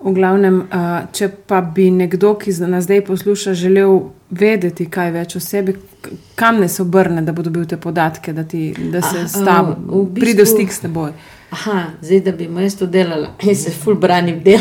V 0.01 0.11
glavnem, 0.11 0.67
če 1.11 1.29
pa 1.47 1.61
bi 1.63 1.85
nekdo, 1.89 2.33
ki 2.35 2.51
nas 2.67 2.83
zdaj 2.83 3.05
posluša, 3.05 3.53
želel 3.55 3.99
vedeti 4.31 4.85
kaj 4.85 5.11
več 5.11 5.35
o 5.35 5.39
sebi, 5.39 5.75
kam 6.35 6.59
ne 6.59 6.67
se 6.67 6.81
obrne, 6.81 7.21
da 7.21 7.31
bo 7.31 7.41
dobil 7.41 7.63
te 7.65 7.77
podatke, 7.77 8.33
da, 8.33 8.43
ti, 8.43 8.63
da 8.89 9.01
se 9.01 9.19
A, 9.19 9.27
s 9.27 9.39
tabo 9.39 9.71
a, 9.71 9.75
v 9.77 10.03
bistvu- 10.03 10.19
pride 10.19 10.43
v 10.43 10.47
stik 10.47 10.71
s 10.71 10.79
teboj. 10.79 11.13
Aha, 11.51 11.77
zdaj 12.01 12.19
da 12.19 12.31
bi 12.33 12.47
mu 12.47 12.59
jaz 12.59 12.75
to 12.75 12.85
delala, 12.87 13.31
jaz 13.43 13.57
se 13.59 13.71
ful 13.71 13.95
branim 13.95 14.43
del. 14.43 14.59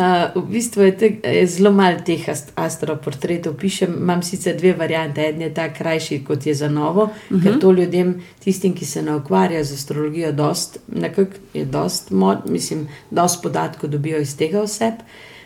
Uh, 0.00 0.32
v 0.42 0.52
bistvu 0.54 0.82
je, 0.82 0.92
te, 0.96 1.08
je 1.20 1.46
zelo 1.46 1.72
malo 1.76 1.98
teh 2.00 2.22
ast- 2.32 2.54
astroportretov, 2.56 3.52
pišem, 3.60 3.98
imam 4.00 4.22
sicer 4.24 4.56
dve 4.56 4.72
variante. 4.72 5.20
En 5.20 5.42
je 5.44 5.50
ta 5.54 5.66
krajši, 5.68 6.22
kot 6.24 6.46
je 6.46 6.54
za 6.54 6.68
novo, 6.68 7.02
uh 7.02 7.10
-huh. 7.30 7.42
ker 7.42 7.58
to 7.60 7.72
ljudem, 7.72 8.14
tistim, 8.44 8.74
ki 8.74 8.86
se 8.86 9.02
ne 9.02 9.16
ukvarjajo 9.16 9.64
z 9.64 9.72
astrologijo, 9.72 10.32
dost, 10.32 10.78
nekako 10.88 11.36
je 11.54 11.64
dost, 11.64 12.10
mod, 12.10 12.38
mislim, 12.48 12.88
dost 13.10 13.42
podatkov 13.42 13.90
dobijo 13.90 14.20
iz 14.20 14.36
tega 14.36 14.62
oseb. 14.62 14.94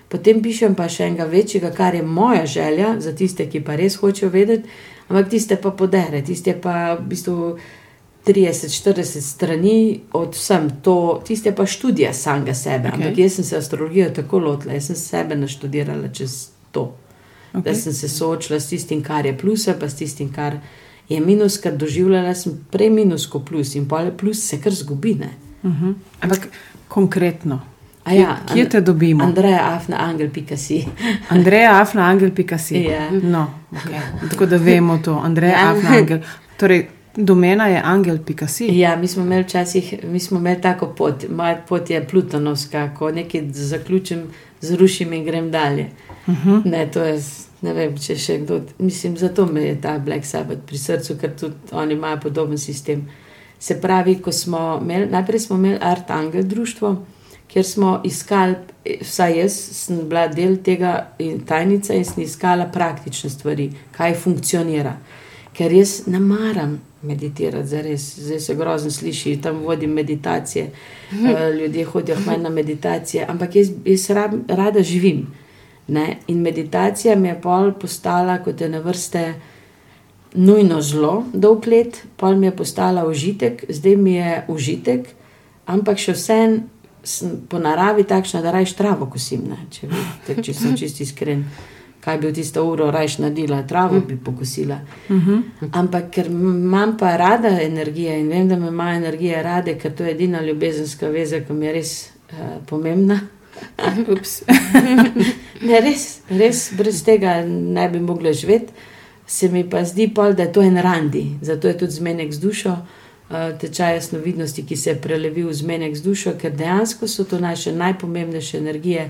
Potem 0.09 0.43
pišem 0.43 0.75
pa 0.75 0.89
še 0.89 1.05
enega 1.05 1.25
večjega, 1.25 1.71
kar 1.71 1.95
je 1.95 2.03
moja 2.03 2.47
želja 2.47 3.01
za 3.01 3.15
tiste, 3.15 3.49
ki 3.51 3.61
pa 3.61 3.77
res 3.77 3.97
hočejo 3.97 4.31
vedeti, 4.31 4.69
ampak 5.09 5.29
tiste 5.29 5.57
pa 5.57 5.71
podere, 5.71 6.23
tiste 6.23 6.55
pa 6.63 6.95
v 6.95 7.09
bistvu 7.09 7.59
30-40 8.27 9.21
strani 9.21 10.01
od 10.13 10.35
vsem, 10.35 10.71
to, 10.83 11.23
tiste 11.27 11.53
pa 11.55 11.67
študija 11.67 12.13
samega 12.13 12.55
sebe. 12.55 12.89
Okay. 12.89 12.95
Ampak 12.95 13.19
jaz 13.19 13.33
sem 13.33 13.45
se 13.45 13.57
astrologijo 13.57 14.11
tako 14.11 14.39
lotila, 14.39 14.73
jaz 14.73 14.87
sem 14.87 14.97
sebe 14.97 15.37
naštudirala 15.37 16.09
čez 16.09 16.49
to. 16.73 16.97
Okay. 17.53 17.63
Da 17.63 17.75
sem 17.75 17.93
se 17.93 18.09
soočila 18.09 18.61
s 18.61 18.69
tistim, 18.69 19.03
kar 19.03 19.27
je 19.27 19.39
plus, 19.39 19.69
pa 19.81 19.89
s 19.89 19.95
tistim, 19.95 20.33
kar 20.33 20.57
je 21.09 21.21
minus, 21.21 21.59
ker 21.59 21.77
doživljala 21.77 22.35
sem 22.35 22.57
prej 22.71 22.91
minus 22.91 23.27
kot 23.27 23.45
plus 23.49 23.75
in 23.75 23.89
pol 23.89 24.11
plus 24.17 24.41
se 24.49 24.61
kar 24.61 24.73
zgubi. 24.73 25.15
Ne? 25.15 25.31
Uh 25.63 25.71
-huh. 25.71 25.95
Ampak 26.21 26.49
konkretno, 26.89 27.61
A 28.05 28.13
ja, 28.13 28.37
kje, 28.47 28.55
kje 28.55 28.69
te 28.69 28.81
dobimo? 28.81 29.25
Andreja 29.25 29.61
Afna, 29.75 29.97
Angel, 29.97 30.31
pika 30.31 30.57
si. 30.57 30.85
Andreja 31.35 31.81
Afna, 31.81 32.03
Angel, 32.03 32.31
pika 32.31 32.59
si. 32.59 32.83
Ja. 32.83 33.11
No, 33.11 33.51
okay. 33.73 34.29
Tako 34.31 34.47
da 34.47 34.57
vemo 34.57 34.99
to. 34.99 35.15
Andreja 35.25 35.59
Ja. 35.59 35.71
Afna, 35.71 35.91
Angel. 35.99 36.19
Torej, 36.57 36.89
domena 37.17 37.67
je 37.67 37.81
Angel, 37.85 38.19
pika 38.19 38.49
si. 38.49 38.79
Ja, 38.79 38.97
mi 38.97 39.09
smo 39.09 39.23
imeli 39.23 39.43
včasih, 39.43 39.95
mi 40.05 40.21
smo 40.21 40.39
imeli 40.39 40.61
tako 40.61 40.87
pot. 40.87 41.29
Moja 41.29 41.63
pot 41.69 41.91
je 41.91 42.09
plutonovska, 42.09 42.91
ko 42.99 43.11
nekaj 43.11 43.43
zaključim, 43.53 44.23
zrušim 44.61 45.13
in 45.13 45.25
grem 45.25 45.51
dalje. 45.51 45.87
Uh 46.27 46.35
-huh. 46.35 46.67
Ne, 46.71 46.91
to 46.91 47.03
je, 47.03 47.23
ne 47.63 47.73
vem, 47.73 47.99
če 47.99 48.17
še 48.17 48.39
kdo. 48.39 48.61
Mislim, 48.79 49.17
zato 49.17 49.47
mi 49.47 49.63
je 49.63 49.81
ta 49.81 49.99
Black 49.99 50.25
Sabbath 50.25 50.61
pri 50.67 50.79
srcu, 50.79 51.17
ker 51.21 51.37
tudi 51.37 51.55
oni 51.73 51.95
imajo 51.95 52.21
podoben 52.21 52.59
sistem. 52.59 53.09
Se 53.59 53.81
pravi, 53.81 54.23
smo 54.31 54.79
imeli, 54.83 55.07
najprej 55.11 55.41
smo 55.41 55.57
imeli 55.57 55.79
Art 55.81 56.11
Angel 56.11 56.43
društvo, 56.43 56.97
kjer 57.49 57.65
smo 57.65 58.01
iskali, 58.05 58.55
vsaj 59.01 59.39
jaz 59.39 59.53
sem 59.53 60.09
bila 60.09 60.29
del 60.29 60.57
tega 60.57 61.07
in 61.19 61.41
tajnica 61.41 61.95
in 61.95 62.05
sem 62.05 62.23
iskala 62.23 62.67
praktične 62.67 63.31
stvari, 63.31 63.73
kaj 63.93 64.15
funkcionira. 64.15 64.97
Ker 65.53 65.73
jaz 65.73 66.07
ne 66.07 66.21
maram 66.21 66.81
meditirati, 67.05 67.69
zares. 67.69 68.19
zdaj 68.19 68.41
se 68.41 68.55
grozno 68.55 68.91
sliši, 68.91 69.37
tam 69.43 69.63
vodim 69.65 69.91
meditacije, 69.91 70.71
eh, 71.13 71.53
ljudje 71.61 71.85
hodijo 71.85 72.17
k 72.17 72.27
meni 72.27 72.43
na 72.43 72.51
meditacije, 72.51 73.27
ampak 73.29 73.57
jaz, 73.57 73.71
jaz 73.85 74.11
rad, 74.11 74.35
rada 74.49 74.83
živim. 74.83 75.27
Ne? 75.89 76.17
In 76.27 76.41
meditacija 76.41 77.17
mi 77.17 77.29
je 77.29 77.41
pol 77.41 77.73
postala 77.73 78.39
kot 78.39 78.61
ena 78.61 78.79
vrste 78.79 79.35
nujno 80.35 80.81
zlo, 80.83 81.25
dolg 81.33 81.67
let, 81.67 82.03
pol 82.17 82.37
mi 82.37 82.47
je 82.47 82.57
postala 82.57 83.07
užitek, 83.07 83.65
zdaj 83.69 83.97
mi 83.97 84.15
je 84.15 84.45
užitek, 84.49 85.09
ampak 85.67 85.99
še 85.99 86.13
vsem 86.13 86.63
sem 87.05 87.37
po 87.49 87.59
naravi 87.61 88.05
takšna, 88.09 88.41
da 88.43 88.51
rajš 88.51 88.73
travo 88.73 89.07
kosim. 89.07 89.45
ne, 89.49 89.59
Če, 89.71 89.89
vidite, 89.91 90.43
če 90.43 90.55
sem 90.57 90.77
čisto 90.81 91.05
iskren, 91.05 91.45
kaj 92.05 92.19
bi 92.21 92.29
v 92.29 92.35
tisto 92.37 92.65
uro 92.69 92.91
rajš 92.91 93.19
naredila, 93.19 93.63
travo 93.67 94.01
bi 94.01 94.17
pokosila. 94.17 94.79
Ampak 95.73 96.11
ker 96.13 96.27
imam 96.27 96.97
pa 97.01 97.17
rada 97.17 97.49
energijo 97.63 98.13
in 98.13 98.29
vem, 98.29 98.49
da 98.49 98.57
me 98.57 98.69
ima 98.69 98.91
energija 98.95 99.43
rade, 99.43 99.79
ker 99.79 99.95
to 99.97 100.05
je 100.05 100.11
edina 100.11 100.43
ljubezenska 100.43 101.09
veza, 101.09 101.41
ki 101.41 101.53
mi 101.53 101.67
je 101.67 101.73
res 101.73 101.93
uh, 102.33 102.59
pomembna. 102.67 103.21
Ne, 105.65 105.79
res, 105.81 106.21
res 106.29 106.67
brez 106.77 106.99
tega 107.07 107.39
ne 107.47 107.87
bi 107.89 108.01
mogla 108.01 108.33
živeti. 108.33 108.73
se 109.27 109.49
mi 109.49 109.63
pa 109.71 109.85
zdi, 109.85 110.11
pol, 110.15 110.35
da 110.35 110.43
je 110.43 110.53
to 110.53 110.63
en 110.63 110.77
randi, 110.77 111.39
zato 111.41 111.69
je 111.69 111.79
tudi 111.79 111.93
zmenek 111.93 112.33
z 112.33 112.41
dušo, 112.41 112.73
uh, 112.73 113.37
tečaj 113.61 113.95
jasnovidnosti, 113.95 114.67
ki 114.67 114.77
se 114.77 114.91
je 114.91 115.01
prelevil 115.01 115.49
v 115.49 115.55
zmenek 115.55 115.97
z 115.97 116.03
dušo, 116.03 116.35
ker 116.41 116.53
dejansko 116.53 117.09
so 117.09 117.25
to 117.25 117.39
naše 117.41 117.73
najpomembnejše 117.73 118.59
energije. 118.59 119.09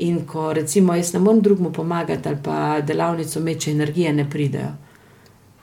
In 0.00 0.24
ko 0.24 0.52
recimo 0.52 0.94
jaz 0.94 1.12
ne 1.12 1.20
morem 1.20 1.40
drugmu 1.40 1.72
pomagati 1.72 2.28
ali 2.28 2.38
pa 2.42 2.56
delavnico 2.82 3.40
meče 3.40 3.70
energije, 3.70 4.12
ne 4.12 4.24
pridejo. 4.26 4.70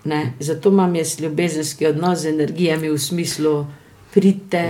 Ne? 0.06 0.20
Zato 0.42 0.70
imam 0.70 0.96
jaz 0.96 1.20
ljubezenski 1.20 1.88
odnos 1.88 2.20
z 2.20 2.26
energijami 2.28 2.90
v 2.90 2.98
smislu, 3.00 3.66
pridite, 4.14 4.62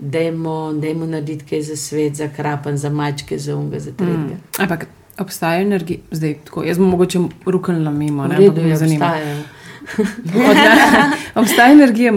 dajmo, 0.00 0.54
dajmo 0.74 1.06
narediti 1.06 1.44
kaj 1.46 1.62
za 1.62 1.76
svet, 1.78 2.14
za 2.14 2.28
krapen, 2.30 2.76
za 2.76 2.90
mačke, 2.90 3.38
za 3.38 3.56
unga, 3.56 3.78
za 3.78 3.92
tretje. 3.92 4.14
Mm. 4.16 4.40
Ampak 4.58 4.86
obstaja 5.18 5.60
energija, 5.60 5.98
zdaj 6.10 6.34
tako. 6.44 6.64
Jaz 6.64 6.78
bom 6.78 6.88
mogoče 6.88 7.18
ruknila 7.46 7.90
mimo, 7.92 8.26
ne 8.26 8.36
Redu 8.36 8.48
ampak 8.48 8.64
me 8.64 8.70
je 8.70 8.76
zanima. 8.78 9.06
obstajajo. 9.06 9.42
Odna- 10.50 11.12
Obstaja 11.34 11.72
energija 11.72 12.12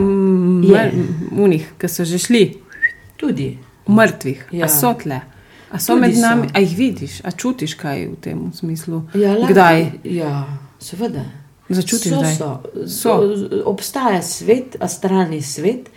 Je. 0.65 0.91
unih, 1.33 1.67
ki 1.77 1.87
so 1.89 2.05
že 2.05 2.17
šli, 2.19 2.53
Tudi. 3.17 3.57
mrtvih, 3.87 4.45
Ja. 4.51 4.65
a 4.65 4.69
so 4.69 4.93
tle. 4.95 5.19
A 5.73 5.79
so 5.79 5.95
med 5.95 6.13
so. 6.15 6.21
nami, 6.21 6.47
a 6.53 6.59
jih 6.59 6.77
vidiš, 6.77 7.21
a 7.25 7.31
čutiš 7.31 7.73
kaj 7.73 8.05
v 8.07 8.15
tem 8.21 8.53
smislu? 8.53 9.01
Ja, 9.13 9.33
lahko- 9.33 9.53
Kdaj? 9.53 9.91
Ja, 10.03 10.45
seveda. 10.79 11.25
Začutiš 11.69 12.12
so, 12.12 12.19
kdaj? 12.19 12.36
so. 12.36 12.59
So. 12.88 13.13
Obstaja 13.65 14.21
svet, 14.21 14.75
astralni 14.79 15.41
svet, 15.41 15.89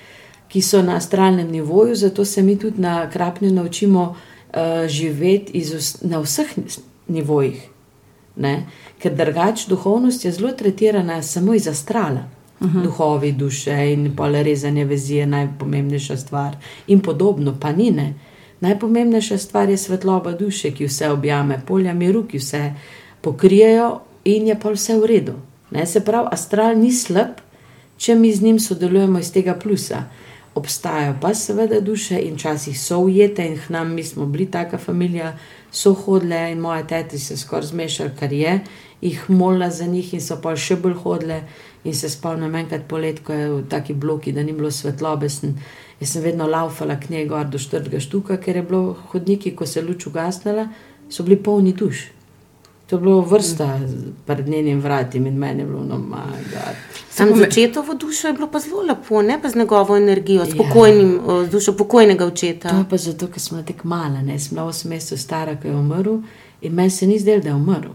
ki 0.48 0.62
so 0.62 0.82
na 0.82 0.96
astralnem 0.96 1.50
nivoju, 1.50 1.94
zato 1.94 2.24
se 2.24 2.42
mi 2.42 2.56
tudi 2.58 2.80
na 2.80 3.10
krapnju 3.10 3.52
naučimo 3.52 4.02
uh, 4.10 4.88
živeti 4.88 5.52
iz, 5.52 5.96
na 6.02 6.18
vseh 6.20 6.46
nivojih. 7.08 7.68
Ne? 8.36 8.66
Ker 8.98 9.14
drugače 9.14 9.68
duhovnost 9.68 10.24
je 10.24 10.32
zelo 10.32 10.52
tretirana 10.52 11.22
samo 11.22 11.54
iz 11.54 11.68
astrala. 11.68 12.24
Uh 12.60 12.68
-huh. 12.68 12.82
Duhovi, 12.82 13.32
duše 13.32 13.92
in 13.92 14.16
pole 14.16 14.42
rezanje 14.42 14.84
vezi 14.84 15.14
je 15.14 15.26
najpomembnejša 15.26 16.16
stvar, 16.16 16.56
in 16.86 17.00
podobno, 17.00 17.56
pa 17.60 17.72
ni 17.72 17.90
ne. 17.90 18.14
Najpomembnejša 18.60 19.38
stvar 19.38 19.68
je 19.68 19.76
svetloba 19.76 20.32
duše, 20.32 20.70
ki 20.70 20.86
vse 20.86 21.10
objame, 21.10 21.60
polja 21.66 21.94
miru, 21.94 22.24
ki 22.24 22.38
vse 22.38 22.62
pokrijejo, 23.20 24.00
in 24.24 24.46
je 24.46 24.60
pa 24.60 24.70
vse 24.72 24.98
v 24.98 25.06
redu. 25.06 25.34
Ne? 25.70 25.86
Se 25.86 26.00
pravi, 26.04 26.28
astral 26.32 26.78
ni 26.78 26.92
slab, 26.92 27.40
če 27.96 28.14
mi 28.14 28.32
z 28.32 28.42
njim 28.42 28.58
sodelujemo 28.60 29.18
iz 29.18 29.32
tega 29.32 29.54
plusa. 29.54 30.04
Obstajajo 30.56 31.18
pa 31.20 31.34
seveda 31.34 31.80
duše 31.80 32.18
in 32.24 32.34
včasih 32.34 32.80
so 32.80 32.98
ujete, 33.04 33.44
in 33.46 33.58
k 33.58 33.68
nam, 33.68 33.92
mi 33.94 34.04
smo 34.04 34.26
bili 34.26 34.46
taka 34.50 34.78
družina, 34.78 35.36
so 35.70 35.92
hodile 35.92 36.52
in 36.52 36.60
moje 36.60 36.86
tete 36.86 37.18
se 37.18 37.36
skoraj 37.36 37.66
zmešali, 37.66 38.10
kar 38.18 38.32
je, 38.32 38.60
jih 39.00 39.30
molila 39.30 39.70
za 39.70 39.86
njih 39.86 40.14
in 40.14 40.20
so 40.20 40.40
pa 40.42 40.56
še 40.56 40.76
bolj 40.76 40.94
hodile. 41.04 41.42
In 41.84 41.94
se 41.94 42.08
spomnim 42.10 42.54
enkrat 42.54 42.88
polet, 42.88 43.20
ko 43.22 43.32
je 43.32 43.50
v 43.50 43.60
taki 43.68 43.94
bloki, 43.94 44.32
da 44.32 44.42
ni 44.42 44.52
bilo 44.52 44.70
svetlobe. 44.70 45.28
Sem, 45.28 45.54
jaz 46.00 46.10
sem 46.10 46.22
vedno 46.22 46.46
laufala 46.46 46.96
k 46.96 47.10
njej 47.10 47.26
gor 47.26 47.46
do 47.46 47.58
štrga 47.58 48.00
štuka, 48.00 48.36
ker 48.36 48.56
je 48.56 48.62
bilo 48.62 48.82
hodniki, 49.08 49.50
ko 49.52 49.66
se 49.66 49.80
je 49.80 49.84
luč 49.84 50.06
ugasnila, 50.06 50.68
so 51.08 51.22
bili 51.22 51.36
polni 51.38 51.72
duš. 51.72 52.06
To 52.86 52.96
je 52.96 53.02
bilo 53.02 53.20
vrsta 53.20 53.80
pred 54.26 54.48
njenim 54.48 54.80
vratim 54.80 55.26
in 55.26 55.34
meni 55.34 55.60
je 55.60 55.66
bilo 55.66 55.84
nomagati. 55.84 56.76
Sam 57.10 57.26
Samo 57.26 57.30
me- 57.32 57.38
začetovo 57.38 57.94
dušo 57.94 58.28
je 58.28 58.32
bilo 58.32 58.46
pa 58.46 58.58
zelo 58.58 58.82
lepo, 58.82 59.22
ne 59.22 59.42
pa 59.42 59.48
z 59.48 59.56
njegovo 59.56 59.96
energijo, 59.96 60.44
s 60.46 60.56
pokojnim, 60.56 61.20
ja. 61.28 61.44
z 61.44 61.50
dušo 61.50 61.72
pokojnega 61.74 62.18
To 62.20 62.28
očeta. 62.28 62.68
je 62.68 62.84
pa 62.90 62.96
zato, 62.96 63.26
ker 63.26 63.40
sem 63.40 63.64
tako 63.64 63.88
mala, 63.88 64.22
ne? 64.22 64.38
sem 64.38 64.54
bila 64.54 64.66
8 64.66 64.86
mesecev 64.86 65.18
stara, 65.18 65.56
ko 65.56 65.68
je 65.68 65.74
umrl 65.74 66.18
in 66.62 66.72
meni 66.72 66.90
se 66.90 67.06
ni 67.06 67.18
zdelo, 67.18 67.42
da 67.42 67.48
je 67.48 67.54
umrl. 67.54 67.90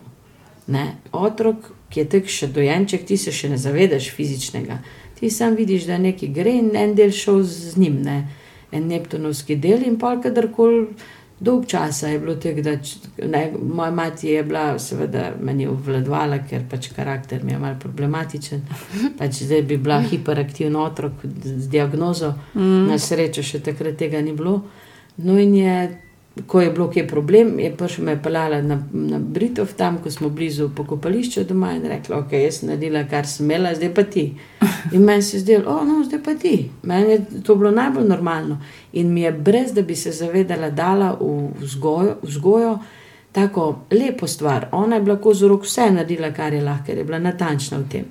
Ne? 0.67 0.83
Otrok, 1.13 1.55
ki 1.89 1.99
je 1.99 2.09
tako 2.09 2.27
še 2.27 2.47
dojenček, 2.47 3.05
ti 3.05 3.17
se 3.17 3.31
še 3.31 3.49
ne 3.49 3.57
zavedaš 3.57 4.11
fizičnega. 4.11 4.77
Ti 5.21 5.29
sam 5.29 5.55
vidiš, 5.55 5.85
da 5.85 5.97
nekaj 6.01 6.29
gre 6.33 6.51
in 6.57 6.71
en 6.75 6.95
del 6.97 7.11
šel 7.13 7.43
z 7.45 7.77
njim, 7.77 8.01
ne? 8.01 8.27
en 8.71 8.87
Neptunovski 8.87 9.55
del 9.55 9.83
in 9.85 9.99
pa 9.99 10.15
kadarkoli. 10.21 10.87
Dolg 11.41 11.65
časa 11.65 12.07
je 12.07 12.19
bilo 12.19 12.35
tako, 12.35 12.61
da 12.61 12.75
ne, 13.27 13.53
moja 13.73 13.91
mati 13.91 14.27
je 14.27 14.43
bila, 14.43 14.79
seveda, 14.79 15.31
meni 15.41 15.65
obvladovala, 15.67 16.37
ker 16.49 16.67
pač 16.69 16.91
karakter 16.95 17.43
mi 17.43 17.51
je 17.51 17.59
mal 17.59 17.79
problematičen. 17.81 18.61
Pač 19.19 19.39
zdaj 19.47 19.63
bi 19.69 19.77
bila 19.77 20.01
hiperaktivna 20.01 20.83
otrok 20.83 21.25
z 21.43 21.65
diagnozo, 21.69 22.33
mm. 22.53 22.85
na 22.89 22.99
srečo 23.01 23.41
še 23.43 23.61
takrat 23.65 23.97
tega 23.97 24.21
ni 24.21 24.35
bilo. 24.37 24.59
No 25.17 25.39
in 25.41 25.55
je, 25.57 25.77
ko 26.47 26.61
je 26.61 26.69
bilo 26.71 26.89
kje 26.89 27.07
problem, 27.07 27.59
je 27.59 27.71
prišla 27.75 28.03
me 28.03 28.23
pelala 28.23 28.61
na, 28.61 28.79
na 28.93 29.19
Britov, 29.19 29.73
tam, 29.77 29.97
ko 30.03 30.11
smo 30.11 30.29
blizu 30.29 30.69
pokopališča 30.75 31.43
doma 31.43 31.73
in 31.75 31.83
rekla, 31.85 32.17
ok, 32.23 32.31
jaz 32.31 32.59
sem 32.59 32.69
naredila, 32.69 33.03
kar 33.09 33.27
sem 33.27 33.45
imela, 33.45 33.73
zdaj 33.75 33.93
pa 33.93 34.03
ti. 34.03 34.31
In 34.95 35.03
meni 35.03 35.21
se 35.21 35.37
je 35.37 35.41
zdelo, 35.41 35.71
o, 35.71 35.83
no, 35.85 36.03
zdaj 36.03 36.23
pa 36.23 36.35
ti. 36.35 36.69
Meni 36.83 37.11
je 37.11 37.41
to 37.43 37.55
bilo 37.55 37.71
najbolj 37.71 38.07
normalno. 38.07 38.61
In 38.93 39.13
mi 39.13 39.21
je 39.21 39.31
brez, 39.31 39.73
da 39.73 39.81
bi 39.81 39.95
se 39.95 40.11
zavedala, 40.11 40.69
dala 40.69 41.11
v 41.19 41.51
vzgojo, 41.59 42.15
vzgojo 42.21 42.79
tako 43.31 43.85
lepo 43.91 44.27
stvar. 44.27 44.67
Ona 44.71 44.95
je 44.95 45.01
bila 45.01 45.17
kozorok 45.21 45.67
vse 45.67 45.91
naredila, 45.91 46.31
kar 46.33 46.53
je 46.53 46.63
lahko, 46.63 46.85
ker 46.85 46.97
je 46.97 47.03
bila 47.03 47.19
natančna 47.19 47.77
v 47.77 47.89
tem. 47.91 48.05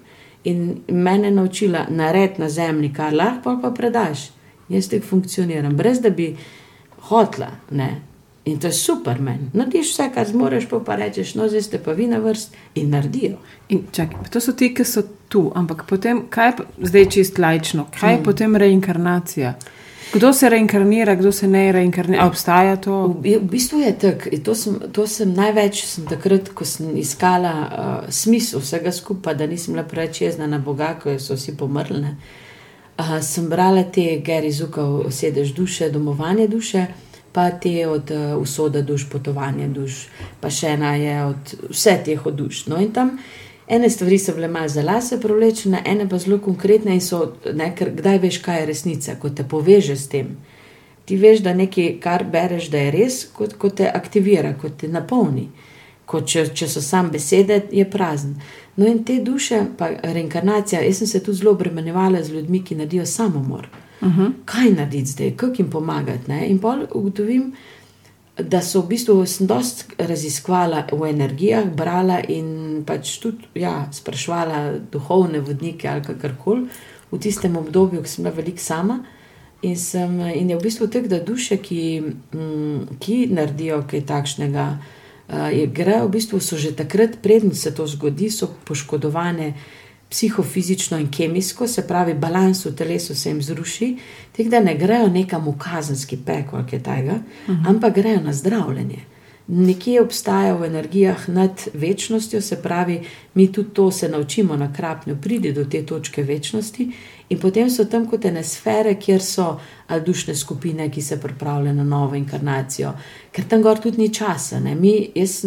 In 0.45 0.77
mene 0.89 1.29
je 1.29 1.35
naučila 1.35 1.87
narediti 1.89 2.41
na 2.41 2.49
zemlji, 2.49 2.93
kar 2.93 3.15
lahko, 3.15 3.59
pa 3.63 3.71
predaš. 3.71 4.29
Jaz 4.69 4.89
tako 4.89 5.07
funkcioniram, 5.07 5.77
brez 5.77 6.01
da 6.01 6.11
bi 6.11 6.37
hotla. 7.09 7.51
Ne? 7.71 8.10
In 8.45 8.59
to 8.59 8.67
je 8.67 8.73
super 8.73 9.21
meni. 9.21 9.51
Narediš 9.53 9.91
vse, 9.93 10.11
kar 10.15 10.29
zmoriš, 10.29 10.69
pa, 10.69 10.79
pa 10.81 10.97
rečeš, 10.97 11.35
no, 11.35 11.49
zdaj 11.49 11.63
ste 11.63 11.79
pa 11.79 11.93
vi 11.93 12.07
na 12.07 12.19
vrst 12.19 12.55
in 12.75 12.91
naredijo. 12.91 13.37
In 13.69 13.83
čakaj, 13.93 14.31
to 14.33 14.41
so 14.41 14.53
ti, 14.53 14.71
ki 14.75 14.85
so 14.85 15.03
tu, 15.29 15.53
ampak 15.55 15.85
potem, 15.89 16.23
kaj 16.31 16.49
je 16.49 16.89
zdaj 16.89 17.05
čist 17.11 17.39
lajčno, 17.39 17.87
kaj 18.01 18.13
je 18.13 18.17
Hmm. 18.17 18.25
potem 18.25 18.57
reinkarnacija? 18.57 19.55
Kdo 20.13 20.33
se 20.33 20.49
reinkarnira, 20.49 21.15
kdo 21.15 21.33
se 21.33 21.49
ne 21.49 21.73
reinkarnira? 21.73 22.27
Obstaja 22.27 22.77
to? 22.77 23.07
V, 23.23 23.37
v 23.37 23.51
bistvu 23.51 23.79
je 23.79 23.99
tako. 23.99 24.37
To 24.45 24.55
sem, 24.55 24.81
to 24.93 25.07
sem 25.07 25.35
največ 25.35 25.85
sem 25.87 26.07
takrat, 26.07 26.49
ko 26.49 26.65
sem 26.65 26.97
iskala 26.97 27.53
uh, 27.53 28.11
smisel 28.11 28.61
vsega 28.61 28.93
skupaj, 28.93 29.35
da 29.35 29.47
nisem 29.47 29.75
bila 29.75 29.85
preveč 29.85 30.21
jezna 30.21 30.47
na 30.47 30.59
Boga, 30.59 30.97
ko 31.03 31.19
so 31.19 31.37
vsi 31.37 31.55
pomrli. 31.57 32.17
Uh, 32.99 33.21
sem 33.23 33.47
brala 33.49 33.85
te 33.85 34.19
Gary 34.27 34.51
Zukov, 34.51 35.13
sedež 35.13 35.53
duše, 35.55 35.91
domovanje 35.91 36.49
duše, 36.49 36.87
pa 37.33 37.51
te 37.51 37.89
od 37.89 38.11
uh, 38.11 38.43
usoda 38.43 38.83
duš, 38.83 39.09
potovanje 39.11 39.69
duš, 39.69 40.07
pa 40.41 40.51
še 40.51 40.75
ena 40.75 40.95
je 40.99 41.17
od 41.25 41.55
vse 41.71 41.97
teh 42.05 42.27
od 42.27 42.35
duš. 42.35 42.67
No 42.67 42.81
in 42.81 42.93
tam 42.93 43.19
ene 43.69 43.91
stvari 43.91 44.19
so 44.19 44.35
bile 44.35 44.49
malo 44.49 44.69
za 44.69 44.83
lase 44.83 45.21
privlečene, 45.21 45.83
ene 45.87 46.09
pa 46.09 46.19
zelo 46.19 46.39
konkretne 46.39 46.95
in 46.95 47.01
so, 47.01 47.37
ne, 47.55 47.71
ker 47.77 47.93
kdaj 47.95 48.19
veš, 48.19 48.41
kaj 48.43 48.61
je 48.61 48.67
resnica, 48.67 49.15
ko 49.21 49.31
te 49.31 49.47
poveže 49.49 49.97
s 49.97 50.09
tem. 50.11 50.37
Ti 51.05 51.17
veš, 51.17 51.43
da 51.47 51.55
nekaj, 51.55 51.93
kar 52.03 52.25
bereš, 52.25 52.71
da 52.71 52.79
je 52.79 52.91
res, 52.95 53.25
kot, 53.35 53.55
kot 53.59 53.79
te 53.79 53.91
aktivira, 53.91 54.55
kot 54.59 54.81
te 54.83 54.89
napolni. 54.89 55.49
Kot 56.11 56.27
če, 56.27 56.49
če 56.55 56.67
so 56.67 56.83
samo 56.83 57.15
besede, 57.15 57.61
je 57.71 57.85
prazen. 57.87 58.35
No, 58.77 58.87
in 58.87 59.05
te 59.07 59.21
duše, 59.23 59.63
pa 59.79 59.93
reinkarnacija, 60.03 60.83
jaz 60.83 60.99
sem 60.99 61.07
se 61.07 61.23
tudi 61.23 61.39
zelo 61.39 61.55
obremenjevala 61.55 62.23
z 62.23 62.35
ljudmi, 62.35 62.65
ki 62.67 62.79
naredijo 62.79 63.07
samomor. 63.07 63.71
Uh 63.71 63.90
-huh. 64.09 64.33
Kaj 64.45 64.71
narediti 64.71 65.11
zdaj, 65.11 65.37
kako 65.37 65.55
jim 65.59 65.71
pomagati? 65.71 66.31
Ne? 66.31 66.49
In 66.49 66.59
pol 66.59 66.87
ugotovim, 66.95 67.53
da 68.43 68.63
so 68.63 68.81
v 68.81 68.89
bistvu 68.89 69.27
sem 69.27 69.47
dost 69.47 69.85
raziskvala 69.99 70.87
v 70.93 71.11
energijah, 71.11 71.65
brala 71.77 72.21
in 72.29 72.83
pač 72.87 73.19
tudi 73.21 73.45
ja, 73.55 73.89
sprašvala 73.93 74.79
duhovne 74.93 75.41
vodnike 75.41 75.89
ali 75.89 76.03
kakorkoli 76.03 76.69
v 77.11 77.19
tistem 77.19 77.57
obdobju, 77.57 78.03
ko 78.03 78.09
sem 78.09 78.25
bila 78.25 78.35
veliko 78.35 78.59
sama. 78.59 79.01
In, 79.63 79.77
sem, 79.77 80.21
in 80.21 80.51
je 80.51 80.57
v 80.57 80.63
bistvu 80.63 80.89
tako, 80.89 81.09
da 81.09 81.19
duše, 81.21 81.59
ki, 81.61 82.01
mm, 82.33 82.97
ki 83.01 83.27
naredijo 83.29 83.83
kaj 83.91 84.07
takšnega, 84.09 84.67
uh, 85.29 85.51
grejo 85.75 86.07
v 86.07 86.11
bistvu 86.17 86.41
so 86.41 86.57
že 86.57 86.73
takrat, 86.73 87.19
preden 87.23 87.55
se 87.55 87.75
to 87.75 87.87
zgodi, 87.87 88.31
so 88.31 88.49
poškodovane 88.65 89.55
psihofizično 90.11 90.99
in 90.99 91.11
kemijsko, 91.11 91.67
se 91.67 91.87
pravi, 91.87 92.15
balans 92.15 92.65
v 92.67 92.75
telesu 92.77 93.15
se 93.15 93.31
jim 93.31 93.43
zruši, 93.43 93.97
tako 94.37 94.49
da 94.49 94.61
ne 94.61 94.75
grejo 94.75 95.09
nekam 95.09 95.47
v 95.47 95.55
kazenski 95.59 96.19
pek 96.27 96.53
ali 96.53 96.67
kaj 96.71 96.83
takega, 96.83 97.15
uh 97.15 97.55
-huh. 97.55 97.69
ampak 97.69 97.95
grejo 97.95 98.21
na 98.21 98.33
zdravljenje. 98.33 98.99
Nekje 99.47 100.03
obstaja 100.03 100.55
v 100.55 100.65
energijah 100.65 101.29
nad 101.29 101.61
večnostjo, 101.75 102.41
se 102.41 102.63
pravi, 102.63 103.01
mi 103.35 103.53
tudi 103.53 103.71
to 103.71 103.91
se 103.91 104.09
naučimo 104.09 104.57
na 104.57 104.73
krapnju, 104.73 105.17
pridi 105.23 105.53
do 105.53 105.65
te 105.65 105.87
točke 105.87 106.23
večnosti, 106.23 106.93
in 107.29 107.39
potem 107.39 107.71
so 107.71 107.85
tam 107.85 108.07
kot 108.07 108.25
ene 108.25 108.45
sfere, 108.45 108.95
kjer 108.95 109.23
so 109.23 109.61
ali 109.87 110.03
dušne 110.03 110.35
skupine, 110.37 110.91
ki 110.91 111.03
se 111.03 111.21
pripravljajo 111.21 111.75
na 111.75 111.85
novo 111.85 112.15
inkarnacijo, 112.15 112.93
ker 113.33 113.45
tam 113.45 113.63
gor 113.63 113.79
tudi 113.79 113.99
ni 113.99 114.15
časa. 114.15 114.61
Ne? 114.61 114.75
Mi, 114.75 115.11
jaz, 115.15 115.45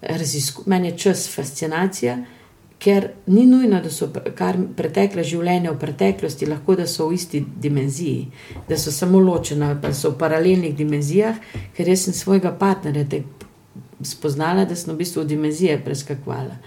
razisku, 0.00 0.62
meni 0.66 0.88
je 0.88 0.98
čas 0.98 1.28
fascinacija, 1.34 2.24
ker 2.82 3.08
ni 3.26 3.46
nujno, 3.46 3.78
da 3.82 3.90
so 3.90 4.08
kar 4.34 4.56
pretekle 4.76 5.22
življenja 5.22 5.70
v 5.70 5.78
preteklosti, 5.78 6.48
lahko 6.50 6.74
da 6.80 6.86
so 6.90 7.06
v 7.06 7.14
isti 7.14 7.42
dimenziji, 7.62 8.24
da 8.68 8.78
so 8.78 8.90
samo 8.90 9.20
ločena, 9.22 9.76
pa 9.78 9.92
so 9.94 10.10
v 10.10 10.18
paralelnih 10.18 10.74
dimenzijah, 10.74 11.38
ker 11.76 11.88
jaz 11.92 12.08
sem 12.08 12.16
svojega 12.16 12.50
partnerja 12.58 13.22
spoznala, 14.02 14.66
da 14.66 14.74
sem 14.74 14.90
v 14.94 14.98
bistvu 15.04 15.22
dimenzije 15.30 15.78
preskakovala. 15.84 16.58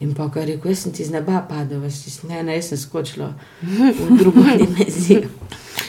In 0.00 0.14
pa 0.14 0.26
kar 0.30 0.46
rekel, 0.46 0.72
jaz 0.72 0.84
sem 0.84 0.92
ti 0.92 1.04
z 1.04 1.14
neba 1.14 1.40
padel, 1.48 1.78
veš, 1.84 2.22
ne, 2.28 2.42
ne, 2.42 2.56
jaz 2.58 2.72
sem 2.72 2.78
skočila 2.78 3.34
v 3.62 4.08
drugo 4.18 4.42
dimenzijo. 4.42 5.30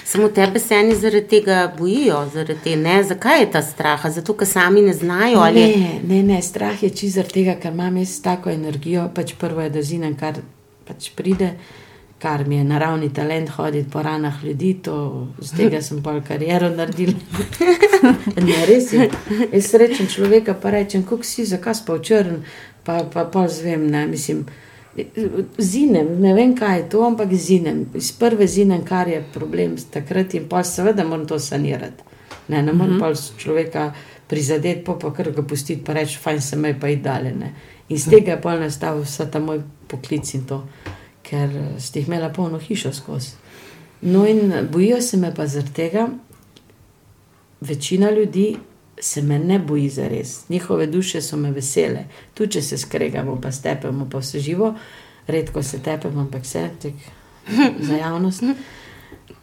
Samo 0.05 0.29
tebe 0.29 0.59
se 0.59 0.75
eni 0.75 0.95
zaradi 0.95 1.27
tega 1.27 1.73
bojijo, 1.77 2.19
zaradi 2.33 2.59
te, 2.63 2.75
ne, 2.75 2.99
zakaj 3.03 3.39
je 3.39 3.47
ta 3.51 3.61
strah, 3.65 4.05
zato 4.11 4.35
ker 4.37 4.47
sami 4.47 4.81
ne 4.81 4.93
znajo 4.93 5.39
ali 5.39 5.65
Ne, 5.65 5.99
ne, 6.03 6.21
ne, 6.23 6.41
strah 6.41 6.83
je 6.83 6.89
čisto 6.89 7.15
zaradi 7.15 7.33
tega, 7.33 7.55
ker 7.59 7.73
imam 7.73 7.97
jaz 7.97 8.21
tako 8.21 8.49
energijo. 8.49 9.09
Pač 9.15 9.33
prvo 9.39 9.61
je, 9.61 9.69
da 9.69 9.81
zinem, 9.81 10.13
kar 10.15 10.37
pač 10.87 11.09
pride, 11.15 11.55
kar 12.21 12.47
mi 12.47 12.55
je 12.55 12.63
naravni 12.63 13.09
talent 13.13 13.49
hoditi 13.49 13.89
po 13.91 14.03
ranah 14.03 14.43
ljudi, 14.43 14.73
to, 14.83 15.27
z 15.41 15.57
tega 15.57 15.81
sem 15.81 16.03
pol 16.03 16.21
kariero 16.27 16.69
naredil. 16.69 17.11
ne, 18.47 18.61
res 18.69 18.93
je. 18.93 19.09
Jaz 19.51 19.71
srečen 19.73 20.07
človeka 20.07 20.53
pa 20.53 20.71
rečem, 20.77 21.03
kako 21.03 21.25
si, 21.25 21.45
zakaj 21.45 21.75
si 21.75 21.83
pa 21.87 21.97
včern, 21.97 22.39
pa, 22.85 23.03
pa 23.13 23.25
pol 23.25 23.49
zvem, 23.49 23.87
ne, 23.91 24.05
mislim. 24.07 24.45
Zinem, 25.57 26.13
ne 26.23 26.33
vem, 26.33 26.53
kaj 26.55 26.77
je 26.77 26.89
to, 26.89 27.03
ampak 27.03 27.33
zinem. 27.33 27.85
Iz 27.95 28.13
prve 28.15 28.47
zinem, 28.47 28.85
kar 28.85 29.09
je 29.11 29.23
problem 29.33 29.75
takrat, 29.91 30.33
in 30.33 30.47
pa 30.49 30.63
seveda 30.63 31.03
moram 31.03 31.27
to 31.27 31.39
sanirati. 31.39 32.03
Ne, 32.47 32.61
ne 32.61 32.73
morem 32.73 32.99
pa 33.01 33.11
človeka 33.13 33.89
prizadeti, 34.27 34.83
pa 34.85 34.95
pa 35.01 35.11
kar 35.13 35.31
ga 35.31 35.43
pustiti, 35.43 35.83
pa 35.83 35.93
reči, 35.93 36.17
fajn 36.21 36.41
se 36.41 36.55
me 36.55 36.75
pa 36.79 36.89
i 36.89 36.95
dalje. 36.95 37.33
Ne. 37.35 37.53
In 37.89 37.99
z 37.99 38.15
tega 38.15 38.35
je 38.35 38.41
pol 38.41 38.61
nastal 38.61 39.01
vsa 39.01 39.27
ta 39.31 39.39
moj 39.39 39.61
poklic 39.87 40.33
in 40.33 40.45
to, 40.49 40.61
ker 41.25 41.49
eh, 41.49 41.73
ste 41.81 42.01
jih 42.01 42.07
imela 42.09 42.31
polno 42.33 42.59
hišo 42.61 42.93
skozi. 42.93 43.35
No 44.01 44.25
in 44.27 44.53
bojijo 44.71 45.01
se 45.01 45.17
me 45.17 45.33
pa 45.35 45.47
zaradi 45.47 45.73
tega, 45.73 46.07
večina 47.61 48.11
ljudi 48.11 48.55
se 48.99 49.21
me 49.21 49.39
ne 49.39 49.59
boji 49.59 49.89
za 49.89 50.07
res. 50.07 50.49
Njihove 50.49 50.87
duše 50.87 51.21
so 51.21 51.37
me 51.37 51.51
vesele, 51.51 52.05
tudi 52.33 52.51
če 52.51 52.61
se 52.61 52.77
skregamo, 52.77 53.39
pa 53.41 53.51
stepemo, 53.51 54.07
pa 54.11 54.17
vse 54.17 54.39
živo, 54.39 54.73
redko 55.27 55.63
se 55.63 55.79
tepemo, 55.79 56.21
ampak 56.21 56.43
vse 56.43 56.69
tek 56.81 56.93
za 57.87 57.95
javnost. 57.95 58.43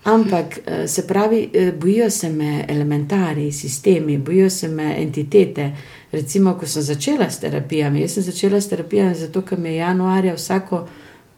Ampak 0.05 0.59
eh, 0.67 0.89
se 0.89 1.07
pravi, 1.07 1.51
eh, 1.53 1.73
bojijo 1.73 2.11
se 2.11 2.29
me 2.29 2.65
elementarni 2.69 3.53
sistemi, 3.53 4.19
bojijo 4.19 4.51
se 4.51 4.69
me 4.69 5.03
entitete. 5.03 5.73
Recimo, 6.13 6.55
ko 6.55 6.67
sem 6.67 6.83
začela 6.83 7.31
s 7.31 7.41
terapijami, 7.41 8.01
jaz 8.01 8.15
sem 8.15 8.23
začela 8.23 8.61
s 8.61 8.69
terapijami 8.69 9.15
zato, 9.15 9.43
ker 9.43 9.59
mi 9.59 9.69
je 9.69 9.77
januarja, 9.77 10.35
vsako 10.35 10.87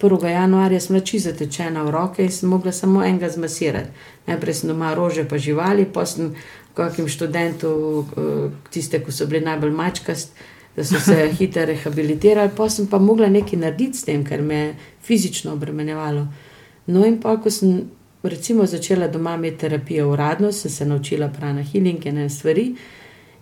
1. 0.00 0.26
januarja, 0.26 0.80
smrči 0.80 1.18
zatečena 1.18 1.82
v 1.82 1.90
roke 1.90 2.24
in 2.24 2.30
sem 2.30 2.48
mogla 2.48 2.72
samo 2.72 3.04
enega 3.04 3.28
zmasirati. 3.28 3.90
Najprej 4.26 4.54
sem 4.54 4.68
doma 4.68 4.94
rože 4.94 5.28
pa 5.28 5.38
živali, 5.38 5.84
pa 5.84 6.06
sem 6.06 6.34
kakim 6.74 7.08
študentu, 7.08 8.04
eh, 8.16 8.50
tiste, 8.70 9.00
ki 9.04 9.12
so 9.12 9.26
bili 9.26 9.44
najbolj 9.44 9.70
mačkast, 9.70 10.32
da 10.76 10.84
so 10.84 11.00
se 11.00 11.28
hitro 11.38 11.64
rehabilitirali, 11.64 12.50
pa 12.56 12.68
sem 12.70 12.86
pa 12.86 12.98
mogla 12.98 13.28
nekaj 13.28 13.58
narediti 13.58 13.98
s 13.98 14.04
tem, 14.04 14.24
ker 14.24 14.42
me 14.42 14.54
je 14.54 14.74
fizično 15.02 15.52
obremenjevalo. 15.52 16.26
No, 16.86 17.04
in 17.06 17.20
pa, 17.20 17.36
ko 17.40 17.50
sem 17.50 17.84
recimo 18.22 18.66
začela 18.66 19.08
doma 19.08 19.34
imeti 19.34 19.58
terapijo 19.58 20.10
uradno, 20.12 20.52
sem 20.52 20.70
se 20.70 20.86
naučila 20.86 21.28
prana 21.28 21.62
healing 21.62 22.06
in 22.06 22.18
ene 22.18 22.30
stvari. 22.30 22.74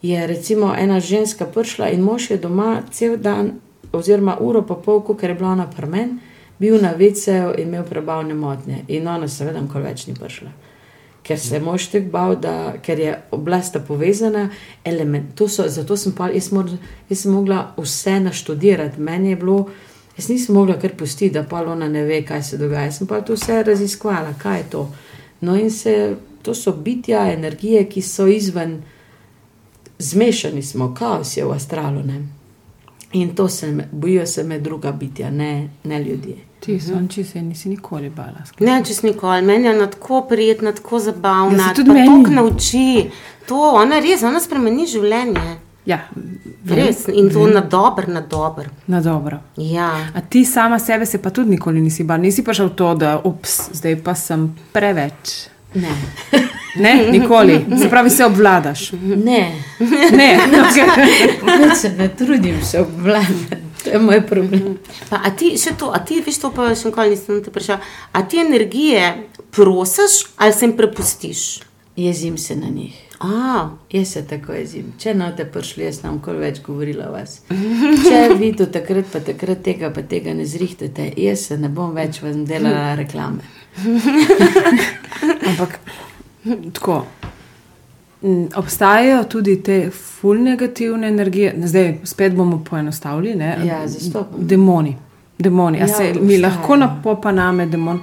Je 0.02 0.26
recimo 0.26 0.74
ena 0.78 1.00
ženska 1.00 1.46
prišla 1.46 1.88
in 1.90 2.00
mož 2.00 2.30
je 2.30 2.36
doma 2.38 2.82
cel 2.90 3.16
dan, 3.16 3.52
oziroma 3.92 4.36
uro 4.40 4.62
pa 4.66 4.74
pol, 4.74 5.02
ker 5.16 5.30
je 5.30 5.34
bila 5.34 5.50
ona 5.50 5.66
prmen, 5.70 6.18
bil 6.58 6.82
na 6.82 6.92
veceju 6.98 7.54
in 7.58 7.68
imel 7.68 7.84
prebavne 7.84 8.34
motnje. 8.34 8.84
In 8.88 9.08
ona, 9.08 9.28
seveda, 9.28 9.60
nikoli 9.60 9.84
več 9.84 10.06
ni 10.06 10.14
prišla. 10.14 10.50
Ker 11.22 11.38
se 11.38 11.54
je 11.54 11.60
mož 11.60 11.86
tako 11.86 12.10
bal, 12.10 12.36
da 12.36 12.74
ker 12.82 12.98
je 12.98 13.14
oblast 13.30 13.76
povezana, 13.86 14.48
to 15.34 15.48
so, 15.48 15.68
zato 15.68 15.96
sem 15.96 16.12
pa 16.12 16.28
jaz, 16.28 16.50
mor, 16.52 16.70
jaz 17.08 17.22
sem 17.22 17.32
mogla 17.32 17.74
vse 17.76 18.20
naštudirati. 18.20 19.00
Meni 19.00 19.30
je 19.30 19.36
bilo, 19.36 19.68
jaz 20.16 20.28
nisem 20.28 20.54
mogla 20.54 20.78
kar 20.78 20.96
pustiti, 20.98 21.34
da 21.34 21.44
pa 21.44 21.62
ona 21.62 21.88
ne 21.88 22.02
ve, 22.04 22.22
kaj 22.26 22.42
se 22.42 22.58
dogaja. 22.58 22.90
Jaz 22.90 22.98
sem 22.98 23.06
pa 23.06 23.20
to 23.20 23.38
vse 23.38 23.62
raziskvala, 23.62 24.34
kaj 24.42 24.58
je 24.58 24.68
to. 24.70 24.88
No 25.40 25.56
in 25.56 25.70
se, 25.70 26.16
to 26.42 26.54
so 26.54 26.72
bitja, 26.72 27.32
energije, 27.32 27.84
ki 27.88 28.02
so 28.02 28.26
izven, 28.26 28.82
zmešani 29.98 30.62
smo, 30.62 30.94
kaos 30.94 31.36
je 31.36 31.44
v 31.44 31.54
astralu. 31.54 32.02
Ne? 32.02 32.22
In 33.12 33.34
to 33.34 33.48
se 33.48 33.86
bojijo 33.92 34.26
se 34.26 34.44
me 34.44 34.58
druga 34.58 34.92
bitja, 34.92 35.30
ne, 35.30 35.68
ne 35.84 36.02
ljudje. 36.02 36.51
Ti 36.62 36.80
sonči 36.80 37.24
se 37.24 37.42
nisi 37.42 37.68
nikoli 37.68 38.10
bala. 38.10 38.44
Ne, 38.60 38.82
čez 38.86 39.02
nikoli. 39.02 39.42
Meni 39.42 39.66
je 39.66 39.90
tako 39.90 40.22
prijetna, 40.22 40.72
tako 40.72 40.98
zabavna. 40.98 41.68
Ja, 41.68 41.74
tudi 41.74 41.90
meni. 41.90 42.06
toliko 42.06 42.30
nauči. 42.30 43.10
To, 43.46 43.70
ona 43.74 43.98
res, 43.98 44.22
ona 44.22 44.40
spremeni 44.40 44.86
življenje. 44.86 45.56
Ja, 45.84 45.98
Res. 46.66 47.08
In 47.08 47.26
to 47.28 47.46
na 47.46 47.60
dober, 47.60 48.08
na 48.08 48.20
dober. 48.20 48.68
na 48.86 49.00
dobro. 49.00 49.40
Ja. 49.56 49.88
A 50.14 50.20
ti 50.20 50.44
sama 50.44 50.78
sebe 50.78 51.06
se 51.06 51.18
pa 51.18 51.30
tudi 51.30 51.50
nikoli 51.50 51.80
nisi 51.80 52.04
bala, 52.04 52.22
nisi 52.22 52.44
pa 52.44 52.54
šel 52.54 52.66
v 52.66 52.74
to, 52.74 52.94
da 52.94 53.20
ups, 53.24 53.70
zdaj 53.72 53.96
pa 53.96 54.14
sem 54.14 54.44
preveč. 54.72 55.48
Ne, 55.74 55.90
Ne, 56.76 57.08
nikoli. 57.10 57.64
Se 57.80 57.88
pravi, 57.90 58.10
se 58.10 58.24
obvladaš. 58.24 58.92
ne, 58.92 59.52
Ne, 60.12 60.28
okay. 60.40 60.88
ne 61.60 61.74
se 61.76 61.88
ne 61.90 62.08
trudim 62.08 62.62
se 62.62 62.80
obvladati, 62.80 63.56
to 63.84 63.90
je 63.90 63.98
moj 63.98 64.22
problem. 64.26 64.78
Pa, 65.10 65.22
a 65.24 65.30
ti 65.36 65.54
še 65.60 65.74
to, 65.78 65.90
a 65.94 66.00
ti 66.04 66.20
veš 66.24 66.40
to, 66.44 66.52
pa 66.54 66.72
še 66.74 66.90
nikoli 66.90 67.14
nisem 67.14 67.42
te 67.44 67.52
vprašal. 67.52 67.82
A 68.12 68.22
ti 68.22 68.40
energije 68.42 69.28
prosiš 69.50 70.26
ali 70.36 70.52
se 70.52 70.66
jim 70.66 70.76
prepustiš? 70.76 71.46
Jezim 71.96 72.38
se 72.38 72.56
na 72.56 72.68
njih. 72.72 72.96
A, 73.22 73.70
Jaz 73.90 74.08
se 74.08 74.26
tako 74.26 74.52
jezim. 74.52 74.92
Če 74.98 75.12
ne 75.14 75.28
boste 75.28 75.44
prišli, 75.54 75.84
jaz 75.84 76.00
nam 76.02 76.18
kol 76.24 76.40
več 76.42 76.58
govorila 76.64 77.06
o 77.10 77.12
vas. 77.14 77.36
Če 78.08 78.22
vi 78.34 78.50
do 78.58 78.66
takrat, 78.66 79.06
pa 79.12 79.20
takrat 79.22 79.62
tega, 79.62 79.92
pa 79.94 80.02
tega 80.02 80.34
ne 80.34 80.46
zrihtate, 80.48 81.12
jaz 81.22 81.46
se 81.50 81.58
ne 81.60 81.70
bom 81.70 81.94
več 81.94 82.18
vam 82.24 82.42
delala 82.48 82.96
reklame. 82.98 83.46
Ampak 85.52 85.78
tako. 86.72 87.04
M, 88.22 88.48
Obstajajo 88.54 89.24
tudi 89.24 89.56
te 89.58 89.90
ful 89.90 90.38
negativne 90.38 91.08
energije, 91.08 91.54
zdaj 91.58 91.94
spet 92.04 92.34
bomo 92.34 92.58
poenostavili. 92.60 93.34
Ne? 93.34 93.56
Ja, 93.64 93.86
zastopam. 93.88 94.46
Demoni. 94.46 94.96
Demoni. 95.38 95.78
A 95.78 95.80
Ja, 95.80 95.88
se 95.88 96.12
mi 96.20 96.38
lahko 96.38 96.76
napopa 96.76 97.32
name 97.32 97.66
demon. 97.66 98.00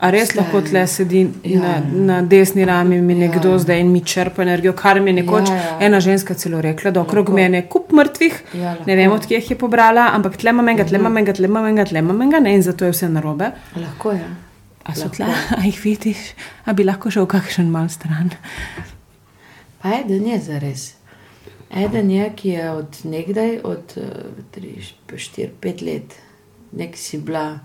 A 0.00 0.10
res 0.10 0.22
Obstajajo. 0.22 0.42
lahko 0.44 0.60
tle 0.62 0.86
sedi 0.86 1.20
Ja. 1.44 1.60
na, 1.60 1.72
na 2.04 2.22
desni 2.22 2.64
rami 2.64 3.00
mi 3.00 3.14
nekdo 3.16 3.48
Ja. 3.48 3.58
zdaj 3.58 3.80
in 3.80 3.92
mi 3.92 4.00
črpa 4.02 4.42
energijo, 4.42 4.72
kar 4.72 5.00
mi 5.00 5.10
je 5.10 5.14
nekoč 5.14 5.48
Ja, 5.48 5.54
ja. 5.54 5.78
ena 5.80 6.00
ženska 6.00 6.34
celo 6.34 6.60
rekla, 6.60 6.90
da 6.90 7.00
okrog 7.00 7.28
Lahko. 7.28 7.34
mene 7.34 7.58
je 7.58 7.62
kup 7.64 7.92
mrtvih, 7.92 8.42
Ja, 8.54 8.76
ne 8.86 8.96
vem, 8.96 9.10
lahko. 9.10 9.14
odkje 9.16 9.34
jih 9.34 9.50
je 9.50 9.56
pobrala, 9.56 10.10
ampak 10.12 10.36
tle 10.36 10.50
imam 10.50 10.68
enega, 10.68 10.84
tle 10.84 10.98
imam 10.98 11.16
enega, 11.16 11.32
tle 11.32 11.44
imam 11.46 11.66
enega, 11.66 11.84
tle 11.84 11.98
imam 11.98 12.22
enega, 12.22 12.40
ne, 12.40 12.54
in 12.54 12.62
zato 12.62 12.84
je 12.84 12.92
vse 12.92 13.08
narobe. 13.08 13.50
Lahko 13.76 14.12
je. 14.12 14.24
A 14.84 14.94
so 14.94 15.00
Lahko. 15.02 15.16
tle, 15.16 15.24
a 15.58 15.62
jih 15.62 15.80
vidiš, 15.80 16.18
a 16.64 16.72
bi 16.72 16.84
lahko 16.84 17.10
šel 17.10 17.26
kakšen 17.26 17.66
mal 17.68 17.88
stran. 17.88 18.30
Pa 19.82 19.98
eden 20.00 20.26
je 20.26 20.38
za 20.40 20.58
res. 20.58 20.94
Eden 21.70 22.10
je, 22.10 22.30
ki 22.36 22.48
je 22.48 22.70
od 22.70 23.00
nekdaj, 23.04 23.60
od 23.64 23.98
4-5 24.56 25.84
let, 25.84 26.14
nek 26.72 26.96
si 26.96 27.18
bila, 27.18 27.58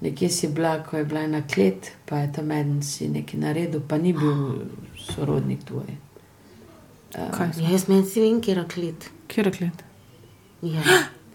nekje 0.00 0.30
si 0.30 0.48
bila, 0.48 0.78
ko 0.84 0.96
je 0.96 1.04
bila 1.04 1.20
ena 1.26 1.42
klet, 1.42 1.92
pa 2.06 2.22
je 2.22 2.32
tam 2.32 2.50
en 2.50 2.82
si 2.82 3.08
nekaj 3.08 3.40
naredil, 3.40 3.82
pa 3.88 3.98
ni 3.98 4.12
bil 4.12 4.62
sorodnik 4.96 5.64
tvoj. 5.66 5.90
Ja, 7.14 7.50
jaz 7.70 7.88
meni 7.88 8.06
si 8.06 8.22
vem, 8.22 8.40
kje 8.40 8.54
je 8.54 8.64
klet. 8.74 9.10
Kje 9.28 9.44
je 9.44 9.52
klet? 9.52 9.84
Ja, 10.62 10.82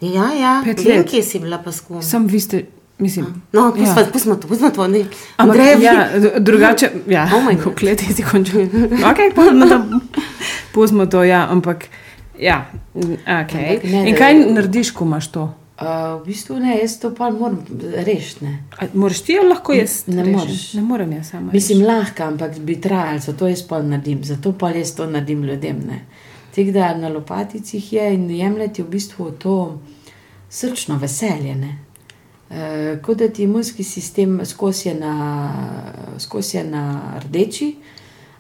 ja, 0.02 0.32
ja. 0.34 0.62
Pet 0.66 0.86
let. 0.86 1.10
kje 1.10 1.24
si 1.24 1.40
bila 1.40 1.60
pa 1.60 1.72
s 1.72 1.84
kom. 1.84 2.02
Sem 2.04 2.28
vi 2.28 2.40
ste, 2.40 2.66
mislim. 3.00 3.26
No, 3.54 3.72
pustimo 3.72 4.00
Ja. 4.02 4.08
pustimo 4.14 4.36
to, 4.36 4.48
pustimo 4.48 4.70
to. 4.72 4.88
Ne. 4.88 5.06
Andreja, 5.38 5.78
ja, 5.82 6.10
drugače, 6.40 6.90
ja, 7.08 7.30
Oh 7.36 7.44
my 7.44 7.54
oh 7.54 7.64
God. 7.64 7.76
klet 7.80 8.00
si 8.16 8.24
končal. 8.24 8.62
Ok, 9.12 9.36
pustimo 9.36 9.66
to, 9.66 10.00
pustimo 10.74 11.06
to, 11.06 11.24
ja, 11.24 11.48
ampak, 11.52 11.86
ja, 12.40 12.66
okay. 13.26 13.70
Ampak 13.70 13.84
ne, 13.84 14.10
In 14.10 14.16
kaj 14.16 14.34
narediš, 14.54 14.92
ko 14.92 15.06
imaš 15.06 15.28
to? 15.32 15.54
Uh, 15.76 16.22
v 16.22 16.26
bistvu 16.26 16.56
ne, 16.60 16.78
jaz 16.82 17.00
to 17.00 17.10
pa 17.16 17.30
moram 17.30 17.58
rešiti. 18.06 18.46
ne. 18.46 18.64
Moraš 18.94 19.22
ti 19.22 19.36
lahko 19.44 19.74
jaz? 19.74 20.04
Ne 20.08 20.24
rešim? 20.24 20.38
moreš. 20.40 20.74
Ne 20.74 20.82
morem 20.82 21.12
jaz 21.12 21.30
sama. 21.30 21.52
Mislim, 21.52 21.82
lahko, 21.86 22.24
ampak 22.24 22.60
bi 22.60 22.82
trajalo, 22.82 23.20
zato 23.20 23.48
jaz 23.48 23.62
pa 23.68 23.82
naredim, 23.82 24.24
zato 24.24 24.52
pa 24.52 24.70
jaz 24.70 24.96
to 24.96 25.06
naredim 25.06 25.44
ljudem. 25.44 25.82
ne. 25.88 26.06
Tako 26.56 26.72
da 26.72 26.98
na 26.98 27.10
lopaticih 27.10 27.94
je 27.94 28.14
in 28.14 28.30
jemljeti 28.32 28.84
v 28.84 28.88
bistvu 28.88 29.32
to 29.32 29.80
srčno 30.50 30.98
veselje. 30.98 31.56
ne. 31.56 31.85
E, 32.50 32.98
kot 33.02 33.18
da 33.18 33.28
ti 33.28 33.44
imunski 33.44 33.84
sistem 33.84 34.42
skozi 34.46 34.90
je 34.90 34.96
na, 34.96 35.54
skozi 36.20 36.58
je 36.58 36.64
na 36.64 37.02
rdeči, 37.26 37.76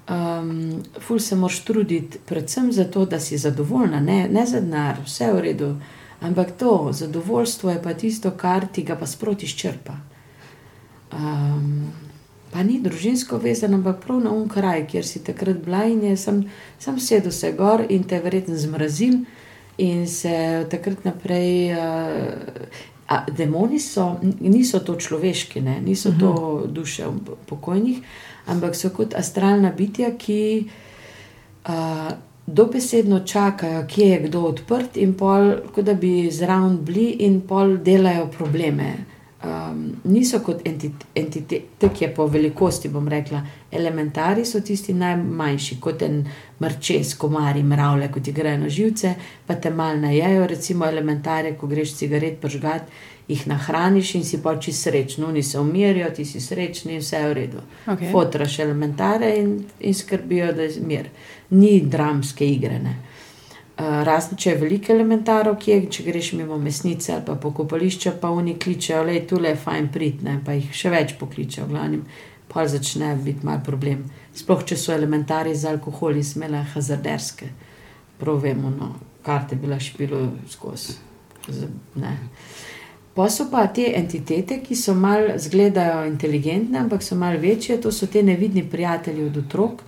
um, 0.10 0.84
ful 1.00 1.20
se 1.20 1.36
moraš 1.36 1.64
truditi, 1.64 2.20
predvsem 2.26 2.72
zato, 2.72 3.06
da 3.06 3.20
si 3.20 3.38
zadovoljna, 3.38 4.00
ne, 4.00 4.28
ne 4.30 4.46
za 4.46 4.62
denar, 4.62 5.02
vse 5.06 5.32
v 5.34 5.40
redu. 5.40 5.76
Ampak 6.22 6.52
to 6.58 6.90
zadovoljstvo 6.92 7.72
je 7.72 7.82
pa 7.84 7.94
tisto, 7.94 8.32
kar 8.32 8.68
ti 8.68 8.84
ga 8.84 8.96
pa 8.96 9.06
sproti 9.06 9.46
izčrpa. 9.46 9.94
Um, 11.14 11.92
pa 12.52 12.64
ni 12.64 12.80
družinsko 12.80 13.38
vezan, 13.38 13.74
ampak 13.74 14.06
prav 14.06 14.22
na 14.24 14.32
un 14.32 14.48
kraj, 14.50 14.88
kjer 14.88 15.06
si 15.06 15.24
takrat 15.24 15.58
bila 15.66 15.84
in 15.86 16.04
je 16.04 16.18
sam, 16.18 16.44
sam 16.80 17.00
sedel 17.00 17.32
se 17.32 17.52
gor 17.52 17.84
in 17.90 18.04
te 18.04 18.16
je 18.16 18.22
verjetno 18.22 18.58
zmrazil 18.58 19.26
in 19.78 20.08
se 20.08 20.62
od 20.62 20.70
takrat 20.72 21.06
naprej. 21.06 21.74
Uh, 21.74 22.94
A, 23.08 23.26
demoni 23.30 23.80
so, 23.80 24.16
niso 24.42 24.80
to 24.82 24.96
človeški, 24.98 25.62
ne? 25.62 25.78
niso 25.82 26.10
to 26.20 26.66
duše 26.68 27.06
pokojnih, 27.46 28.00
ampak 28.50 28.76
so 28.76 28.90
kot 28.90 29.14
astralna 29.14 29.70
bitja, 29.78 30.10
ki 30.18 30.40
uh, 31.70 32.10
dobesedno 32.48 33.20
čakajo, 33.20 33.86
kje 33.88 34.08
je 34.10 34.20
kdo 34.28 34.42
odprt, 34.50 34.98
in 34.98 35.14
pol, 35.14 35.52
kot 35.74 35.86
da 35.86 35.94
bi 35.94 36.32
zraven 36.32 36.80
bili, 36.86 37.10
in 37.26 37.42
pol 37.46 37.78
delajo 37.78 38.26
probleme. 38.34 38.90
Um, 39.44 39.98
niso 40.04 40.40
kot 40.40 40.62
entitete, 40.66 41.90
ki 41.94 42.06
je 42.06 42.08
po 42.16 42.26
velikosti, 42.32 42.90
bom 42.90 43.08
rekla, 43.12 43.42
elementari 43.72 44.46
so 44.48 44.62
tisti 44.64 44.94
najmanjši, 44.96 45.76
kot 45.84 46.06
en 46.08 46.22
mrčes, 46.64 47.12
komari, 47.20 47.62
mravlje, 47.64 48.08
kot 48.14 48.24
ti 48.26 48.32
grejo 48.34 48.62
na 48.64 48.70
živce, 48.72 49.12
pa 49.46 49.58
te 49.62 49.70
mal 49.70 50.00
najejo, 50.02 50.48
recimo 50.48 50.88
elementare, 50.88 51.52
ko 51.60 51.68
greš 51.68 51.98
cigaret 52.00 52.40
pržgat, 52.42 52.88
jih 53.28 53.44
nahraniš 53.52 54.16
in 54.16 54.24
si 54.26 54.40
pač 54.42 54.70
srečen, 54.74 55.28
oni 55.28 55.44
se 55.44 55.60
umirijo, 55.60 56.10
ti 56.16 56.26
si 56.26 56.42
srečen 56.42 56.96
in 56.96 57.04
vse 57.04 57.20
je 57.20 57.30
v 57.30 57.34
redu. 57.34 57.64
Okay. 57.86 58.12
Fotraš 58.12 58.60
elementare 58.64 59.36
in, 59.42 59.58
in 59.80 59.94
skrbijo, 59.94 60.54
da 60.54 60.70
je 60.70 60.82
mir. 60.82 61.10
Ni 61.50 61.82
dramske 61.82 62.48
igre. 62.48 62.80
Ne. 62.80 62.96
Razen 63.78 64.38
če 64.40 64.54
je 64.54 64.60
veliko 64.60 64.94
elementarov, 64.94 65.58
ki 65.60 65.72
je, 65.72 65.80
če 65.98 66.04
greš 66.06 66.30
mimo 66.40 66.56
mesnice 66.58 67.12
ali 67.12 67.26
pa 67.28 67.36
pokopališča, 67.36 68.14
pa 68.22 68.30
oni 68.32 68.56
kličejo, 68.60 69.02
da 69.04 69.16
je 69.18 69.26
tu 69.28 69.40
le 69.42 69.52
fajn 69.60 69.90
pridne, 69.92 70.38
pa 70.46 70.56
jih 70.56 70.70
še 70.72 70.92
več 70.94 71.16
pokličejo, 71.20 71.68
glavnim, 71.68 72.06
pa 72.52 72.64
začne 72.72 73.12
biti 73.20 73.44
mal 73.44 73.60
problem. 73.66 74.06
Sploh 74.36 74.64
če 74.64 74.78
so 74.80 74.94
elementari 74.96 75.56
z 75.56 75.74
alkoholi, 75.74 76.24
smele 76.24 76.64
hazarderske, 76.72 77.50
prav 78.22 78.40
vemo, 78.48 78.72
no, 78.72 78.94
karte 79.26 79.60
bila 79.60 79.80
špilo 79.80 80.24
skozi. 80.48 80.96
Ne. 82.00 82.16
Pa 83.16 83.28
so 83.32 83.50
pa 83.52 83.68
te 83.72 83.90
entitete, 83.96 84.62
ki 84.64 84.76
so 84.76 84.96
mal 84.96 85.36
zgledajo 85.40 86.06
inteligentne, 86.08 86.80
ampak 86.80 87.04
so 87.04 87.16
mal 87.20 87.36
večje, 87.40 87.78
to 87.84 87.92
so 87.92 88.08
te 88.12 88.24
nevidni 88.24 88.64
prijatelji 88.70 89.28
od 89.28 89.38
otrok. 89.44 89.84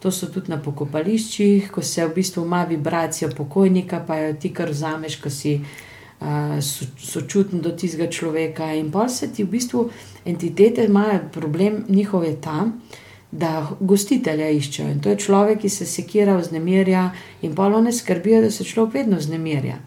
To 0.00 0.10
so 0.10 0.30
tudi 0.32 0.48
na 0.48 0.56
pokopališčih, 0.62 1.68
ko 1.72 1.82
se 1.82 2.06
v 2.06 2.14
bistvu 2.14 2.44
ima 2.46 2.64
vibracija 2.64 3.28
pokojnika, 3.36 4.00
pa 4.06 4.16
jo 4.16 4.32
ti 4.40 4.48
kar 4.54 4.70
vzameš, 4.72 5.18
ko 5.20 5.30
si 5.30 5.58
uh, 5.60 6.56
so, 6.64 6.88
sočuten 6.96 7.60
do 7.60 7.74
tistega 7.76 8.08
človeka. 8.10 8.72
In 8.72 8.88
pa 8.90 9.08
se 9.08 9.28
ti 9.32 9.44
v 9.44 9.50
bistvu 9.56 9.90
entitete 10.24 10.84
imajo 10.88 11.20
problem, 11.32 11.84
njihov 11.88 12.24
je 12.24 12.40
tam, 12.40 12.80
da 13.30 13.68
gostitelja 13.80 14.48
iščejo. 14.50 14.88
In 14.90 15.00
to 15.00 15.12
je 15.12 15.20
človek, 15.22 15.60
ki 15.62 15.68
se 15.68 15.86
sekira, 15.86 16.36
vznemirja, 16.36 17.10
in 17.42 17.54
pa 17.54 17.68
one 17.68 17.92
skrbijo, 17.92 18.40
da 18.42 18.50
se 18.50 18.64
človek 18.64 19.02
vedno 19.02 19.20
vznemirja. 19.20 19.78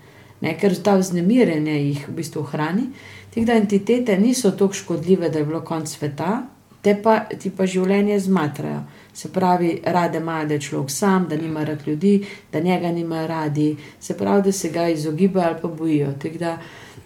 Ne, 0.44 0.56
ker 0.60 0.76
ta 0.84 0.96
vznemirjenje 1.00 1.76
jih 1.80 2.08
v 2.08 2.16
bistvu 2.20 2.44
hrani. 2.52 2.90
Tako 3.34 3.46
da 3.46 3.58
entitete 3.58 4.18
niso 4.20 4.52
tako 4.52 4.74
škodljive, 4.74 5.30
da 5.30 5.40
je 5.40 5.46
bilo 5.46 5.62
konc 5.62 5.90
sveta, 5.90 6.44
te 6.82 6.96
pa 7.04 7.20
ti 7.40 7.50
pa 7.50 7.66
življenje 7.66 8.20
zmatrajo. 8.20 8.84
Se 9.14 9.30
pravi, 9.30 9.82
rade 9.86 10.18
imajo, 10.18 10.48
da 10.48 10.54
je 10.54 10.62
človek 10.62 10.92
sam, 10.92 11.28
da 11.30 11.38
nima 11.38 11.64
rad 11.64 11.88
ljudi, 11.88 12.26
da 12.52 12.60
njega 12.60 12.92
nima 12.92 13.28
radi, 13.28 13.76
se 14.00 14.18
pravi, 14.18 14.42
da 14.44 14.52
se 14.52 14.70
ga 14.70 14.88
izogibajo 14.90 15.48
ali 15.48 15.62
pa 15.62 15.68
bojijo. 15.68 16.14
Tako 16.22 16.38
da 16.38 16.58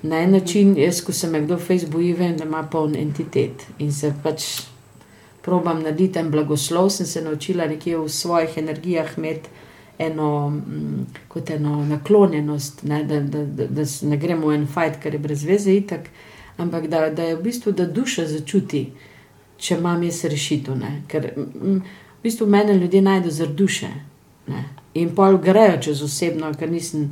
na 0.01 0.19
en 0.19 0.31
način, 0.31 0.77
jaz, 0.77 1.01
ko 1.01 1.13
se 1.13 1.27
me 1.27 1.41
kdo 1.41 1.57
fejs 1.57 1.85
boji, 1.89 2.13
vem, 2.13 2.37
da 2.37 2.43
ima 2.43 2.63
poln 2.63 2.95
entitet. 2.95 3.67
In 3.79 3.93
se 3.93 4.13
pač 4.23 4.45
probam 5.41 5.83
narediti 5.83 6.19
en 6.19 6.31
blagoslov, 6.31 6.89
sem 6.89 7.05
se 7.05 7.21
naučila 7.21 7.67
nekje 7.67 7.97
v 7.97 8.09
svojih 8.09 8.57
energijah 8.57 9.17
imeti 9.17 9.49
eno, 9.99 10.49
mm, 10.49 11.05
kot 11.27 11.49
eno 11.49 11.85
naklonjenost, 11.85 12.83
ne, 12.83 13.03
da, 13.03 13.19
da, 13.19 13.45
da, 13.45 13.67
da 13.67 13.83
ne 14.01 14.17
gremo 14.17 14.47
v 14.47 14.55
en 14.55 14.67
fajt, 14.67 14.99
ker 15.03 15.15
je 15.15 15.19
brez 15.19 15.43
veze 15.43 15.73
itak, 15.73 16.09
ampak 16.57 16.87
da, 16.87 17.09
da 17.09 17.23
je 17.23 17.35
v 17.35 17.43
bistvu, 17.43 17.71
da 17.71 17.85
duša 17.85 18.27
začuti, 18.27 18.85
če 19.57 19.77
imam 19.77 20.03
jaz 20.03 20.23
rešitev. 20.25 20.77
ne. 20.77 21.01
Ker 21.07 21.31
v 21.35 21.79
bistvu 22.23 22.47
mene 22.47 22.77
ljudje 22.77 23.01
najdejo 23.01 23.31
zaradi 23.31 23.55
duše. 23.55 23.89
Ne. 24.47 24.63
In 24.93 25.15
pol 25.15 25.37
grejo 25.37 25.81
čez 25.81 26.03
osebno, 26.03 26.53
ker 26.59 26.71
nisem. 26.71 27.09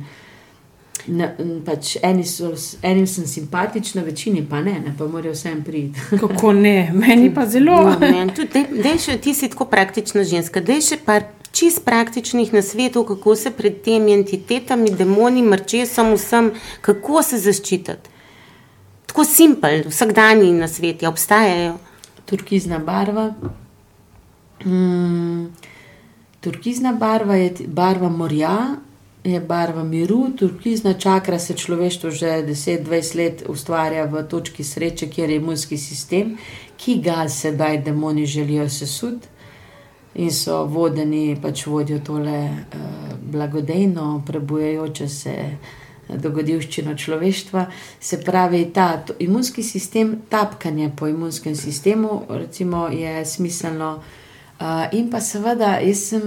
Ne, 1.06 1.28
m, 1.38 1.60
pač 1.62 1.92
eni 2.02 2.24
so, 2.26 2.48
enim 2.82 3.06
sem 3.06 3.26
simpatična, 3.30 4.02
večini 4.02 4.40
pa 4.50 4.58
ne, 4.60 4.72
ne 4.82 4.94
pa 4.98 5.06
morajo 5.06 5.36
vsem 5.36 5.60
priti. 5.62 6.00
Kako 6.22 6.52
ne, 6.52 6.90
meni 6.94 7.28
pa 7.34 7.44
zelo. 7.46 7.76
No, 7.90 7.98
meni 8.16 8.34
tudi, 8.34 8.50
daj, 8.56 8.82
daj 8.82 8.98
še, 9.04 9.18
ti 9.22 9.34
si 9.34 9.50
tako 9.52 9.68
praktična 9.70 10.24
ženska. 10.26 10.64
Daj 10.66 10.82
še 10.82 10.98
par 11.06 11.28
čist 11.56 11.84
praktičnih 11.84 12.50
nasvetov, 12.52 13.06
kako 13.12 13.36
se 13.36 13.50
pred 13.54 13.78
temi 13.84 14.12
entitetami, 14.12 14.90
demoni, 14.90 15.44
mrčesom, 15.46 16.16
vsem, 16.18 16.50
kako 16.84 17.22
se 17.22 17.38
zaščititi. 17.38 18.16
Tako 19.06 19.24
simpel, 19.24 19.86
vsakdanji 19.88 20.50
nasveti 20.52 21.06
obstajajo. 21.06 21.78
Turkizna 22.26 22.78
barva. 22.78 23.34
Mm, 24.64 25.46
turkizna 26.40 26.92
barva 26.92 27.36
je 27.36 27.54
barva 27.66 28.08
morja, 28.08 28.76
je 29.24 29.40
barva 29.40 29.84
miru. 29.84 30.30
Turkizna 30.38 30.94
čakra 30.94 31.38
se 31.38 31.54
človeštvo 31.54 32.10
že 32.10 32.26
10-20 32.26 33.16
let 33.16 33.42
ustvarja 33.48 34.04
v 34.04 34.22
točki 34.28 34.64
sreče, 34.64 35.10
kjer 35.10 35.30
je 35.30 35.36
imunski 35.36 35.78
sistem, 35.78 36.36
ki 36.76 37.00
ga 37.00 37.28
sedaj 37.28 37.82
demoni 37.82 38.26
želijo 38.26 38.68
sesuti. 38.68 39.28
In 40.16 40.30
so 40.32 40.64
vodeni, 40.64 41.36
pač 41.42 41.66
vodijo 41.66 41.98
tole 42.00 42.38
uh, 42.48 43.16
blagodejno, 43.32 44.22
prebujajoče 44.26 45.08
se 45.08 45.34
dogodivščino 46.08 46.94
človeštva. 46.94 47.66
Se 48.00 48.20
pravi, 48.22 48.64
ta 48.74 49.04
imunski 49.18 49.62
sistem, 49.62 50.16
tapkanje 50.28 50.90
po 50.96 51.08
imunskem 51.08 51.56
sistemu, 51.56 52.22
recimo, 52.28 52.88
je 52.88 53.24
smiselno. 53.24 53.96
Uh, 54.56 54.86
in 54.92 55.10
pa 55.12 55.20
seveda, 55.20 55.74
jaz 55.84 56.02
sem, 56.10 56.22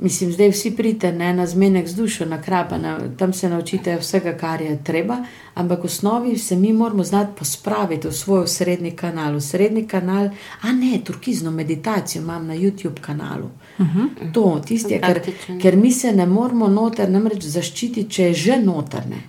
mislim, 0.00 0.30
zdaj 0.32 0.54
vsi 0.54 0.70
pridete 0.76 1.10
ne, 1.12 1.34
na 1.36 1.46
zmenek 1.46 1.88
z 1.88 1.98
dušo, 1.98 2.24
na 2.24 2.38
krapana, 2.42 2.94
tam 3.18 3.32
se 3.32 3.48
naučite 3.48 3.98
vsega, 4.00 4.32
kar 4.40 4.62
je 4.62 4.78
treba, 4.84 5.18
ampak 5.54 5.84
v 5.84 5.90
osnovi 5.90 6.38
se 6.38 6.56
mi 6.56 6.72
moramo 6.72 7.04
znati 7.04 7.36
pospraviti 7.38 8.08
v 8.08 8.12
svoj 8.12 8.48
srednji 8.48 8.94
kanal. 8.96 9.36
V 9.36 9.44
srednji 9.44 9.84
kanal, 9.86 10.30
a 10.60 10.72
ne, 10.72 11.00
turkizno 11.04 11.50
meditacijo 11.50 12.22
imam 12.22 12.46
na 12.46 12.56
YouTube 12.56 13.00
kanalu. 13.00 13.46
Uh 13.46 13.69
-huh. 13.86 14.32
To, 14.32 14.60
tisti, 14.66 14.92
je, 14.94 15.00
ker, 15.00 15.22
Praktičen. 15.22 15.60
ker 15.60 15.76
mi 15.76 15.92
se 15.92 16.12
ne 16.12 16.26
moramo 16.26 16.68
noter 16.68 17.10
namreč 17.10 17.44
zaščititi, 17.44 18.10
če 18.10 18.22
je 18.22 18.34
že 18.34 18.56
notrne. 18.62 19.22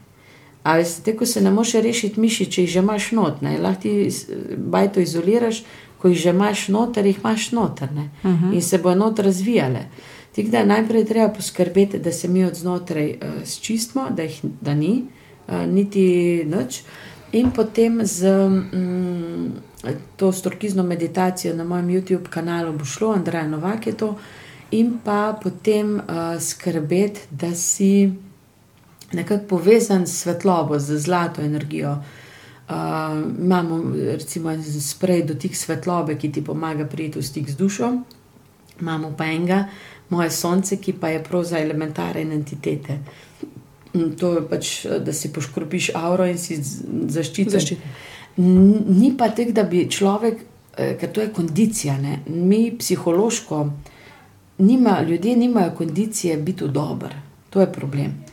A 0.64 0.78
veste, 0.78 1.16
ko 1.18 1.26
se 1.26 1.42
ne 1.42 1.52
moreš 1.52 1.74
rešiti 1.74 2.20
miši, 2.20 2.46
če 2.46 2.62
jih 2.62 2.70
že 2.70 2.80
imaš 2.80 3.12
notne, 3.12 3.58
lahko 3.58 3.82
ti 3.82 4.10
bajto 4.58 5.00
izoliraš, 5.00 5.64
ko 5.98 6.08
jih 6.08 6.18
že 6.18 6.30
imaš 6.30 6.68
noter, 6.68 7.06
jih 7.06 7.18
imaš 7.18 7.52
notrne 7.52 8.10
uh 8.24 8.32
-huh. 8.32 8.54
in 8.54 8.62
se 8.62 8.78
bo 8.78 8.96
not 8.96 9.20
razvijale. 9.20 9.86
Tako 10.36 10.48
da 10.48 10.66
najprej 10.66 11.02
je 11.02 11.06
treba 11.06 11.30
poskrbeti, 11.30 12.00
da 12.00 12.12
se 12.12 12.28
mi 12.28 12.46
od 12.46 12.56
znotraj 12.56 13.10
uh, 13.10 13.18
sčistimo, 13.46 14.08
da 14.10 14.24
jih 14.24 14.40
da 14.62 14.74
ni, 14.74 15.04
uh, 15.48 15.66
niti 15.68 16.44
noč. 16.48 16.82
In 17.32 17.52
potem 17.52 18.06
z 18.06 18.28
mm, 18.50 19.52
to 20.18 20.32
storkizno 20.32 20.84
meditacijo 20.84 21.56
na 21.56 21.64
mojem 21.64 21.88
YouTube 21.88 22.30
kanalu 22.30 22.74
bo 22.74 22.86
šlo, 22.86 23.14
Andrej 23.14 23.48
Novak 23.48 23.88
je 23.88 23.94
to, 23.94 24.18
in 24.72 25.00
pa 25.04 25.38
potem 25.44 25.96
uh, 25.96 26.40
skrbeti, 26.40 27.20
da 27.30 27.56
si 27.56 28.12
nekako 29.14 29.48
povezan 29.48 30.08
s 30.08 30.22
svetlobo, 30.22 30.80
z 30.80 30.98
zlato 30.98 31.42
energijo. 31.42 31.98
Uh, 32.70 32.76
imamo 33.40 33.84
recimo 33.96 34.52
en 34.52 34.64
sprej 34.64 35.24
dotik 35.24 35.56
svetlobe, 35.56 36.16
ki 36.16 36.32
ti 36.32 36.44
pomaga 36.44 36.86
priti 36.86 37.20
v 37.20 37.24
stik 37.24 37.50
z 37.50 37.56
dušo, 37.56 37.92
imamo 38.80 39.14
pa 39.18 39.26
enega, 39.26 39.66
moje 40.10 40.32
sonce, 40.32 40.78
ki 40.78 40.94
pa 40.94 41.10
je 41.10 41.24
prav 41.24 41.44
za 41.44 41.60
elementarne 41.60 42.36
entitete. 42.36 43.00
Mm, 43.94 44.16
To 44.20 44.34
je 44.34 44.48
pač, 44.48 44.72
da 45.06 45.14
si 45.14 45.34
poškropiš 45.34 45.92
avro 45.96 46.26
in 46.26 46.38
si 46.40 46.56
zaščiten. 46.62 47.52
Zaščiten. 47.52 47.92
Ni 48.38 49.12
pa 49.18 49.28
tako, 49.36 49.52
da 49.52 49.64
bi 49.64 49.90
človek, 49.92 50.40
eh, 50.78 50.96
ker 51.00 51.12
to 51.12 51.22
je 51.22 51.34
kondicija, 51.34 51.98
ne? 51.98 52.20
mi 52.28 52.72
psihološko, 52.78 53.66
nima, 54.62 55.02
ljudje 55.02 55.36
nimajo 55.36 55.72
kondicije 55.78 56.38
biti 56.38 56.68
dober, 56.68 57.16
to 57.50 57.62
je 57.62 57.72
problem. 57.74 58.26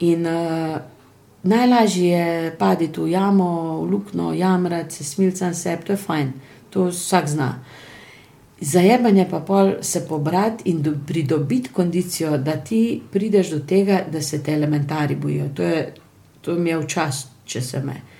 In 0.00 0.26
uh, 0.26 0.76
najlažje 1.42 2.08
je 2.08 2.56
paditi 2.58 3.00
v 3.00 3.10
jamo, 3.10 3.80
v 3.80 3.90
luknjo, 3.90 4.32
jamrati, 4.32 4.94
se 4.94 5.04
smilcati 5.04 5.58
sebi, 5.58 5.84
to 5.84 5.92
je 5.92 5.96
fajn, 5.96 6.32
to 6.70 6.84
vsak 6.84 7.28
zna. 7.28 7.64
Zajemanje 8.60 9.26
pa 9.30 9.40
pol 9.40 9.72
se 9.80 10.06
pobrati 10.08 10.70
in 10.70 10.82
do, 10.82 10.92
pridobiti 11.06 11.70
kondicijo, 11.72 12.38
da 12.38 12.56
ti 12.56 13.02
prideš 13.12 13.50
do 13.50 13.58
tega, 13.58 14.04
da 14.12 14.22
se 14.22 14.42
te 14.42 14.52
elementari 14.52 15.16
bojijo. 15.16 15.48
To, 15.54 15.62
to 16.40 16.54
mi 16.54 16.70
je 16.70 16.78
včasih, 16.78 17.30
če 17.44 17.60
se 17.60 17.80
me. 17.82 18.11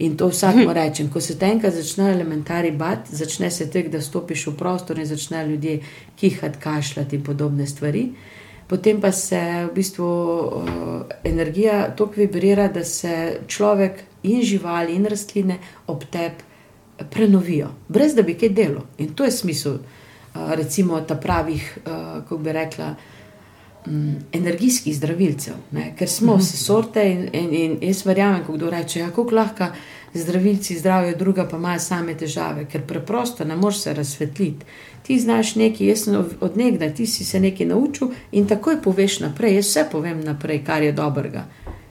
In 0.00 0.16
to 0.16 0.30
vsakmo 0.32 0.72
rečem. 0.72 1.10
Ko 1.12 1.20
se 1.20 1.36
te 1.38 1.46
enkrat 1.46 1.74
začnejo 1.76 2.14
elementari 2.14 2.70
bati, 2.72 3.16
začne 3.16 3.50
se 3.50 3.68
tek, 3.70 3.90
da 3.92 4.00
stopiš 4.00 4.46
v 4.46 4.56
prostor 4.56 4.98
in 4.98 5.06
začnejo 5.06 5.46
ljudje 5.46 5.80
kihati, 6.16 6.58
kašljati 6.58 7.16
in 7.16 7.24
podobne 7.24 7.66
stvari. 7.66 8.10
potem 8.70 9.00
pa 9.00 9.10
se 9.12 9.66
v 9.66 9.74
bistvu 9.74 10.06
uh, 10.06 10.62
energija 11.24 11.90
tako 11.96 12.22
vibrira, 12.22 12.68
da 12.68 12.84
se 12.84 13.40
človek 13.46 14.04
in 14.22 14.42
živali 14.42 14.94
in 14.94 15.06
rastline 15.10 15.58
ob 15.86 16.04
tebi 16.10 16.46
prenovijo, 17.10 17.72
brez 17.88 18.14
da 18.14 18.22
bi 18.22 18.36
kaj 18.38 18.48
delo. 18.48 18.84
In 18.98 19.14
to 19.14 19.24
je 19.24 19.30
smisel, 19.30 19.74
uh, 19.74 20.52
recimo, 20.54 21.00
ta 21.00 21.16
pravih, 21.16 21.78
uh, 21.82 22.22
kako 22.22 22.38
bi 22.38 22.52
rekla. 22.52 22.90
Mm, 22.90 23.19
energijskih 24.32 24.96
zdravilcev, 24.96 25.54
ne? 25.72 25.92
ker 25.98 26.08
smo 26.08 26.36
vse 26.36 26.56
sorte 26.56 27.04
in, 27.08 27.28
in, 27.32 27.54
in 27.54 27.78
jaz 27.80 28.04
verjamem, 28.06 28.44
ko 28.46 28.52
kdo 28.52 28.70
reče, 28.70 29.06
kako 29.08 29.26
ja, 29.30 29.36
lahko 29.36 29.70
zdravilci 30.14 30.78
zdravijo, 30.78 31.16
druga 31.16 31.48
pa 31.48 31.56
imajo 31.56 31.80
same 31.80 32.14
težave, 32.14 32.66
ker 32.68 32.82
preprosto 32.86 33.44
ne 33.44 33.56
moreš 33.56 33.78
se 33.78 33.94
razsvetliti. 33.94 34.66
Ti 35.06 35.18
znaš 35.20 35.54
nekaj, 35.56 35.86
jaz 35.86 36.04
sem 36.04 36.24
od 36.40 36.56
nekdaj, 36.56 36.94
ti 36.94 37.06
si 37.06 37.24
se 37.24 37.40
nekaj 37.40 37.66
naučil 37.66 38.08
in 38.32 38.46
takoj 38.46 38.82
poveš 38.82 39.20
naprej. 39.20 39.54
Jaz 39.54 39.66
vse 39.66 39.86
povem 39.92 40.20
naprej, 40.24 40.64
kar 40.64 40.82
je 40.82 40.92
dobrega. 40.92 41.46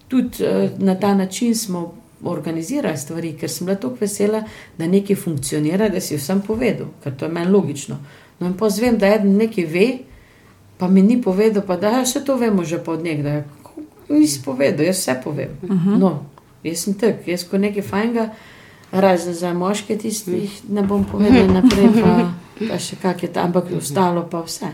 Tudi 0.08 0.44
uh, 0.44 0.70
na 0.80 0.96
ta 0.96 1.14
način 1.14 1.56
smo 1.56 1.94
organizirali 2.24 2.98
stvari, 2.98 3.34
ker 3.40 3.50
sem 3.50 3.66
bila 3.66 3.78
tako 3.78 3.98
vesela, 4.02 4.44
da 4.78 4.88
nekaj 4.88 5.16
funkcionira, 5.16 5.90
da 5.90 6.02
si 6.02 6.18
vsem 6.18 6.42
povedal, 6.42 6.88
ker 7.04 7.16
to 7.16 7.26
je 7.26 7.32
meni 7.32 7.52
logično. 7.52 7.98
No 8.40 8.48
in 8.48 8.54
pozvem, 8.58 8.98
da 8.98 9.08
eden 9.08 9.38
nekaj 9.38 9.66
ve, 9.66 9.88
pa 10.80 10.88
mi 10.88 11.02
ni 11.02 11.22
povedal, 11.22 11.64
pa 11.68 11.76
da 11.76 12.00
vse 12.02 12.20
ja, 12.20 12.26
to 12.26 12.40
vemo 12.40 12.64
že 12.64 12.80
pod 12.80 13.04
nekdaj. 13.04 13.44
Nisi 14.10 14.42
povedal, 14.42 14.88
jaz 14.88 14.98
vse 15.04 15.22
povem. 15.24 15.52
Uh 15.62 15.70
-huh. 15.70 16.00
No, 16.00 16.24
jaz 16.64 16.80
sem 16.80 16.94
tak, 16.94 17.28
jaz 17.28 17.44
ko 17.44 17.58
nekaj 17.58 17.84
fajnega, 17.84 18.30
razen 18.92 19.34
za 19.34 19.54
moške 19.54 19.98
tistih, 19.98 20.62
ne 20.70 20.84
bom 20.84 21.06
povedal 21.06 21.48
naprej, 21.58 21.90
pa, 22.02 22.32
pa 22.70 22.80
še 22.80 22.96
kak 22.96 23.24
je 23.24 23.30
tam, 23.30 23.46
ampak 23.46 23.66
ostalo 23.78 24.24
pa 24.32 24.42
vse. 24.42 24.72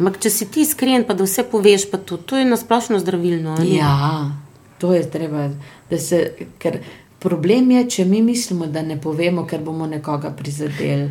Ampak 0.00 0.18
če 0.18 0.30
si 0.30 0.46
ti 0.46 0.60
iskren, 0.60 1.04
pa 1.04 1.14
da 1.14 1.24
vse 1.24 1.42
poveš, 1.42 1.90
pa 1.90 1.98
to, 1.98 2.16
to 2.16 2.36
je 2.36 2.44
nasplošno 2.44 2.98
zdravilno. 2.98 3.54
Ali? 3.58 3.76
Ja, 3.76 4.32
to 4.78 4.92
je 4.92 5.10
treba, 5.10 5.48
da 5.90 5.98
se, 5.98 6.32
ker 6.58 6.78
problem 7.18 7.70
je, 7.70 7.88
če 7.88 8.04
mi 8.04 8.22
mislimo, 8.22 8.66
da 8.66 8.82
ne 8.82 9.00
povemo, 9.00 9.46
ker 9.46 9.60
bomo 9.64 9.86
nekoga 9.86 10.30
prizadeli. 10.36 11.10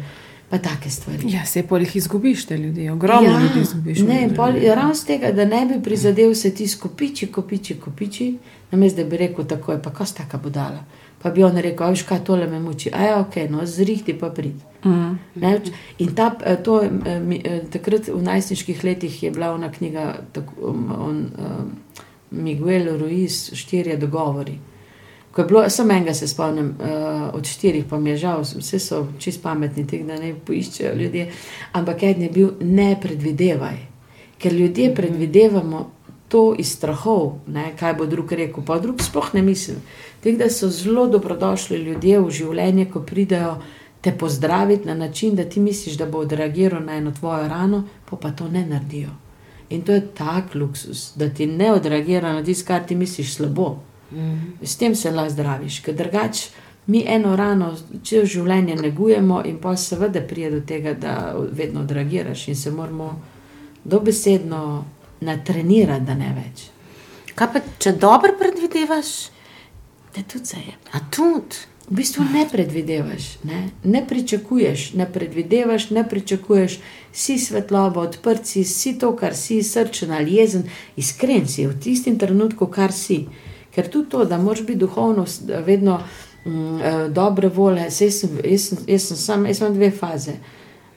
Pa 0.49 0.57
take 0.57 0.89
stvari. 0.89 1.31
Ja, 1.31 1.45
se 1.45 1.63
pa 1.67 1.77
jih 1.77 1.95
izgubiš, 1.95 2.45
te 2.45 2.57
ljudi, 2.57 2.89
ogromno 2.89 3.29
ja, 3.29 3.39
ljudi 3.39 3.59
izgubiš. 3.61 3.99
Ne, 3.99 4.29
ravno 4.75 4.95
z 4.95 5.05
tega, 5.05 5.31
da 5.31 5.45
ne 5.45 5.65
bi 5.65 5.83
prizadel 5.83 6.35
se 6.35 6.53
ti 6.55 6.67
skopiči, 6.67 7.27
kopiči, 7.27 7.79
kopiči, 7.79 8.37
namesto 8.71 9.03
da 9.03 9.09
bi 9.09 9.17
rekel 9.17 9.45
tako, 9.45 9.71
je 9.71 9.81
pa 9.81 9.93
kas 9.93 10.13
taka 10.13 10.37
budala. 10.37 10.85
Pa 11.21 11.31
bi 11.31 11.43
on 11.43 11.57
rekel, 11.57 11.89
veš 11.89 12.03
kaj, 12.05 12.23
tole 12.23 12.47
me 12.47 12.59
muči, 12.59 12.91
a 12.93 13.03
ja, 13.03 13.19
ok, 13.19 13.35
no, 13.49 13.65
zrihti 13.65 14.13
pa 14.19 14.29
prid. 14.29 14.61
Mm. 14.85 15.17
In 15.97 16.15
ta, 16.15 16.35
eh, 16.45 16.57
to, 16.63 16.83
eh, 16.83 16.89
eh, 17.43 17.61
takrat 17.71 18.07
v 18.07 18.21
najstniških 18.21 18.83
letih 18.83 19.23
je 19.23 19.31
bila 19.31 19.53
ona 19.53 19.71
knjiga, 19.71 20.19
tako, 20.31 20.53
um, 20.61 20.91
on, 20.99 21.17
um, 21.37 21.71
Miguel 22.31 22.97
Ruiz, 22.97 23.49
štirje 23.53 23.97
dogovori. 23.97 24.59
Ko 25.35 25.41
je 25.41 25.47
bilo, 25.47 25.69
samo 25.69 25.91
enega 25.93 26.13
se 26.13 26.27
spomnim, 26.27 26.67
uh, 26.79 27.33
od 27.35 27.45
štirih, 27.45 27.85
pa 27.89 27.99
mi 27.99 28.09
je 28.09 28.17
žal, 28.17 28.41
vse 28.41 28.79
so 28.79 29.01
čist 29.19 29.41
pametni, 29.43 29.83
teh, 29.87 30.05
da 30.07 30.15
ne 30.15 30.31
poiščejo 30.45 30.93
ljudje. 30.95 31.25
Ampak 31.75 32.03
en 32.03 32.21
je 32.21 32.29
bil 32.29 32.51
ne 32.61 32.93
predvidevaj, 33.01 33.81
ker 34.39 34.53
ljudje 34.53 34.93
predvidevamo 34.95 35.81
to 36.31 36.55
iz 36.57 36.71
strahov, 36.77 37.33
ne, 37.51 37.73
kaj 37.79 37.93
bo 37.99 38.07
drug 38.07 38.31
rekel, 38.31 38.63
pa 38.63 38.77
drug 38.79 39.03
sploh 39.03 39.33
ne 39.35 39.41
misli. 39.43 39.75
Teh, 40.23 40.37
da 40.39 40.47
so 40.49 40.69
zelo 40.71 41.03
dobrodošli 41.11 41.81
ljudje 41.83 42.21
v 42.21 42.31
življenje, 42.37 42.85
ko 42.93 43.01
pridejo 43.03 43.57
te 44.01 44.13
pozdraviti 44.15 44.87
na 44.87 44.95
način, 44.95 45.35
da 45.35 45.43
ti 45.43 45.59
misliš, 45.59 45.97
da 45.99 46.05
bo 46.05 46.21
odreagiral 46.23 46.83
na 46.85 46.95
eno 46.95 47.11
tvojo 47.11 47.47
rano, 47.47 47.83
pa 48.09 48.15
pa 48.15 48.31
to 48.31 48.47
ne 48.47 48.63
naredijo. 48.65 49.11
In 49.69 49.81
to 49.81 49.91
je 49.91 50.07
tak 50.15 50.55
luksus, 50.55 51.11
da 51.15 51.27
ti 51.29 51.45
ne 51.45 51.73
odreagira 51.73 52.33
na 52.33 52.43
tisto, 52.43 52.67
kar 52.67 52.87
ti 52.87 52.95
misliš 52.95 53.35
slabo. 53.35 53.75
-hmm. 54.11 54.53
S 54.61 54.75
tem 54.75 54.95
se 54.95 55.11
lahko 55.11 55.31
zdraviš, 55.31 55.79
ker 55.79 55.95
drugače 55.95 56.49
mi 56.87 57.03
eno 57.07 57.35
rano, 57.35 57.73
če 58.03 58.21
v 58.21 58.25
življenje 58.25 58.75
negujemo, 58.75 59.41
in 59.45 59.57
pa 59.57 59.75
seveda 59.75 60.21
pride 60.21 60.51
do 60.59 60.65
tega, 60.65 60.93
da 60.93 61.35
vedno 61.51 61.81
odreagiraš 61.81 62.47
in 62.47 62.55
se 62.55 62.71
moramo 62.71 63.21
dobesedno 63.83 64.85
natrenirati, 65.21 66.05
da 66.05 66.13
ne 66.13 66.33
več. 66.35 66.67
Kaj 67.35 67.47
pa, 67.53 67.61
če 67.79 67.91
dobro 67.91 68.35
predvidevaš? 68.39 69.29
Da 70.15 70.23
tudi 70.23 70.45
se 70.45 70.57
je. 70.57 70.75
A 70.91 70.99
tudi. 71.11 71.65
V 71.85 71.99
bistvu 71.99 72.23
ne 72.33 72.47
predvidevaš, 72.49 73.25
ne, 73.45 73.59
ne 73.83 73.99
pričakuješ, 74.07 74.93
ne 74.97 75.05
predvidevaš, 75.05 75.91
ne 75.93 76.01
pričakuješ, 76.09 76.79
si 77.13 77.35
svetloba, 77.37 78.01
odprt 78.01 78.47
si, 78.49 78.63
si 78.65 78.95
to, 78.97 79.11
kar 79.15 79.35
si, 79.37 79.59
srčen 79.63 80.09
ali 80.11 80.39
jezen, 80.39 80.63
iskren 80.97 81.45
si 81.47 81.67
v 81.67 81.77
tistem 81.77 82.17
trenutku, 82.17 82.65
kar 82.73 82.93
si. 82.93 83.27
Ker 83.75 83.89
tudi 83.91 84.09
to, 84.09 84.25
da 84.25 84.37
moraš 84.37 84.61
biti 84.65 84.79
duhovno, 84.79 85.25
vedno 85.65 85.99
mm, 86.45 86.81
eh, 86.81 87.09
dobre 87.09 87.47
volje, 87.47 87.81
jaz 87.81 88.19
sem, 88.19 88.37
jaz, 88.43 88.69
sem, 88.69 88.77
jaz, 88.87 89.07
sem 89.07 89.17
sam, 89.17 89.45
jaz 89.45 89.59
imam 89.61 89.73
dve 89.73 89.91
faze. 89.91 90.31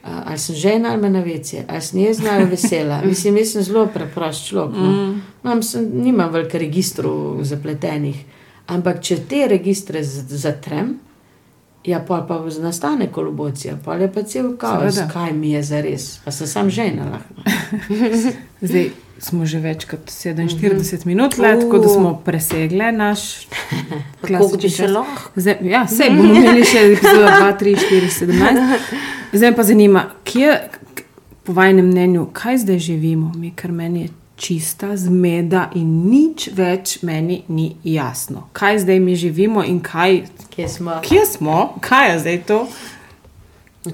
Uh, 0.03 0.09
ali 0.25 0.37
sem 0.39 0.55
žena 0.55 0.93
ali 0.93 1.09
na 1.09 1.19
vece, 1.19 1.65
ali 1.67 1.81
sem 1.81 1.99
jezna 1.99 2.31
ali 2.31 2.45
vesela. 2.45 3.01
Mislim, 3.05 3.37
jaz 3.37 3.51
sem 3.51 3.63
zelo 3.63 3.87
preprost 3.93 4.47
človek. 4.47 4.77
No. 4.77 4.91
Mm. 4.91 5.21
Mam, 5.43 5.63
sem, 5.63 5.89
nimam 5.93 6.31
veliko 6.31 6.57
registrov 6.57 7.43
zapletenih. 7.43 8.23
Ampak 8.67 9.01
če 9.03 9.17
te 9.27 9.47
registre 9.49 10.03
zatrem, 10.03 10.93
ja, 11.83 11.99
pa, 12.07 12.21
pa 12.27 12.39
nastane 12.61 13.09
kolobocija, 13.11 13.75
pa 13.85 13.95
je 13.99 14.11
pa 14.13 14.23
cel 14.23 14.53
kaos, 14.57 15.01
kaj 15.13 15.33
mi 15.33 15.51
je 15.51 15.63
za 15.63 15.81
res. 15.81 16.19
Pa 16.23 16.31
sem 16.31 16.47
sam 16.47 16.69
žena. 16.69 17.19
Zdaj, 18.61 18.91
smo 19.19 19.45
že 19.45 19.59
več 19.59 19.85
kot 19.85 20.09
47 20.09 20.43
mm 20.43 20.47
-hmm. 20.47 21.05
minut, 21.05 21.37
let, 21.37 21.59
tako 21.63 21.77
da 21.77 21.89
smo 21.89 22.21
presegli 22.25 22.91
naš 22.91 23.47
klasični 24.21 24.69
šalok. 24.69 25.31
Ja, 25.61 25.83
vse 25.83 26.09
bomo 26.09 26.33
imeli 26.35 26.65
še 26.65 26.79
2, 26.79 27.57
3, 27.59 27.77
4, 27.91 28.25
17. 28.25 28.77
Zdaj 29.33 29.55
pa 29.55 29.63
zanima, 29.63 30.09
kje, 30.23 30.69
po 31.43 31.53
vašem 31.53 31.85
mnenju, 31.87 32.25
kaj 32.33 32.57
zdaj 32.57 32.79
živimo, 32.79 33.31
mi, 33.35 33.51
ker 33.55 33.71
meni 33.71 34.01
je 34.01 34.09
čista 34.35 34.97
zmeda 34.97 35.69
in 35.75 35.87
nič 36.09 36.49
več 36.55 37.01
meni 37.03 37.43
ni 37.47 37.75
jasno. 37.83 38.47
Kaj 38.53 38.79
zdaj 38.79 38.99
mi 38.99 39.15
živimo 39.15 39.63
in 39.63 39.79
kaj, 39.83 40.23
kje 40.49 40.69
smo? 40.69 41.01
Kje 41.01 41.25
smo? 41.25 41.73
Kaj 41.81 42.11
je 42.11 42.19
zdaj 42.19 42.41
to? 42.47 42.67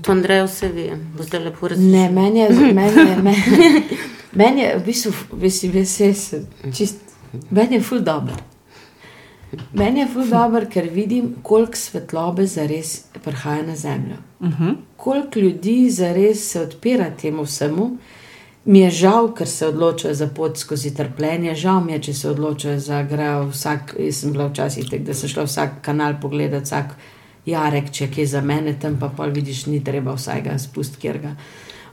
To 0.01 0.11
Andrej 0.11 0.43
vse 0.45 0.69
ve, 0.73 0.97
bo 1.17 1.23
zdaj 1.23 1.39
lepo 1.39 1.67
razumel. 1.67 1.91
Ne, 1.91 2.09
meni 2.11 2.39
je, 2.39 2.49
meni 2.49 3.09
je, 3.09 3.17
meni, 3.21 3.83
meni 4.35 4.61
je 4.61 4.77
v 4.77 4.83
bistvu, 4.85 5.13
vesi, 5.31 5.69
vesi, 5.69 6.11
čist, 6.75 7.01
meni 7.49 7.79
je 7.79 7.81
ful 7.83 8.03
dobr. 8.05 8.35
Meni 9.73 9.99
je 9.99 10.07
ful 10.11 10.27
dobr, 10.29 10.67
ker 10.71 10.89
vidim, 10.91 11.35
koliko 11.43 11.77
svetlobe 11.77 12.47
zares 12.47 13.05
prihaja 13.23 13.63
na 13.63 13.75
zemljo. 13.75 14.15
Uh 14.39 14.47
mhm. 14.47 14.63
-huh. 14.63 14.75
Koliko 14.97 15.39
ljudi 15.39 15.89
zares 15.89 16.51
se 16.51 16.61
odpira 16.61 17.09
temu 17.21 17.43
vsemu. 17.43 17.97
Mi 18.65 18.79
je 18.79 18.91
žal, 18.91 19.33
ker 19.33 19.47
se 19.47 19.67
odločajo 19.67 20.13
za 20.13 20.27
pot 20.27 20.57
skozi 20.57 20.95
trpljenje, 20.95 21.55
žal 21.55 21.83
mi 21.83 21.91
je, 21.91 21.99
če 22.01 22.13
se 22.13 22.29
odločajo 22.29 22.79
za 22.79 23.03
grejo 23.03 23.43
vsak. 23.47 23.95
Jaz 23.99 24.15
sem 24.15 24.31
bila 24.31 24.47
včasih 24.47 24.89
tako, 24.89 25.03
da 25.03 25.13
sem 25.13 25.29
šla 25.29 25.43
vsak 25.43 25.69
kanal 25.81 26.13
pogledati, 26.21 26.65
vsak 26.65 26.95
jarek, 27.45 27.91
če 27.91 28.09
je 28.15 28.25
za 28.27 28.41
mene 28.41 28.73
tam, 28.81 28.97
pa 28.99 29.09
pol 29.09 29.29
vidiš, 29.29 29.65
ni 29.65 29.83
treba 29.83 30.13
vsega 30.13 30.57
spustiti, 30.59 31.01
ker 31.01 31.19
ga. 31.21 31.35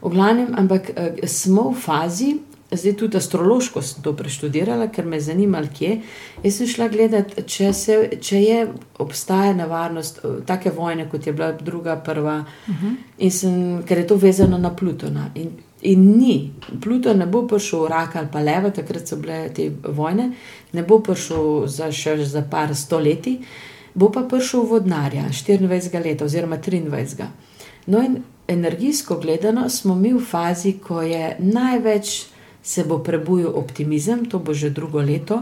V 0.03 0.11
glavnem, 0.11 0.51
ampak 0.57 0.91
uh, 0.91 1.27
smo 1.27 1.69
v 1.71 1.79
fazi, 1.79 2.31
zdaj 2.73 2.95
tudi 2.97 3.17
astrološko 3.17 3.81
sem 3.85 4.03
to 4.03 4.15
preštudirala, 4.17 4.87
ker 4.91 5.05
me 5.05 5.19
je 5.19 5.27
zanimalo, 5.29 5.69
kje. 5.73 5.99
Jaz 6.43 6.57
sem 6.57 6.67
šla 6.67 6.87
gledati, 6.89 7.43
če, 7.47 7.73
se, 7.73 7.97
če 8.21 8.41
je 8.41 8.61
obstaja 9.03 9.53
nevarnost 9.57 10.23
uh, 10.23 10.39
take 10.45 10.71
vojne, 10.75 11.07
kot 11.09 11.27
je 11.27 11.33
bila 11.33 11.51
druga, 11.51 11.95
prva, 11.95 12.39
uh 12.43 12.73
mhm. 12.73 12.95
-huh. 13.17 13.29
sem, 13.29 13.83
ker 13.87 13.97
je 13.97 14.07
to 14.07 14.15
vezano 14.15 14.57
na 14.57 14.75
Plutona. 14.75 15.29
In, 15.35 15.51
in 15.81 16.17
ni, 16.17 16.51
Pluton 16.81 17.17
ne 17.17 17.25
bo 17.25 17.47
prišel 17.47 17.79
v 17.79 17.87
rak 17.87 18.15
ali 18.15 18.27
pa 18.31 18.39
leva, 18.39 18.69
takrat 18.69 19.07
so 19.07 19.15
bile 19.15 19.49
te 19.49 19.71
vojne, 19.87 20.31
ne 20.73 20.83
bo 20.83 20.99
prišel 20.99 21.67
za 21.67 21.91
še 21.91 22.25
za 22.25 22.41
par 22.41 22.75
stoletij 22.75 23.39
bo 23.93 24.09
pa 24.11 24.21
prišel 24.21 24.65
vodnarja 24.65 25.23
24 25.29 26.05
let 26.05 26.21
oziroma 26.21 26.57
23. 26.57 27.25
No 27.85 28.01
in 28.01 28.23
energijsko 28.47 29.17
gledano 29.19 29.69
smo 29.69 29.95
mi 29.95 30.13
v 30.13 30.19
fazi, 30.19 30.77
ko 30.83 31.01
je 31.01 31.35
največ 31.39 32.33
se 32.63 32.83
bo 32.83 32.99
prebujal 33.03 33.51
optimizem, 33.55 34.25
to 34.25 34.39
bo 34.39 34.53
že 34.53 34.69
drugo 34.69 35.01
leto. 35.01 35.41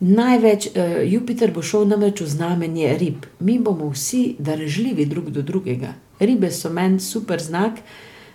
Največ 0.00 0.66
uh, 0.66 0.72
Jupiter 1.06 1.54
bo 1.54 1.62
šel 1.62 1.86
namreč 1.88 2.20
v 2.20 2.26
znamenje 2.28 2.98
rib. 2.98 3.26
Mi 3.40 3.58
bomo 3.58 3.88
vsi 3.90 4.36
držljivi 4.38 5.06
drug 5.06 5.30
do 5.30 5.42
drugega. 5.42 5.94
Ribe 6.20 6.50
so 6.50 6.70
meni 6.70 7.00
super 7.00 7.40
znak, 7.40 7.78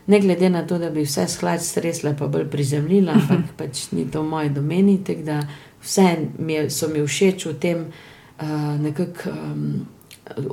ne 0.08 0.20
glede 0.20 0.50
na 0.50 0.64
to, 0.68 0.80
da 0.80 0.90
bi 0.90 1.04
vse 1.04 1.28
sklad 1.28 1.62
stresla, 1.62 2.16
pa 2.20 2.28
bolj 2.28 2.48
prizemljila, 2.50 3.14
ampak 3.20 3.54
pač 3.58 3.92
ni 3.92 4.08
to 4.12 4.24
v 4.24 4.30
moji 4.30 4.50
domeni. 4.50 4.98
Vse 5.84 6.08
mi 6.40 6.54
je, 6.54 6.70
so 6.72 6.88
mi 6.88 7.04
všeč 7.04 7.46
v 7.46 7.54
tem, 7.60 7.86
uh, 8.40 8.80
nekako 8.80 9.30
um, 9.30 9.86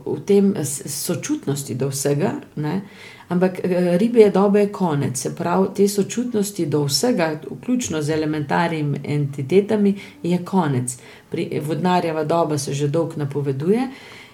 v 0.06 0.20
tem 0.26 0.54
sočutnosti 0.64 1.74
do 1.74 1.88
vsega, 1.88 2.32
ne? 2.56 2.82
ampak 3.28 3.60
eh, 3.64 3.98
ribje 3.98 4.30
dobe 4.30 4.60
je 4.60 4.72
konec. 4.72 5.18
Se 5.18 5.34
pravi, 5.34 5.68
te 5.74 5.88
sočutnosti 5.88 6.66
do 6.66 6.84
vsega, 6.84 7.40
vključno 7.50 8.02
z 8.02 8.10
elementarnimi 8.10 9.00
entitetami, 9.04 9.94
je 10.22 10.38
konec. 10.44 10.96
Pri 11.30 11.60
vodnarjeva 11.66 12.24
doba 12.24 12.58
se 12.58 12.74
že 12.74 12.88
dolgo 12.88 13.14
napoveduje 13.16 13.88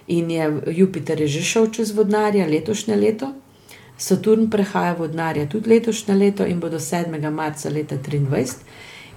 in 0.06 0.30
je 0.30 0.60
Jupiter 0.66 1.20
je 1.20 1.28
že 1.28 1.42
šel 1.42 1.70
čez 1.70 1.92
vodnarja 1.92 2.46
letošnje 2.46 2.96
leto. 2.96 3.32
Saturn 3.98 4.50
prehaja 4.50 4.92
vodnarja 4.92 5.48
tudi 5.48 5.70
letošnje 5.70 6.14
leto 6.14 6.46
in 6.46 6.60
bo 6.60 6.68
do 6.68 6.78
7. 6.78 7.30
marca 7.30 7.68
leta 7.68 7.96
2023. 7.96 8.54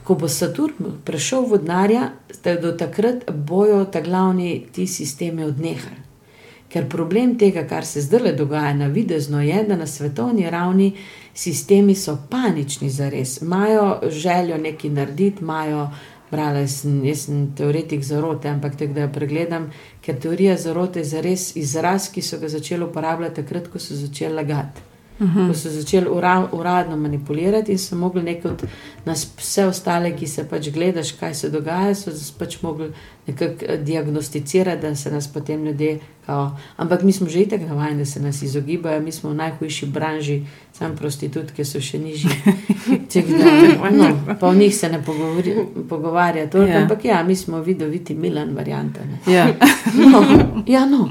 Ko 0.04 0.16
bo 0.16 0.28
Saturn 0.28 1.00
prešel 1.06 1.46
vodnarja, 1.46 2.12
da 2.44 2.56
do 2.56 2.72
takrat 2.72 3.32
bojo 3.32 3.86
ta 3.86 4.02
glavni 4.02 4.66
ti 4.72 4.88
sistemi 4.88 5.44
odnehali. 5.44 6.09
Ker 6.70 6.86
problem 6.90 7.34
tega, 7.38 7.64
kar 7.68 7.86
se 7.86 8.02
zdaj 8.02 8.36
dogaja 8.38 8.74
na 8.78 8.88
videzno, 8.88 9.42
je, 9.42 9.64
da 9.64 9.76
na 9.76 9.88
svetovni 9.88 10.50
ravni 10.50 10.92
sistemi 11.34 11.96
so 11.96 12.18
panični 12.30 12.90
za 12.90 13.10
res. 13.10 13.42
Imajo 13.42 14.00
željo 14.10 14.58
nekaj 14.58 14.90
narediti, 14.90 15.42
imajo, 15.42 15.88
brala 16.32 16.68
sem, 16.68 17.00
jaz 17.06 17.26
sem 17.26 17.48
teoretik 17.58 18.04
zarote, 18.04 18.50
ampak 18.50 18.78
tako 18.78 18.94
da 18.94 19.08
jo 19.08 19.14
pregledam, 19.14 19.72
ker 20.06 20.20
teorija 20.20 20.58
zarote 20.58 21.00
je 21.00 21.10
zares 21.16 21.56
izraz, 21.56 22.12
ki 22.14 22.22
so 22.22 22.38
ga 22.40 22.50
začeli 22.50 22.86
uporabljati 22.86 23.42
takrat, 23.42 23.68
ko 23.68 23.80
so 23.80 23.98
začeli 23.98 24.36
lagati. 24.36 24.86
Uhum. 25.20 25.50
Ko 25.50 25.54
so 25.58 25.70
začeli 25.70 26.08
ura, 26.08 26.48
uradno 26.56 26.98
manipulirati 26.98 27.72
in 27.72 27.80
so 27.80 27.96
mogli 27.96 28.24
nekaj 28.24 28.52
od 28.52 28.62
nas, 29.06 29.26
vse 29.38 29.66
ostale, 29.68 30.14
ki 30.16 30.28
se 30.28 30.46
pač 30.48 30.70
gledaš, 30.72 31.12
kaj 31.20 31.34
se 31.36 31.50
dogaja, 31.50 31.96
so 31.96 32.14
pač 32.40 32.62
mogli 32.62 32.94
nekako 33.30 33.66
eh, 33.68 33.78
diagnosticirati, 33.78 34.82
da 34.82 34.96
se 34.96 35.12
nas 35.12 35.28
potem 35.28 35.66
ljudje. 35.66 36.00
Kao, 36.26 36.58
ampak 36.78 37.02
mi 37.04 37.12
smo 37.12 37.30
že 37.30 37.42
itek 37.42 37.62
navajeni, 37.62 37.98
da 38.00 38.06
se 38.06 38.20
nas 38.22 38.42
izogibajo, 38.42 39.02
mi 39.02 39.12
smo 39.12 39.30
v 39.30 39.36
najhujši 39.36 39.86
branži, 39.86 40.42
sam 40.74 40.96
prostitutke 40.96 41.66
so 41.66 41.82
še 41.82 41.98
nižji. 42.00 42.30
Tako 43.14 43.28
Da, 43.40 43.90
no, 43.92 44.10
pa 44.40 44.50
v 44.50 44.58
njih 44.58 44.76
se 44.76 44.90
ne 44.90 45.00
pogovori, 45.06 45.56
pogovarja 45.90 46.50
toliko, 46.50 46.70
Ja. 46.72 46.76
ja. 46.78 46.82
ampak 46.82 47.06
ja, 47.06 47.24
mi 47.24 47.36
smo 47.36 47.62
vidoviti 47.62 48.14
Milan 48.16 48.54
varianta. 48.56 49.00
Ne. 49.06 49.34
Ja. 49.34 49.48
No, 50.12 50.22
ja, 50.68 50.86
no. 50.86 51.10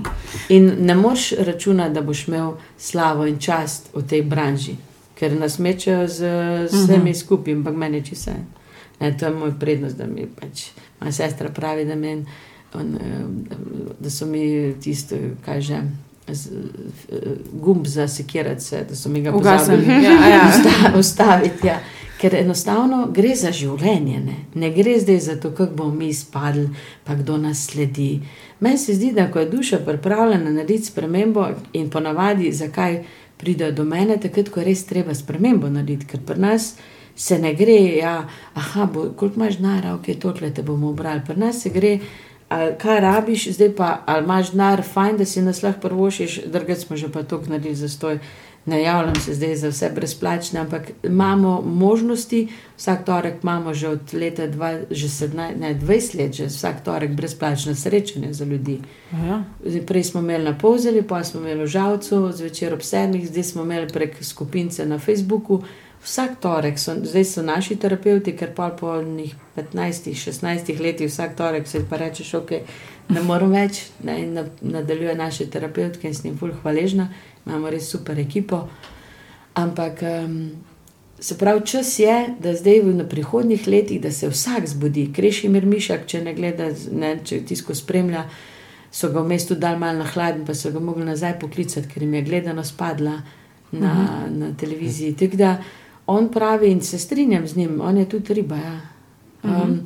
In 0.49 0.73
ne 0.81 0.95
moreš 0.95 1.33
računati, 1.39 1.95
da 1.95 2.03
boš 2.03 2.29
imel 2.29 2.53
slavo 2.79 3.27
in 3.27 3.39
čast 3.39 3.91
v 3.95 4.03
tej 4.07 4.23
branži, 4.23 4.77
ker 5.19 5.35
nas 5.35 5.59
mečejo 5.59 6.07
z 6.09 6.19
z 6.69 6.75
vsemi 6.85 7.15
skupaj, 7.15 7.53
ampak 7.55 7.75
meni 7.75 8.05
če 8.05 8.15
Ne, 9.01 9.17
to 9.17 9.27
je 9.27 9.33
moj 9.33 9.53
prednost, 9.61 9.97
da 9.97 10.07
mi 10.07 10.27
pač 10.31 10.67
moja 11.01 11.13
sestra 11.13 11.49
pravi, 11.51 11.85
da, 11.85 11.95
men, 11.95 12.27
on, 12.75 12.95
eh, 12.97 13.25
da 14.01 14.11
so 14.11 14.27
mi 14.27 14.43
tisto, 14.81 15.17
kaj 15.45 15.61
že. 15.63 15.81
Z, 16.29 16.51
eh, 17.09 17.17
gumb 17.55 17.87
za 17.87 18.09
sekirati 18.09 18.61
se, 18.61 18.85
da 18.85 18.97
so 18.97 19.09
mi 19.09 19.23
ga 19.23 19.33
Ugasnili. 19.33 19.87
Ja, 20.05 20.29
ja. 20.29 20.43
usta- 20.51 20.99
ustaviti. 20.99 21.67
Ja. 21.67 21.79
Ker 22.19 22.35
enostavno 22.35 23.07
gre 23.13 23.35
za 23.37 23.53
življenje, 23.53 24.21
ne, 24.21 24.35
ne 24.55 24.71
gre 24.71 24.97
zdaj 25.01 25.19
za 25.21 25.37
to, 25.37 25.51
kako 25.51 25.75
bomo 25.75 25.95
mi 25.95 26.09
izpadli, 26.09 26.69
pa 27.05 27.15
kdo 27.15 27.37
nas 27.37 27.65
sledi. 27.65 28.21
Meni 28.61 28.79
se 28.79 28.95
zdi, 28.95 29.13
da 29.13 29.31
ko 29.31 29.39
je 29.39 29.47
duša 29.47 29.79
pripravljena 29.79 30.51
narediti 30.51 30.85
spremembo 30.85 31.45
in 31.73 31.91
ponavadi, 31.91 32.53
zakaj 32.53 33.05
pridejo 33.37 33.73
do 33.73 33.85
mene, 33.85 34.17
takrat, 34.19 34.49
ko 34.49 34.61
je 34.61 34.67
res 34.67 34.85
treba 34.85 35.15
spremembo 35.15 35.69
narediti, 35.69 36.07
ker 36.07 36.21
pri 36.21 36.41
nas 36.41 36.73
se 37.19 37.39
ne 37.39 37.55
gre, 37.55 37.97
ja, 37.97 38.29
aha, 38.55 38.87
bo, 38.87 39.11
koliko 39.17 39.41
imaš 39.41 39.57
denarja, 39.59 39.95
ok, 39.95 40.07
tokle 40.21 40.51
te 40.55 40.63
bomo 40.63 40.91
obrali. 40.91 41.21
Pri 41.27 41.37
nas 41.37 41.63
se 41.63 41.71
gre, 41.75 41.99
ali 42.49 42.75
kaj 42.79 43.01
rabiš, 43.01 43.49
zdaj 43.57 43.73
pa 43.77 44.03
ali 44.07 44.25
imaš 44.25 44.53
denar, 44.53 44.83
fajn, 44.93 45.17
da 45.17 45.25
si 45.25 45.43
nas 45.43 45.63
lahko 45.63 45.81
prvošiš, 45.81 46.41
drugače 46.47 46.81
smo 46.81 46.97
že 46.97 47.13
pa 47.13 47.23
toliko 47.23 47.51
naredili 47.51 47.75
za 47.75 47.89
stoj. 47.89 48.19
Ne 48.67 48.83
javljam 48.83 49.15
se 49.17 49.35
zdaj 49.35 49.57
za 49.57 49.69
vse 49.69 49.91
brezplačne, 49.95 50.61
ampak 50.61 50.91
imamo 51.03 51.63
možnosti, 51.63 52.49
vsak 52.77 53.05
torek 53.05 53.43
imamo 53.43 53.75
že 53.75 53.89
od 53.89 54.15
leta 54.15 54.47
dva, 54.47 54.73
že 54.91 55.09
17, 55.09 55.57
ne, 55.61 55.75
20 55.75 56.19
let, 56.19 56.33
že 56.33 56.47
vsak 56.47 56.85
torek 56.85 57.11
brezplačne 57.11 57.75
srečanje 57.75 58.33
za 58.33 58.45
ljudi. 58.45 58.79
Ja. 59.13 59.43
Prej 59.87 60.05
smo 60.05 60.21
imeli 60.21 60.45
na 60.45 60.59
Povzeli, 60.59 61.03
pa 61.03 61.25
smo 61.25 61.41
imeli 61.41 61.65
v 61.65 61.67
Žavcu, 61.67 62.33
zvečer 62.33 62.75
ob 62.75 62.83
sedmih, 62.83 63.29
zdaj 63.29 63.45
smo 63.45 63.63
imeli 63.63 63.89
prek 63.89 64.25
skupince 64.25 64.87
na 64.87 64.99
Facebooku. 64.99 65.63
Vsak 66.05 66.39
torek, 66.41 66.79
so, 66.79 66.95
zdaj 67.03 67.25
so 67.25 67.43
naši 67.43 67.77
terapeuti, 67.77 68.37
ker 68.39 68.53
pol 68.55 68.71
po 68.79 68.95
njih 69.03 69.35
15-16 69.57 70.81
letih, 70.81 71.11
vsak 71.11 71.37
torek 71.37 71.67
se 71.69 71.83
pa 71.91 71.97
rečeš, 71.97 72.35
ok, 72.39 72.53
ne 73.09 73.23
morem 73.23 73.51
več. 73.53 73.83
Ne, 74.05 74.21
in 74.23 74.33
na, 74.37 74.45
nadaljuje 74.63 75.15
naše 75.19 75.49
terapeutke 75.51 76.09
in 76.09 76.15
s 76.15 76.25
njim 76.25 76.39
fulh 76.39 76.55
hvaležna, 76.63 77.09
imamo 77.47 77.71
res 77.71 77.91
super 77.91 78.19
ekipo. 78.19 78.69
Ampak 79.59 80.03
um, 80.03 80.37
se 81.21 81.39
pravi, 81.39 81.65
čas 81.67 81.99
je, 81.99 82.15
da 82.41 82.55
zdaj 82.55 82.81
v 82.87 82.95
na 83.01 83.09
prihodnjih 83.09 83.67
letih, 83.67 84.01
da 84.01 84.13
se 84.15 84.31
vsak 84.31 84.69
zbudi. 84.71 85.09
Krešimir 85.13 85.67
Mišak, 85.67 86.07
če 86.07 86.23
ne 86.23 86.35
gleda, 86.35 86.71
ne, 86.93 87.17
če 87.25 87.41
tisko 87.49 87.75
spremlja, 87.75 88.29
so 88.95 89.11
ga 89.13 89.21
v 89.21 89.35
mestu 89.35 89.59
dal 89.59 89.81
mal 89.83 89.99
na 89.99 90.07
hladen, 90.07 90.47
pa 90.47 90.55
so 90.55 90.71
ga 90.71 90.81
mogli 90.81 91.05
nazaj 91.05 91.41
poklicati, 91.43 91.91
ker 91.91 92.07
jim 92.07 92.15
je 92.15 92.23
gledanost 92.31 92.77
padla 92.79 93.19
na, 93.73 93.93
uh 93.93 93.99
-huh. 93.99 94.39
na 94.39 94.55
televiziji. 94.57 95.17
Tako 95.17 95.37
da 95.37 95.59
on 96.09 96.29
pravi 96.33 96.71
in 96.71 96.81
se 96.81 96.99
strinjam 96.99 97.49
z 97.49 97.57
njim, 97.57 97.81
on 97.81 97.97
je 97.97 98.09
tudi 98.09 98.35
riba. 98.35 98.57
Ja. 98.57 98.81
Um, 99.43 99.81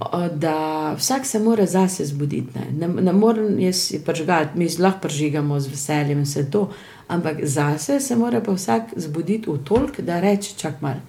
o, 0.00 0.28
da 0.28 0.92
vsak 0.94 1.26
se 1.26 1.38
mora 1.38 1.66
zase 1.66 2.04
zbuditi. 2.04 2.58
Ne, 2.58 2.86
ne, 2.86 3.02
ne 3.02 3.12
morem 3.12 3.60
jaz 3.60 3.92
pržgati, 4.04 4.58
mi 4.58 4.68
lahko 4.78 5.00
pržigamo 5.00 5.60
z 5.60 5.68
veseljem 5.68 6.18
in 6.18 6.24
vse 6.24 6.50
to, 6.50 6.70
ampak 7.08 7.44
zase 7.44 8.00
se 8.00 8.16
mora 8.16 8.40
pa 8.40 8.52
vsak 8.52 8.82
zbuditi 8.96 9.50
v 9.50 9.58
tolk, 9.64 10.00
da 10.00 10.20
reče: 10.20 10.54
čak 10.56 10.80
mal. 10.80 11.02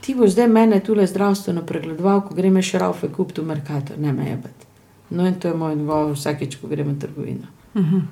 Ti 0.00 0.14
boš 0.14 0.30
zdaj 0.30 0.48
mene 0.48 0.80
tule 0.80 1.06
zdravstveno 1.06 1.62
pregledoval, 1.66 2.22
ko 2.28 2.34
gremo 2.34 2.62
še 2.62 2.78
raufe 2.78 3.08
kupiti 3.08 3.40
v 3.40 3.48
Merkator, 3.48 3.98
ne 3.98 4.12
me 4.12 4.28
jebati. 4.28 4.68
No 5.10 5.26
in 5.26 5.40
to 5.40 5.48
je 5.48 5.54
moj 5.54 5.72
odgovor 5.72 6.12
vsakeč, 6.12 6.56
ko 6.60 6.68
gremo 6.68 6.92
v 6.92 6.98
trgovino. 6.98 7.48
Uh 7.74 7.82
-huh. 7.82 8.02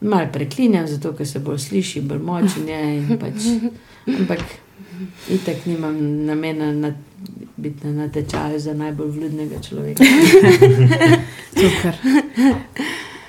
Mal 0.00 0.26
preklinjam, 0.32 0.86
zato 0.86 1.12
ker 1.12 1.26
se 1.26 1.38
bolj 1.38 1.58
sliši, 1.58 2.00
bolj 2.00 2.18
močen 2.18 2.68
je. 2.68 2.96
in 2.96 3.18
Pač, 3.18 3.46
ampak 4.20 4.40
itek 5.30 5.66
nimam 5.66 5.96
namena 6.26 6.72
na, 6.72 6.92
biti 7.56 7.86
na 7.86 7.92
natečaju 7.92 8.60
za 8.60 8.74
najbolj 8.74 9.10
vljudnega 9.10 9.62
človeka. 9.68 10.04
Super. 11.60 11.96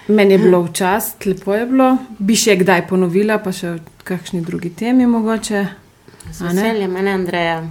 Meni 0.08 0.34
je 0.34 0.38
bilo 0.38 0.62
včasih, 0.64 1.28
lepo 1.28 1.54
je 1.54 1.66
bilo, 1.66 1.98
bi 2.20 2.36
še 2.36 2.56
kdaj 2.58 2.88
ponovila, 2.90 3.38
pa 3.38 3.52
še 3.54 3.76
v 3.78 4.04
kakšni 4.04 4.42
drugi 4.42 4.72
temi 4.74 5.06
mogoče. 5.08 5.66
Z 6.32 6.42
A 6.42 6.54
ne? 6.54 6.64
veseljem, 6.64 6.92
mene 6.92 7.14
Andreja. 7.14 7.62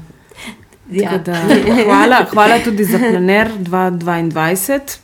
Tako 0.89 1.19
Da, 1.25 1.43
hvala, 1.85 2.25
hvala 2.31 2.59
tudi 2.65 2.85
za 2.85 2.99
planer 2.99 3.51
2022. 3.59 4.99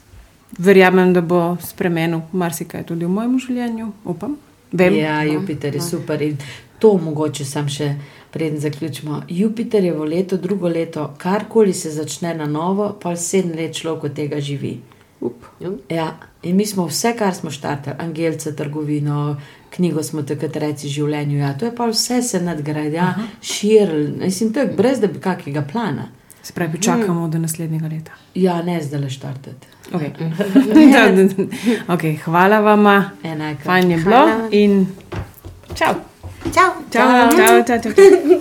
Verjamem, 0.59 1.13
da 1.13 1.21
bo 1.21 1.57
spremenil 1.61 2.23
marsikaj 2.33 2.87
tudi 2.87 3.05
v 3.05 3.11
mojem 3.11 3.39
življenju, 3.43 3.91
upam. 4.05 4.37
Vem. 4.73 4.95
Ja, 4.97 5.23
Jupiter 5.27 5.75
je 5.75 5.83
super 5.83 6.23
in 6.23 6.39
to 6.79 6.95
mogoče 6.99 7.45
sam 7.45 7.69
še. 7.69 7.95
Preden 8.35 8.59
zaključimo, 8.61 9.23
Jupiter 9.29 9.85
je 9.85 9.93
v 9.95 10.05
letu, 10.05 10.37
drugo 10.37 10.69
leto, 10.69 11.15
karkoli 11.19 11.73
se 11.73 11.91
začne 11.91 12.35
na 12.35 12.47
novo, 12.47 12.97
pa 13.03 13.17
sedem 13.17 13.53
let 13.55 13.77
človek 13.79 14.05
od 14.05 14.15
tega 14.15 14.41
živi. 14.41 14.81
Up. 15.21 15.45
Ja, 15.89 16.17
in 16.43 16.57
mi 16.57 16.67
smo 16.67 16.87
vse, 16.87 17.13
kar 17.19 17.35
smo 17.35 17.51
štartali, 17.51 17.97
angelce, 18.01 18.57
trgovino, 18.57 19.37
knjigo 19.71 20.03
smo 20.03 20.23
takrat 20.23 20.57
reci 20.57 20.89
življenju. 20.89 21.39
Ja, 21.39 21.53
to 21.59 21.69
je 21.69 21.75
pa 21.77 21.87
vse 21.87 22.23
se 22.23 22.41
nadgradi, 22.43 22.97
ja, 22.97 23.15
širili, 23.43 24.11
mislim, 24.25 24.51
to 24.53 24.61
je 24.61 24.67
brez 24.67 24.99
da 25.01 25.07
bi 25.07 25.21
kakega 25.21 25.63
plana. 25.73 26.09
Se 26.43 26.53
pravi, 26.53 26.81
čakamo 26.83 27.29
do 27.29 27.39
naslednjega 27.39 27.87
leta. 27.89 28.19
Ja, 28.35 28.57
ne 28.63 28.81
zdaj 28.83 29.01
le 29.01 29.11
štartati. 29.11 29.71
Okay. 29.93 30.11
Da. 30.93 31.95
okay, 31.95 32.19
hvala 32.25 32.59
vama, 32.61 33.11
Enako. 33.23 33.63
fajn 33.63 33.91
je 33.91 33.97
bilo 33.97 34.27
in 34.51 34.87
čau. 35.75 35.95
Čau. 36.53 36.71
Čau, 36.91 37.31
čau, 37.31 37.63
čau, 37.65 37.79
čau. 37.79 37.93
čau. 37.93 38.41